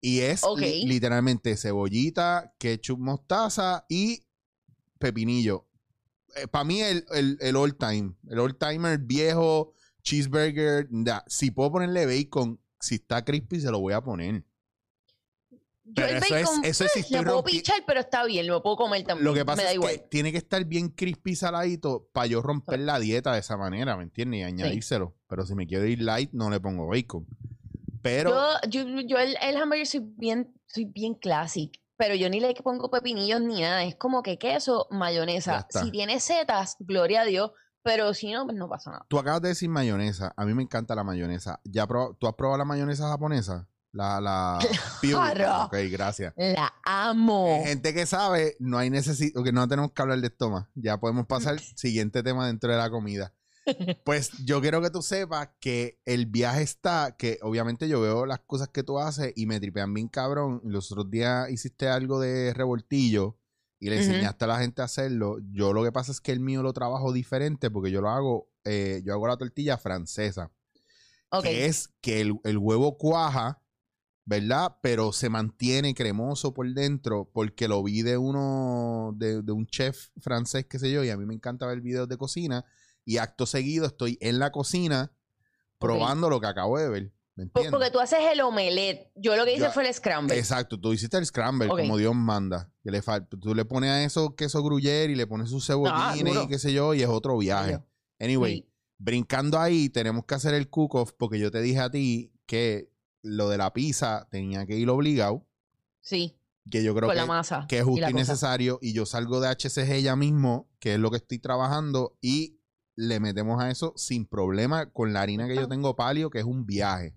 Y 0.00 0.20
es 0.20 0.42
li- 0.56 0.87
literalmente 0.87 1.56
cebollita, 1.59 2.54
ketchup, 2.59 2.98
mostaza 2.98 3.85
y 3.90 4.24
pepinillo. 4.98 5.66
para 6.50 6.64
mí 6.64 6.80
el, 6.80 7.04
el, 7.12 7.37
el 7.40 7.56
all 7.56 7.76
time, 7.76 8.14
el 8.30 8.38
all 8.38 8.56
timer 8.56 8.98
viejo, 8.98 9.74
cheeseburger, 10.02 10.88
si 11.26 11.50
puedo 11.50 11.72
ponerle 11.72 12.06
bacon, 12.06 12.59
si 12.80 12.94
está 12.94 13.22
crispy 13.24 13.61
se 13.61 13.70
lo 13.70 13.80
voy 13.80 13.92
a 13.92 14.00
poner. 14.00 14.46
Yo 15.92 15.94
Pero 16.07 16.09
el 16.09 16.16
eso 16.22 16.37
es- 16.37 16.44
bacon, 16.44 16.64
eso 16.64 16.85
es 16.85 16.92
si 16.92 16.98
pues, 17.00 17.05
estoy 17.07 17.18
le 17.18 17.24
puedo 17.24 17.44
pichar, 17.44 17.83
pero 17.87 18.00
está 18.00 18.24
bien, 18.24 18.46
lo 18.46 18.62
puedo 18.62 18.76
comer 18.76 19.05
también. 19.05 19.24
Lo 19.24 19.35
que 19.35 19.44
pasa 19.44 19.57
me 19.57 19.62
da 19.64 19.70
es 19.70 19.74
igual. 19.76 19.92
que 19.92 19.98
tiene 20.09 20.33
que 20.33 20.38
estar 20.38 20.64
bien 20.64 20.88
crispy 20.90 21.35
saladito 21.37 22.09
para 22.12 22.26
yo 22.26 22.42
romper 22.42 22.81
la 22.81 22.98
dieta 22.98 23.33
de 23.33 23.40
esa 23.40 23.57
manera, 23.57 23.96
¿me 23.96 24.05
entiendes? 24.05 24.40
Y 24.40 24.42
añadírselo. 24.44 25.16
Pero 25.29 25.46
si 25.46 25.55
me 25.55 25.66
quiero 25.66 25.87
ir 25.87 26.00
light, 26.03 26.31
no 26.33 26.48
le 26.50 26.61
pongo 26.61 26.87
bacon. 26.87 27.26
Pero 28.03 28.31
Yo, 28.68 28.83
yo, 28.87 29.00
yo 29.00 29.18
el, 29.18 29.37
el 29.42 29.57
hamburger 29.57 29.87
soy 29.87 30.00
bien, 30.16 30.55
soy 30.66 30.87
bien 30.87 31.14
classic, 31.14 31.72
pero 31.96 32.14
yo 32.14 32.31
ni 32.31 32.40
le 32.40 32.55
pongo 32.55 32.90
pepinillos 32.90 33.40
ni 33.40 33.61
nada. 33.61 33.85
Es 33.85 33.96
como 33.96 34.22
que 34.22 34.38
queso, 34.38 34.87
mayonesa. 34.90 35.66
Si 35.70 35.90
tiene 35.90 36.18
setas, 36.20 36.76
gloria 36.79 37.22
a 37.22 37.24
Dios, 37.24 37.53
pero 37.83 38.14
si 38.14 38.31
no, 38.33 38.44
pues 38.44 38.57
no 38.57 38.68
pasa 38.68 38.90
nada. 38.90 39.07
tú 39.09 39.18
acabas 39.18 39.42
de 39.42 39.48
decir 39.48 39.68
mayonesa. 39.68 40.33
A 40.37 40.44
mí 40.44 40.55
me 40.55 40.62
encanta 40.62 40.94
la 40.94 41.05
mayonesa. 41.05 41.61
¿Ya 41.64 41.87
¿Tú 41.87 42.26
has 42.26 42.35
probado 42.35 42.59
la 42.59 42.64
mayonesa 42.64 43.09
japonesa? 43.09 43.68
La, 43.92 44.20
la... 44.20 44.59
Claro. 45.00 45.64
Ok, 45.66 45.76
gracias. 45.90 46.35
La 46.37 46.72
amo. 46.85 47.62
Gente 47.64 47.92
que 47.94 48.07
sabe, 48.07 48.57
no 48.59 48.79
hay 48.79 48.90
necesidad, 48.90 49.42
que 49.42 49.53
no 49.53 49.66
tenemos 49.68 49.92
que 49.92 50.03
hablar 50.03 50.20
de 50.20 50.29
esto 50.29 50.50
más. 50.50 50.66
Ya 50.74 50.98
podemos 50.98 51.26
pasar 51.26 51.55
al 51.55 51.61
siguiente 51.61 52.22
tema 52.22 52.46
dentro 52.46 52.70
de 52.70 52.79
la 52.79 52.90
comida. 52.90 53.35
Pues 54.05 54.33
yo 54.44 54.61
quiero 54.61 54.81
que 54.81 54.90
tú 54.90 55.00
sepas 55.00 55.50
que 55.61 56.00
el 56.05 56.26
viaje 56.26 56.62
está, 56.62 57.14
que 57.16 57.38
obviamente 57.42 57.88
yo 57.88 58.00
veo 58.00 58.26
las 58.26 58.40
cosas 58.40 58.68
que 58.68 58.83
tú 58.83 58.98
haces 58.98 59.33
y 59.37 59.46
me 59.46 59.61
tripean 59.61 59.94
bien 59.94 60.09
cabrón. 60.09 60.61
Los 60.64 60.90
otros 60.90 61.09
días 61.11 61.48
hiciste 61.50 61.87
algo 61.87 62.18
de 62.18 62.53
revoltillo 62.53 63.38
y 63.79 63.90
le 63.90 63.98
enseñaste 63.98 64.44
a 64.46 64.48
la 64.48 64.59
gente 64.59 64.83
a 64.83 64.87
hacerlo. 64.87 65.37
Yo 65.53 65.72
lo 65.72 65.85
que 65.85 65.92
pasa 65.92 66.11
es 66.11 66.20
que 66.20 66.33
el 66.33 66.40
mío 66.40 66.62
lo 66.62 66.72
trabajo 66.72 67.12
diferente 67.12 67.70
porque 67.70 67.92
yo 67.92 68.00
lo 68.00 68.09
hago, 68.09 68.48
eh, 68.64 69.03
yo 69.05 69.12
hago 69.12 69.29
la 69.29 69.37
tortilla 69.37 69.76
francesa 69.76 70.50
que 71.42 71.66
es 71.66 71.90
que 72.00 72.20
el, 72.20 72.40
el 72.44 72.59
huevo 72.59 72.98
cuaja, 72.98 73.62
¿verdad? 74.24 74.76
Pero 74.83 75.12
se 75.12 75.28
mantiene 75.28 75.94
cremoso 75.94 76.54
por 76.54 76.72
dentro 76.72 77.28
porque 77.33 77.66
lo 77.68 77.83
vi 77.83 78.02
de 78.02 78.16
uno, 78.16 79.12
de, 79.16 79.42
de 79.42 79.52
un 79.52 79.66
chef 79.66 80.09
francés, 80.20 80.66
qué 80.68 80.78
sé 80.78 80.90
yo, 80.92 81.02
y 81.04 81.11
a 81.11 81.16
mí 81.16 81.26
me 81.26 81.35
encanta 81.35 81.66
ver 81.66 81.80
videos 81.80 82.09
de 82.09 82.16
cocina 82.16 82.64
y 83.04 83.16
acto 83.16 83.46
seguido 83.46 83.87
estoy 83.87 84.18
en 84.20 84.38
la 84.38 84.52
cocina 84.52 85.12
probando 85.78 86.28
lo 86.28 86.40
que 86.40 86.46
acabo 86.46 86.78
de 86.78 86.88
ver, 86.88 87.12
¿me 87.35 87.44
entiendes? 87.44 87.72
Porque 87.72 87.90
tú 87.90 87.98
haces 88.00 88.18
el 88.33 88.40
omelette. 88.42 89.11
Yo 89.16 89.35
lo 89.37 89.44
que 89.44 89.52
hice 89.54 89.62
Yo- 89.64 89.72
fue 89.72 89.88
el 89.88 89.94
scramble. 89.94 90.38
Exacto, 90.38 90.78
tú 90.78 90.92
hiciste 90.92 91.16
el 91.16 91.24
scramble 91.26 91.68
como 91.68 91.96
Dios 91.96 92.14
manda. 92.14 92.70
Que 92.85 92.90
le 92.90 93.02
tú 93.40 93.54
le 93.54 93.64
pones 93.64 93.90
a 93.90 94.04
eso 94.04 94.35
queso 94.37 94.62
gruyere 94.62 95.12
y 95.12 95.16
le 95.16 95.26
pones 95.26 95.48
sus 95.50 95.66
cebollines 95.66 96.35
duro. 96.35 96.44
y 96.44 96.48
qué 96.48 96.59
sé 96.59 96.72
yo, 96.72 96.94
y 96.94 97.02
es 97.02 97.09
otro 97.09 97.37
viaje. 97.38 97.78
Anyway, 98.18 98.56
Sí. 98.59 98.68
brincando 98.98 99.59
ahí, 99.59 99.88
tenemos 99.88 100.24
que 100.26 100.35
hacer 100.35 100.52
el 100.54 100.68
cook-off 100.68 101.12
porque 101.16 101.38
yo 101.38 101.50
te 101.50 101.61
dije 101.62 101.80
a 101.80 101.90
ti 101.90 102.33
que 102.46 102.90
lo 103.22 103.48
de 103.48 103.59
la 103.59 103.72
pizza 103.72 104.26
tenía 104.30 104.66
que 104.66 104.76
ir 104.76 104.88
obligado, 104.90 105.46
Sí, 106.00 106.37
que 106.70 106.83
yo 106.83 106.94
creo 106.94 107.09
con 107.09 107.14
que, 107.14 107.20
la 107.20 107.26
masa. 107.26 107.66
que 107.68 107.78
es 107.78 107.85
justo 107.85 108.09
y 108.09 108.14
necesario, 108.14 108.78
y 108.80 108.92
yo 108.92 109.04
salgo 109.06 109.40
de 109.40 109.48
HCG 109.48 110.00
ya 110.02 110.16
mismo, 110.16 110.68
que 110.78 110.94
es 110.94 111.00
lo 111.00 111.11
que 111.11 111.18
estoy 111.18 111.38
trabajando, 111.38 112.16
y 112.20 112.59
le 112.96 113.20
metemos 113.20 113.62
a 113.62 113.70
eso 113.70 113.92
sin 113.96 114.26
problema 114.26 114.87
con 114.90 115.12
la 115.12 115.22
harina 115.22 115.46
que 115.48 115.56
yo 115.56 115.68
tengo 115.68 115.96
palio, 115.96 116.30
que 116.30 116.38
es 116.38 116.44
un 116.44 116.66
viaje. 116.66 117.14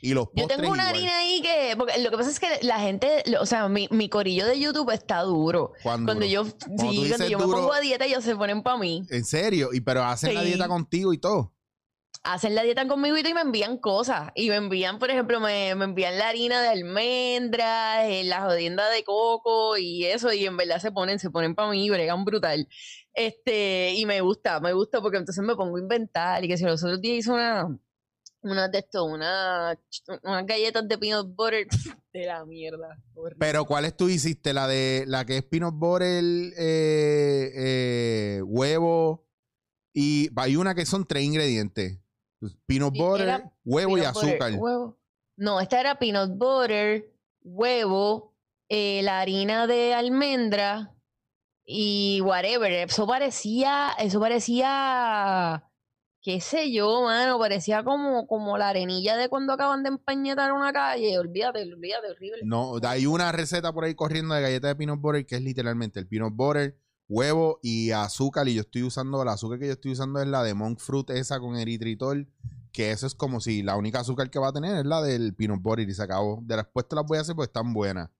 Y 0.00 0.12
los 0.12 0.28
Yo 0.34 0.46
tengo 0.46 0.70
una 0.70 0.82
igual. 0.82 0.96
harina 0.96 1.16
ahí 1.18 1.40
que. 1.40 1.74
Porque 1.78 1.98
lo 2.02 2.10
que 2.10 2.16
pasa 2.18 2.28
es 2.28 2.38
que 2.38 2.58
la 2.66 2.78
gente. 2.78 3.22
lo- 3.24 3.40
O 3.40 3.46
sea, 3.46 3.68
mi, 3.70 3.88
mi 3.90 4.10
corillo 4.10 4.44
de 4.44 4.60
YouTube 4.60 4.90
está 4.90 5.22
duro. 5.22 5.72
Cuando, 5.82 6.08
Cuando 6.12 6.26
yo, 6.26 6.44
tú 6.44 6.50
sí, 6.78 7.06
cuando 7.08 7.26
yo 7.26 7.38
me 7.38 7.44
pongo 7.46 7.72
a 7.72 7.80
dieta, 7.80 8.04
ellos 8.04 8.22
se 8.22 8.36
ponen 8.36 8.62
para 8.62 8.76
mí. 8.76 9.06
En 9.08 9.24
serio, 9.24 9.70
y 9.72 9.80
pero 9.80 10.04
hacen 10.04 10.34
la 10.34 10.42
dieta 10.42 10.68
contigo 10.68 11.14
y 11.14 11.18
todo. 11.18 11.53
Hacen 12.24 12.54
la 12.54 12.62
dieta 12.62 12.88
conmigo 12.88 13.16
y 13.16 13.34
me 13.34 13.40
envían 13.42 13.78
cosas. 13.78 14.30
Y 14.34 14.48
me 14.48 14.56
envían, 14.56 14.98
por 14.98 15.10
ejemplo, 15.10 15.40
me, 15.40 15.74
me 15.74 15.84
envían 15.84 16.18
la 16.18 16.28
harina 16.28 16.60
de 16.62 16.68
almendras, 16.68 18.06
eh, 18.08 18.24
la 18.24 18.48
de 18.48 19.04
coco 19.04 19.76
y 19.76 20.06
eso. 20.06 20.32
Y 20.32 20.46
en 20.46 20.56
verdad 20.56 20.80
se 20.80 20.90
ponen, 20.90 21.18
se 21.18 21.30
ponen 21.30 21.54
para 21.54 21.70
mí, 21.70 21.90
bregan 21.90 22.24
brutal. 22.24 22.66
Este, 23.12 23.92
y 23.94 24.06
me 24.06 24.20
gusta, 24.22 24.58
me 24.60 24.72
gusta 24.72 25.00
porque 25.00 25.18
entonces 25.18 25.44
me 25.44 25.54
pongo 25.54 25.76
a 25.76 25.80
inventar. 25.80 26.42
Y 26.44 26.48
que 26.48 26.56
si 26.56 26.64
los 26.64 26.82
otros 26.82 27.00
días 27.00 27.18
hice 27.18 27.30
una, 27.30 27.68
una 28.40 28.68
de 28.68 28.78
esto, 28.78 29.04
una, 29.04 29.78
unas 30.22 30.46
galletas 30.46 30.88
de 30.88 30.98
peanut 30.98 31.34
butter 31.34 31.66
de 32.12 32.26
la 32.26 32.44
mierda. 32.46 32.98
horrible. 33.14 33.38
Pero 33.38 33.64
¿cuáles 33.66 33.96
tú 33.96 34.08
hiciste? 34.08 34.54
La 34.54 34.66
de 34.66 35.04
la 35.06 35.24
que 35.24 35.36
es 35.36 35.42
peanut 35.44 35.74
butter, 35.74 36.24
eh, 36.24 37.52
eh, 37.54 38.42
huevo 38.44 39.24
y 39.94 40.28
hay 40.36 40.56
una 40.56 40.74
que 40.74 40.84
son 40.84 41.06
tres 41.06 41.22
ingredientes. 41.22 42.00
Pues, 42.44 42.58
Peanut 42.66 42.94
butter, 42.94 43.22
era 43.22 43.52
huevo 43.64 43.96
y 43.96 44.02
butter, 44.02 44.10
azúcar. 44.10 44.52
huevo. 44.52 44.98
No, 45.38 45.60
esta 45.60 45.80
era 45.80 45.98
peanut 45.98 46.36
butter, 46.36 47.10
huevo, 47.42 48.34
eh, 48.68 49.00
la 49.02 49.20
harina 49.20 49.66
de 49.66 49.94
almendra 49.94 50.94
y 51.64 52.20
whatever. 52.20 52.70
Eso 52.70 53.06
parecía, 53.06 53.92
eso 53.98 54.20
parecía, 54.20 55.64
qué 56.20 56.42
sé 56.42 56.70
yo, 56.70 57.00
mano, 57.00 57.38
parecía 57.38 57.82
como, 57.82 58.26
como 58.26 58.58
la 58.58 58.68
arenilla 58.68 59.16
de 59.16 59.30
cuando 59.30 59.54
acaban 59.54 59.82
de 59.82 59.88
empañetar 59.88 60.52
una 60.52 60.70
calle. 60.70 61.18
Olvídate, 61.18 61.62
olvídate, 61.62 62.10
horrible. 62.10 62.42
No, 62.44 62.74
hay 62.82 63.06
una 63.06 63.32
receta 63.32 63.72
por 63.72 63.84
ahí 63.84 63.94
corriendo 63.94 64.34
de 64.34 64.42
galletas 64.42 64.68
de 64.68 64.76
peanut 64.76 65.00
butter 65.00 65.24
que 65.24 65.36
es 65.36 65.42
literalmente 65.42 65.98
el 65.98 66.06
peanut 66.06 66.34
butter, 66.36 66.76
huevo 67.08 67.58
y 67.62 67.90
azúcar. 67.90 68.48
Y 68.48 68.54
yo 68.54 68.62
estoy 68.62 68.82
usando, 68.82 69.22
el 69.22 69.28
azúcar 69.28 69.58
que 69.58 69.66
yo 69.66 69.72
estoy 69.72 69.92
usando 69.92 70.20
es 70.20 70.28
la 70.28 70.42
de 70.42 70.54
monk 70.54 70.78
fruit, 70.78 71.10
esa 71.10 71.40
con 71.40 71.56
eritritol. 71.56 72.28
Que 72.72 72.90
eso 72.90 73.06
es 73.06 73.14
como 73.14 73.40
si 73.40 73.62
la 73.62 73.76
única 73.76 74.00
azúcar 74.00 74.30
que 74.30 74.40
va 74.40 74.48
a 74.48 74.52
tener 74.52 74.76
es 74.76 74.84
la 74.84 75.00
del 75.00 75.32
peanut 75.34 75.62
butter 75.62 75.88
y 75.88 75.94
se 75.94 76.02
acabó. 76.02 76.40
De 76.42 76.56
después 76.56 76.88
te 76.88 76.96
las 76.96 77.06
voy 77.06 77.18
a 77.18 77.20
hacer 77.20 77.36
porque 77.36 77.46
están 77.46 77.72
buenas. 77.72 78.10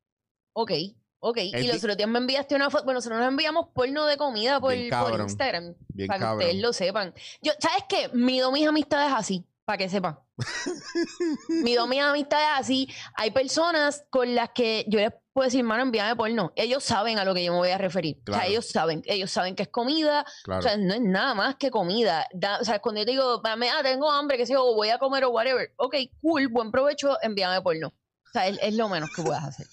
Ok, 0.52 0.70
ok. 1.18 1.38
El 1.38 1.64
y 1.64 1.66
los 1.66 1.78
otros 1.78 1.96
días 1.96 2.08
me 2.08 2.20
enviaste 2.20 2.54
una 2.54 2.70
foto. 2.70 2.84
Bueno, 2.84 2.98
nosotros 2.98 3.18
nos 3.18 3.28
enviamos 3.28 3.70
porno 3.74 4.06
de 4.06 4.16
comida 4.16 4.60
por, 4.60 4.72
Bien 4.72 4.90
por 4.90 4.98
cabrón. 4.98 5.22
Instagram. 5.22 5.74
Bien 5.88 6.06
para 6.06 6.20
que 6.20 6.34
ustedes 6.36 6.62
lo 6.62 6.72
sepan. 6.72 7.12
Yo, 7.42 7.52
¿sabes 7.58 7.82
qué? 7.88 8.10
Mido 8.12 8.52
mis 8.52 8.68
amistades 8.68 9.12
así, 9.12 9.44
para 9.64 9.78
que 9.78 9.88
sepan. 9.88 10.20
Mido 11.48 11.88
mis 11.88 12.00
amistades 12.00 12.46
así. 12.54 12.88
Hay 13.16 13.32
personas 13.32 14.04
con 14.10 14.36
las 14.36 14.50
que 14.50 14.84
yo 14.88 15.00
les 15.00 15.12
puedo 15.34 15.44
decir, 15.44 15.62
mano, 15.64 15.82
envíame 15.82 16.16
porno. 16.16 16.52
Ellos 16.56 16.82
saben 16.82 17.18
a 17.18 17.24
lo 17.24 17.34
que 17.34 17.44
yo 17.44 17.52
me 17.52 17.58
voy 17.58 17.68
a 17.68 17.76
referir. 17.76 18.22
O 18.26 18.32
sea, 18.32 18.46
ellos 18.46 18.66
saben. 18.66 19.02
Ellos 19.04 19.30
saben 19.30 19.54
que 19.54 19.64
es 19.64 19.68
comida. 19.68 20.24
Claro. 20.44 20.60
O 20.60 20.62
sea, 20.62 20.76
no 20.78 20.94
es 20.94 21.00
nada 21.02 21.34
más 21.34 21.56
que 21.56 21.70
comida. 21.70 22.26
Da- 22.32 22.58
o 22.60 22.64
sea, 22.64 22.78
cuando 22.78 23.00
yo 23.02 23.04
te 23.04 23.10
digo, 23.12 23.38
dame, 23.42 23.68
ah, 23.68 23.82
tengo 23.82 24.10
hambre, 24.10 24.38
que 24.38 24.46
sé 24.46 24.56
o 24.56 24.74
voy 24.74 24.88
a 24.88 24.98
comer 24.98 25.24
o 25.24 25.30
whatever. 25.30 25.72
Ok, 25.76 25.96
cool, 26.22 26.48
buen 26.48 26.70
provecho, 26.70 27.18
envíame 27.20 27.60
porno. 27.60 27.88
O 27.88 28.30
sea, 28.32 28.48
es, 28.48 28.58
es 28.62 28.74
lo 28.74 28.88
menos 28.88 29.10
que 29.14 29.22
puedas 29.22 29.44
hacer. 29.44 29.66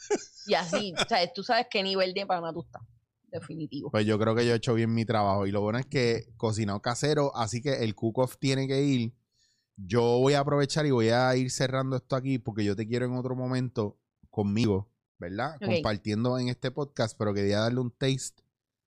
Y 0.47 0.55
así, 0.55 0.93
o 1.01 1.07
sea, 1.07 1.31
tú 1.31 1.43
sabes 1.43 1.67
qué 1.69 1.81
nivel 1.83 2.13
de 2.13 2.25
pana 2.25 2.51
tú 2.51 2.63
estás. 2.63 2.81
Definitivo. 3.31 3.89
Pues 3.91 4.05
yo 4.05 4.19
creo 4.19 4.35
que 4.35 4.45
yo 4.45 4.51
he 4.53 4.57
hecho 4.57 4.73
bien 4.73 4.93
mi 4.93 5.05
trabajo. 5.05 5.47
Y 5.47 5.51
lo 5.51 5.61
bueno 5.61 5.79
es 5.79 5.85
que 5.85 6.25
cocinado 6.35 6.81
casero, 6.81 7.33
así 7.35 7.61
que 7.61 7.83
el 7.83 7.95
cook-off 7.95 8.35
tiene 8.37 8.67
que 8.67 8.81
ir. 8.81 9.13
Yo 9.77 10.01
voy 10.19 10.33
a 10.33 10.39
aprovechar 10.41 10.85
y 10.85 10.91
voy 10.91 11.09
a 11.09 11.33
ir 11.37 11.49
cerrando 11.49 11.95
esto 11.95 12.15
aquí 12.17 12.39
porque 12.39 12.63
yo 12.65 12.75
te 12.75 12.85
quiero 12.87 13.05
en 13.05 13.15
otro 13.15 13.35
momento 13.35 13.97
conmigo, 14.29 14.90
¿verdad? 15.21 15.55
Compartiendo 15.63 16.37
en 16.39 16.49
este 16.49 16.71
podcast, 16.71 17.15
pero 17.17 17.33
quería 17.33 17.59
darle 17.59 17.79
un 17.79 17.91
taste 17.91 18.43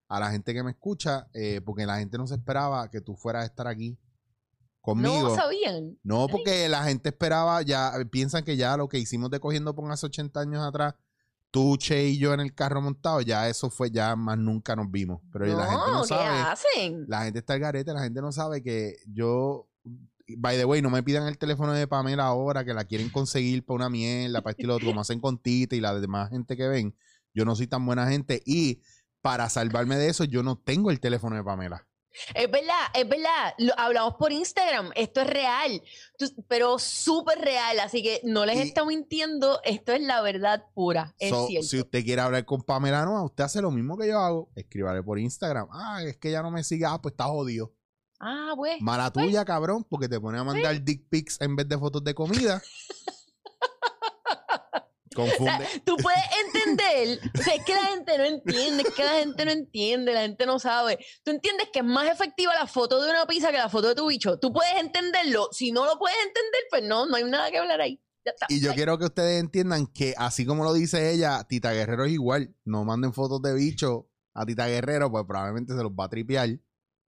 a 0.09 0.19
la 0.19 0.31
gente 0.31 0.53
que 0.53 0.63
me 0.63 0.73
escucha, 0.73 1.29
eh, 1.33 1.61
porque 1.65 1.87
la 1.87 1.99
gente 1.99 2.19
no 2.19 2.27
se 2.27 2.35
esperaba 2.35 2.91
que 2.91 3.01
tú 3.01 3.15
fueras 3.15 3.45
a 3.45 3.47
estar 3.47 3.69
aquí 3.69 3.97
conmigo. 4.81 5.29
No 5.29 5.35
sabían. 5.35 5.97
No, 6.03 6.27
porque 6.27 6.69
la 6.69 6.83
gente 6.83 7.11
esperaba, 7.11 7.63
ya 7.63 7.93
piensan 8.11 8.45
que 8.45 8.57
ya 8.57 8.77
lo 8.77 8.89
que 8.89 8.99
hicimos 8.99 9.31
de 9.31 9.39
cogiendo 9.39 9.75
por 9.75 9.91
hace 9.91 10.07
80 10.07 10.41
años 10.41 10.63
atrás, 10.63 10.95
tú, 11.53 11.77
Che 11.79 12.09
y 12.09 12.19
yo 12.19 12.35
en 12.35 12.41
el 12.41 12.53
carro 12.53 12.83
montado, 12.83 13.21
ya 13.21 13.49
eso 13.49 13.71
fue, 13.71 13.91
ya 13.91 14.17
más 14.17 14.37
nunca 14.37 14.75
nos 14.75 14.91
vimos. 14.91 15.23
Pero 15.33 15.47
la 15.47 15.67
gente 15.67 15.91
no 15.93 16.03
¿qué 16.03 16.09
sabe, 16.09 16.25
hacen? 16.27 17.05
la 17.07 17.23
gente 17.23 17.39
está 17.39 17.53
al 17.53 17.61
garete, 17.61 17.93
la 17.93 18.03
gente 18.03 18.21
no 18.21 18.33
sabe 18.33 18.61
que 18.61 18.97
yo, 19.07 19.69
by 20.29 20.57
the 20.57 20.65
way, 20.65 20.81
no 20.83 20.91
me 20.91 21.03
pidan 21.03 21.27
el 21.29 21.39
teléfono 21.39 21.73
de 21.73 21.87
Pamela 21.87 22.25
ahora, 22.25 22.65
que 22.65 22.75
la 22.75 22.85
quieren 22.85 23.11
conseguir 23.11 23.65
para 23.65 23.77
una 23.77 23.91
mierda, 23.91 24.41
para 24.43 24.53
este 24.53 24.63
y 24.63 24.67
lo 24.67 24.75
otro, 24.77 24.89
como 24.89 25.01
hacen 25.01 25.21
con 25.21 25.39
Tita 25.39 25.77
y 25.77 25.81
la 25.81 25.95
demás 25.99 26.31
gente 26.31 26.57
que 26.57 26.69
ven. 26.69 26.97
Yo 27.35 27.45
no 27.45 27.57
soy 27.57 27.67
tan 27.67 27.85
buena 27.85 28.09
gente 28.09 28.43
y 28.47 28.81
para 29.21 29.49
salvarme 29.49 29.97
de 29.97 30.09
eso, 30.09 30.25
yo 30.25 30.43
no 30.43 30.57
tengo 30.59 30.91
el 30.91 31.01
teléfono 31.01 31.37
de 31.37 31.43
Pamela. 31.45 31.87
Es 32.33 32.49
verdad, 32.49 32.87
es 32.95 33.09
verdad. 33.09 33.55
Lo, 33.59 33.73
hablamos 33.77 34.15
por 34.15 34.31
Instagram. 34.31 34.93
Esto 34.95 35.23
es 35.23 35.27
real, 35.27 35.83
Tú- 36.17 36.45
pero 36.47 36.79
súper 36.79 37.41
real. 37.41 37.81
Así 37.81 38.05
que 38.05 38.21
no 38.23 38.47
les 38.47 38.57
Y- 38.57 38.69
está 38.69 38.85
mintiendo. 38.85 39.61
Esto 39.65 39.93
es 39.93 40.01
la 40.01 40.21
verdad 40.23 40.65
pura. 40.75 41.13
Es 41.19 41.31
So, 41.31 41.49
cierto. 41.49 41.67
si 41.67 41.81
usted 41.81 42.05
quiere 42.05 42.23
hablar 42.23 42.45
con 42.45 42.63
Pamela 42.63 43.05
Noa, 43.05 43.25
usted 43.25 43.43
hace 43.43 43.61
lo 43.61 43.73
mismo 43.73 43.99
que 43.99 44.07
yo 44.07 44.21
hago. 44.21 44.49
Escríbale 44.55 45.03
por 45.03 45.19
Instagram. 45.19 45.67
Ah, 45.73 46.03
es 46.05 46.17
que 46.19 46.31
ya 46.31 46.41
no 46.41 46.53
me 46.53 46.63
sigue. 46.63 46.85
Ah, 46.87 47.01
pues 47.03 47.15
está 47.15 47.25
jodido. 47.25 47.73
Ah, 48.21 48.53
pues. 48.57 48.81
Mala 48.81 49.13
Pues. 49.13 49.27
tuya, 49.27 49.45
cabrón, 49.45 49.85
porque 49.89 50.09
te 50.09 50.21
pone 50.21 50.39
a 50.39 50.45
mandar 50.45 50.83
dick 50.83 51.09
pics 51.09 51.41
en 51.41 51.57
vez 51.57 51.69
de 51.69 51.79
fotos 51.79 52.03
de 52.05 52.15
comida. 52.15 52.63
Confunde. 55.15 55.67
Tú 55.85 55.97
puedes 56.03 56.21
entender, 56.45 57.21
o 57.39 57.43
sea, 57.43 57.55
es 57.55 57.65
que 57.65 57.73
la 57.73 57.85
gente 57.85 58.19
no 58.19 58.25
entiende, 58.25 58.83
es 58.83 58.95
que 58.95 59.05
la 59.05 59.13
gente 59.13 59.45
no 59.45 59.53
entiende, 59.53 60.13
la 60.13 60.23
gente 60.23 60.45
no 60.45 60.59
sabe. 60.59 60.99
Tú 61.23 61.31
entiendes 61.31 61.69
que 61.73 61.79
es 61.81 61.85
más 61.85 62.11
efectiva 62.11 62.53
la 62.55 62.67
foto 62.67 63.01
de 63.01 63.11
una 63.11 63.25
pizza 63.25 63.53
que 63.53 63.59
la 63.59 63.69
foto 63.69 63.89
de 63.89 63.95
tu 63.95 64.09
bicho. 64.09 64.41
Tú 64.41 64.53
puedes 64.53 64.75
entenderlo. 64.75 65.49
Si 65.53 65.71
no 65.71 65.85
lo 65.87 65.99
puedes 66.01 66.17
entender, 66.19 66.63
pues 66.69 66.83
no, 66.83 67.07
no 67.07 67.15
hay 67.15 67.25
nada 67.25 67.49
que 67.53 67.59
hablar 67.59 67.81
ahí. 67.81 68.03
Ya 68.25 68.33
está. 68.33 68.47
Y 68.49 68.61
yo 68.61 68.75
quiero 68.75 68.99
que 68.99 69.05
ustedes 69.05 69.41
entiendan 69.41 69.87
que, 69.87 70.15
así 70.19 70.45
como 70.45 70.65
lo 70.65 70.73
dice 70.73 71.13
ella, 71.13 71.45
Tita 71.45 71.73
Guerrero 71.73 72.07
es 72.07 72.13
igual. 72.13 72.53
No 72.65 72.85
manden 72.85 73.13
fotos 73.13 73.41
de 73.41 73.55
bicho 73.55 74.11
a 74.35 74.45
Tita 74.45 74.67
Guerrero, 74.67 75.13
pues 75.13 75.25
probablemente 75.29 75.77
se 75.77 75.83
los 75.83 75.93
va 75.93 76.07
a 76.07 76.09
tripear, 76.09 76.49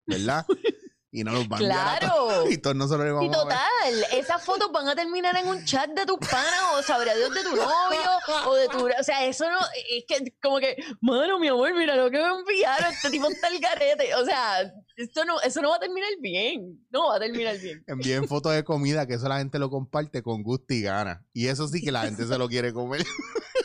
¿verdad? 0.07 0.47
Y 1.17 1.25
no 1.25 1.33
los 1.33 1.49
va 1.49 1.57
a 1.57 1.61
enviar. 1.61 2.13
Y 2.51 2.59
todos 2.59 2.77
nosotros 2.77 3.07
le 3.07 3.11
Y 3.11 3.15
vamos 3.15 3.35
a 3.35 3.45
ver. 3.47 3.57
total, 3.57 4.19
esas 4.19 4.45
fotos 4.45 4.71
van 4.71 4.87
a 4.87 4.95
terminar 4.95 5.35
en 5.35 5.49
un 5.49 5.65
chat 5.65 5.89
de 5.91 6.05
tus 6.05 6.19
panas 6.19 6.61
o 6.75 6.83
sabrá 6.83 7.15
Dios 7.15 7.33
de 7.33 7.43
tu 7.43 7.57
novio 7.57 8.11
o 8.47 8.55
de 8.55 8.69
tu... 8.69 8.87
O 8.87 9.03
sea, 9.03 9.25
eso 9.25 9.51
no... 9.51 9.59
Es 9.91 10.05
que 10.07 10.35
como 10.43 10.59
que, 10.59 10.77
mano, 11.01 11.39
mi 11.39 11.49
amor, 11.49 11.73
mira 11.75 11.97
lo 11.97 12.11
que 12.11 12.19
me 12.19 12.29
enviaron, 12.29 12.93
este 12.93 13.09
tipo 13.09 13.29
está 13.29 13.49
el 13.49 13.61
garete. 13.61 14.15
O 14.15 14.27
sea, 14.27 14.71
esto 14.97 15.25
no, 15.25 15.41
eso 15.41 15.63
no 15.63 15.71
va 15.71 15.77
a 15.77 15.81
terminar 15.81 16.11
bien. 16.21 16.87
No 16.91 17.09
va 17.09 17.17
a 17.17 17.21
terminar 17.21 17.59
bien. 17.59 17.83
Envíen 17.87 18.29
fotos 18.29 18.53
de 18.53 18.63
comida, 18.63 19.07
que 19.07 19.15
eso 19.15 19.27
la 19.27 19.39
gente 19.39 19.59
lo 19.59 19.71
comparte 19.71 20.23
con 20.23 20.43
gusto 20.43 20.75
y 20.75 20.83
gana. 20.83 21.25
Y 21.33 21.47
eso 21.47 21.67
sí 21.67 21.83
que 21.83 21.93
la 21.93 22.03
gente 22.03 22.27
se 22.27 22.37
lo 22.37 22.47
quiere 22.47 22.75
comer. 22.75 23.07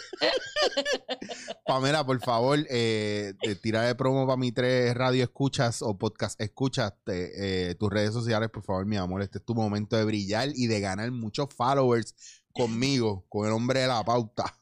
Pamela, 1.66 2.06
por 2.06 2.20
favor, 2.20 2.60
eh, 2.70 3.34
tira 3.62 3.84
de 3.84 3.96
promo 3.96 4.26
para 4.26 4.38
mi 4.38 4.52
tres 4.52 4.94
radio 4.94 5.24
escuchas 5.24 5.82
o 5.82 5.98
podcast 5.98 6.40
escuchas 6.40 6.94
eh, 7.08 7.76
tus 7.80 7.90
redes 7.90 8.14
sociales, 8.14 8.50
por 8.50 8.64
favor, 8.64 8.86
mi 8.86 8.98
amor. 8.98 9.22
Este 9.22 9.40
es 9.40 9.46
tu 9.46 9.56
momento 9.56 9.96
de 9.96 10.06
brillar 10.06 10.50
y 10.54 10.68
de 10.68 10.80
ganar 10.80 11.12
muchos 11.12 11.50
followers 11.54 12.16
conmigo, 12.52 13.26
con 13.30 13.48
el 13.48 13.54
hombre 13.54 13.82
de 13.82 13.88
la 13.88 14.04
pauta. 14.04 14.56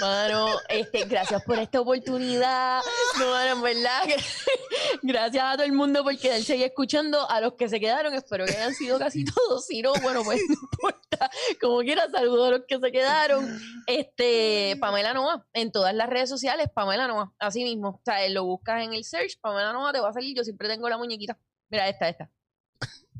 Mano, 0.00 0.48
este, 0.68 1.04
gracias 1.04 1.42
por 1.44 1.58
esta 1.58 1.80
oportunidad. 1.80 2.82
No, 3.18 3.30
mano, 3.30 3.52
en 3.52 3.62
verdad. 3.62 4.02
Gracias 5.02 5.44
a 5.44 5.52
todo 5.54 5.64
el 5.64 5.72
mundo 5.72 6.02
por 6.02 6.16
quedarse 6.18 6.54
ahí 6.54 6.62
escuchando. 6.62 7.28
A 7.30 7.40
los 7.40 7.54
que 7.54 7.68
se 7.68 7.78
quedaron, 7.80 8.14
espero 8.14 8.44
que 8.46 8.52
hayan 8.52 8.74
sido 8.74 8.98
casi 8.98 9.24
todos. 9.24 9.66
Si 9.66 9.82
no, 9.82 9.92
bueno, 10.02 10.22
pues 10.24 10.40
no 10.48 10.54
importa. 10.54 11.30
Como 11.60 11.80
quiera, 11.80 12.08
saludo 12.10 12.46
a 12.46 12.50
los 12.50 12.62
que 12.66 12.78
se 12.78 12.92
quedaron. 12.92 13.60
Este, 13.86 14.76
Pamela 14.80 15.12
Noa, 15.12 15.46
en 15.52 15.70
todas 15.70 15.94
las 15.94 16.08
redes 16.08 16.28
sociales, 16.28 16.68
Pamela 16.74 17.06
Noa, 17.06 17.34
así 17.38 17.62
mismo. 17.64 17.88
O 17.88 18.02
sea, 18.04 18.26
lo 18.30 18.44
buscas 18.44 18.82
en 18.82 18.94
el 18.94 19.04
search, 19.04 19.38
Pamela 19.40 19.72
Noa 19.72 19.92
te 19.92 20.00
va 20.00 20.08
a 20.08 20.12
salir. 20.12 20.36
Yo 20.36 20.44
siempre 20.44 20.68
tengo 20.68 20.88
la 20.88 20.98
muñequita. 20.98 21.38
Mira, 21.68 21.88
esta, 21.88 22.08
esta. 22.08 22.30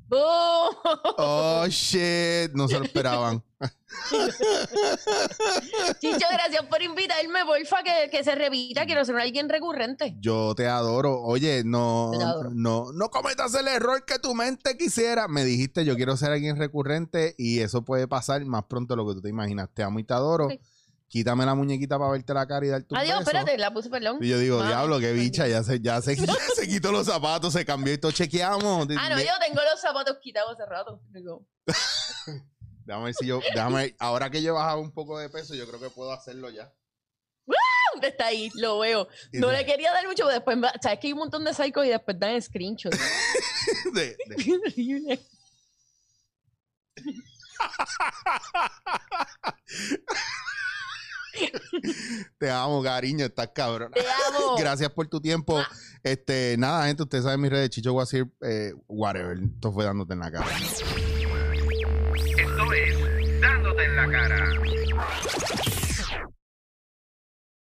¡Boom! 0.06 0.76
Oh, 1.16 1.64
shit, 1.68 2.52
no 2.54 2.68
se 2.68 2.78
lo 2.78 2.84
esperaban. 2.84 3.42
Chicho, 6.00 6.26
gracias 6.30 6.66
por 6.68 6.82
invitarme, 6.82 7.44
porfa, 7.46 7.82
que, 7.82 8.10
que 8.10 8.22
se 8.22 8.34
repita. 8.34 8.84
Quiero 8.84 9.04
ser 9.04 9.16
alguien 9.16 9.48
recurrente. 9.48 10.16
Yo 10.20 10.54
te 10.54 10.68
adoro. 10.68 11.20
Oye, 11.22 11.62
no, 11.64 12.12
adoro. 12.12 12.50
no, 12.52 12.92
no 12.92 13.10
cometas 13.10 13.54
el 13.54 13.68
error 13.68 14.04
que 14.04 14.18
tu 14.18 14.34
mente 14.34 14.76
quisiera. 14.76 15.28
Me 15.28 15.44
dijiste, 15.44 15.84
yo 15.84 15.96
quiero 15.96 16.16
ser 16.16 16.32
alguien 16.32 16.56
recurrente 16.56 17.34
y 17.38 17.60
eso 17.60 17.84
puede 17.84 18.06
pasar 18.06 18.44
más 18.44 18.64
pronto 18.64 18.94
de 18.94 18.98
lo 18.98 19.08
que 19.08 19.14
tú 19.14 19.22
te 19.22 19.30
imaginas. 19.30 19.70
Te 19.72 19.82
amo 19.82 19.98
y 19.98 20.04
te 20.04 20.14
adoro. 20.14 20.50
Sí. 20.50 20.60
Quítame 21.08 21.46
la 21.46 21.54
muñequita 21.54 21.96
para 21.98 22.10
verte 22.10 22.34
la 22.34 22.46
cara 22.46 22.66
y 22.66 22.68
darte 22.70 22.88
un 22.90 22.98
Adiós, 22.98 23.18
beso. 23.20 23.30
espérate, 23.30 23.56
la 23.58 23.72
puse, 23.72 23.88
perdón. 23.88 24.18
Y 24.20 24.28
yo 24.28 24.38
digo, 24.38 24.62
diablo, 24.64 24.98
qué 24.98 25.12
bicha, 25.12 25.46
ya 25.46 25.62
se, 25.62 25.80
ya 25.80 26.00
se, 26.02 26.16
ya 26.26 26.34
se 26.56 26.66
quitó 26.66 26.90
los 26.90 27.06
zapatos, 27.06 27.52
se 27.52 27.64
cambió 27.64 27.92
y 27.94 27.98
todo 27.98 28.10
chequeamos. 28.10 28.88
Ah, 28.98 29.08
no, 29.10 29.18
yo 29.20 29.30
tengo 29.46 29.60
los 29.70 29.80
zapatos 29.80 30.18
quitados 30.20 30.52
hace 30.58 30.66
rato. 30.68 31.00
Digo, 31.10 31.46
Déjame 32.84 33.04
ver 33.06 33.14
si 33.14 33.26
yo, 33.26 33.40
déjame, 33.54 33.76
ver. 33.76 33.96
ahora 33.98 34.28
que 34.28 34.42
yo 34.42 34.50
he 34.50 34.52
bajado 34.54 34.80
un 34.80 34.92
poco 34.92 35.18
de 35.18 35.28
peso, 35.30 35.54
yo 35.54 35.66
creo 35.68 35.80
que 35.80 35.88
puedo 35.90 36.12
hacerlo 36.12 36.50
ya. 36.50 36.72
"Ah, 37.48 37.52
Está 38.02 38.26
ahí, 38.26 38.50
lo 38.54 38.80
veo. 38.80 39.06
No 39.32 39.52
le 39.52 39.64
quería 39.64 39.92
dar 39.92 40.04
mucho, 40.06 40.24
pero 40.24 40.34
después, 40.34 40.58
sabes 40.82 40.98
que 40.98 41.06
hay 41.06 41.12
un 41.12 41.20
montón 41.20 41.44
de 41.44 41.54
psychos 41.54 41.86
y 41.86 41.90
después 41.90 42.18
dan 42.18 42.42
screenshots. 42.42 42.98
de- 43.94 44.16
de- 44.26 45.20
te 52.38 52.50
amo, 52.50 52.82
cariño, 52.82 53.26
estás 53.26 53.50
cabrón. 53.54 53.92
Te 53.92 54.00
amo. 54.00 54.54
Gracias 54.58 54.90
por 54.90 55.06
tu 55.08 55.20
tiempo. 55.20 55.62
Este, 56.02 56.56
nada, 56.58 56.86
gente, 56.86 57.02
ustedes 57.02 57.24
saben 57.24 57.40
mis 57.40 57.50
redes, 57.50 57.70
Chicho 57.70 57.92
Guasir, 57.92 58.26
eh, 58.42 58.72
whatever. 58.88 59.38
Esto 59.38 59.72
fue 59.72 59.84
dándote 59.84 60.14
en 60.14 60.20
la 60.20 60.30
cara. 60.30 60.46
Esto 60.56 60.84
es 62.72 63.40
Dándote 63.40 63.84
en 63.84 63.96
la 63.96 64.10
cara. 64.10 64.44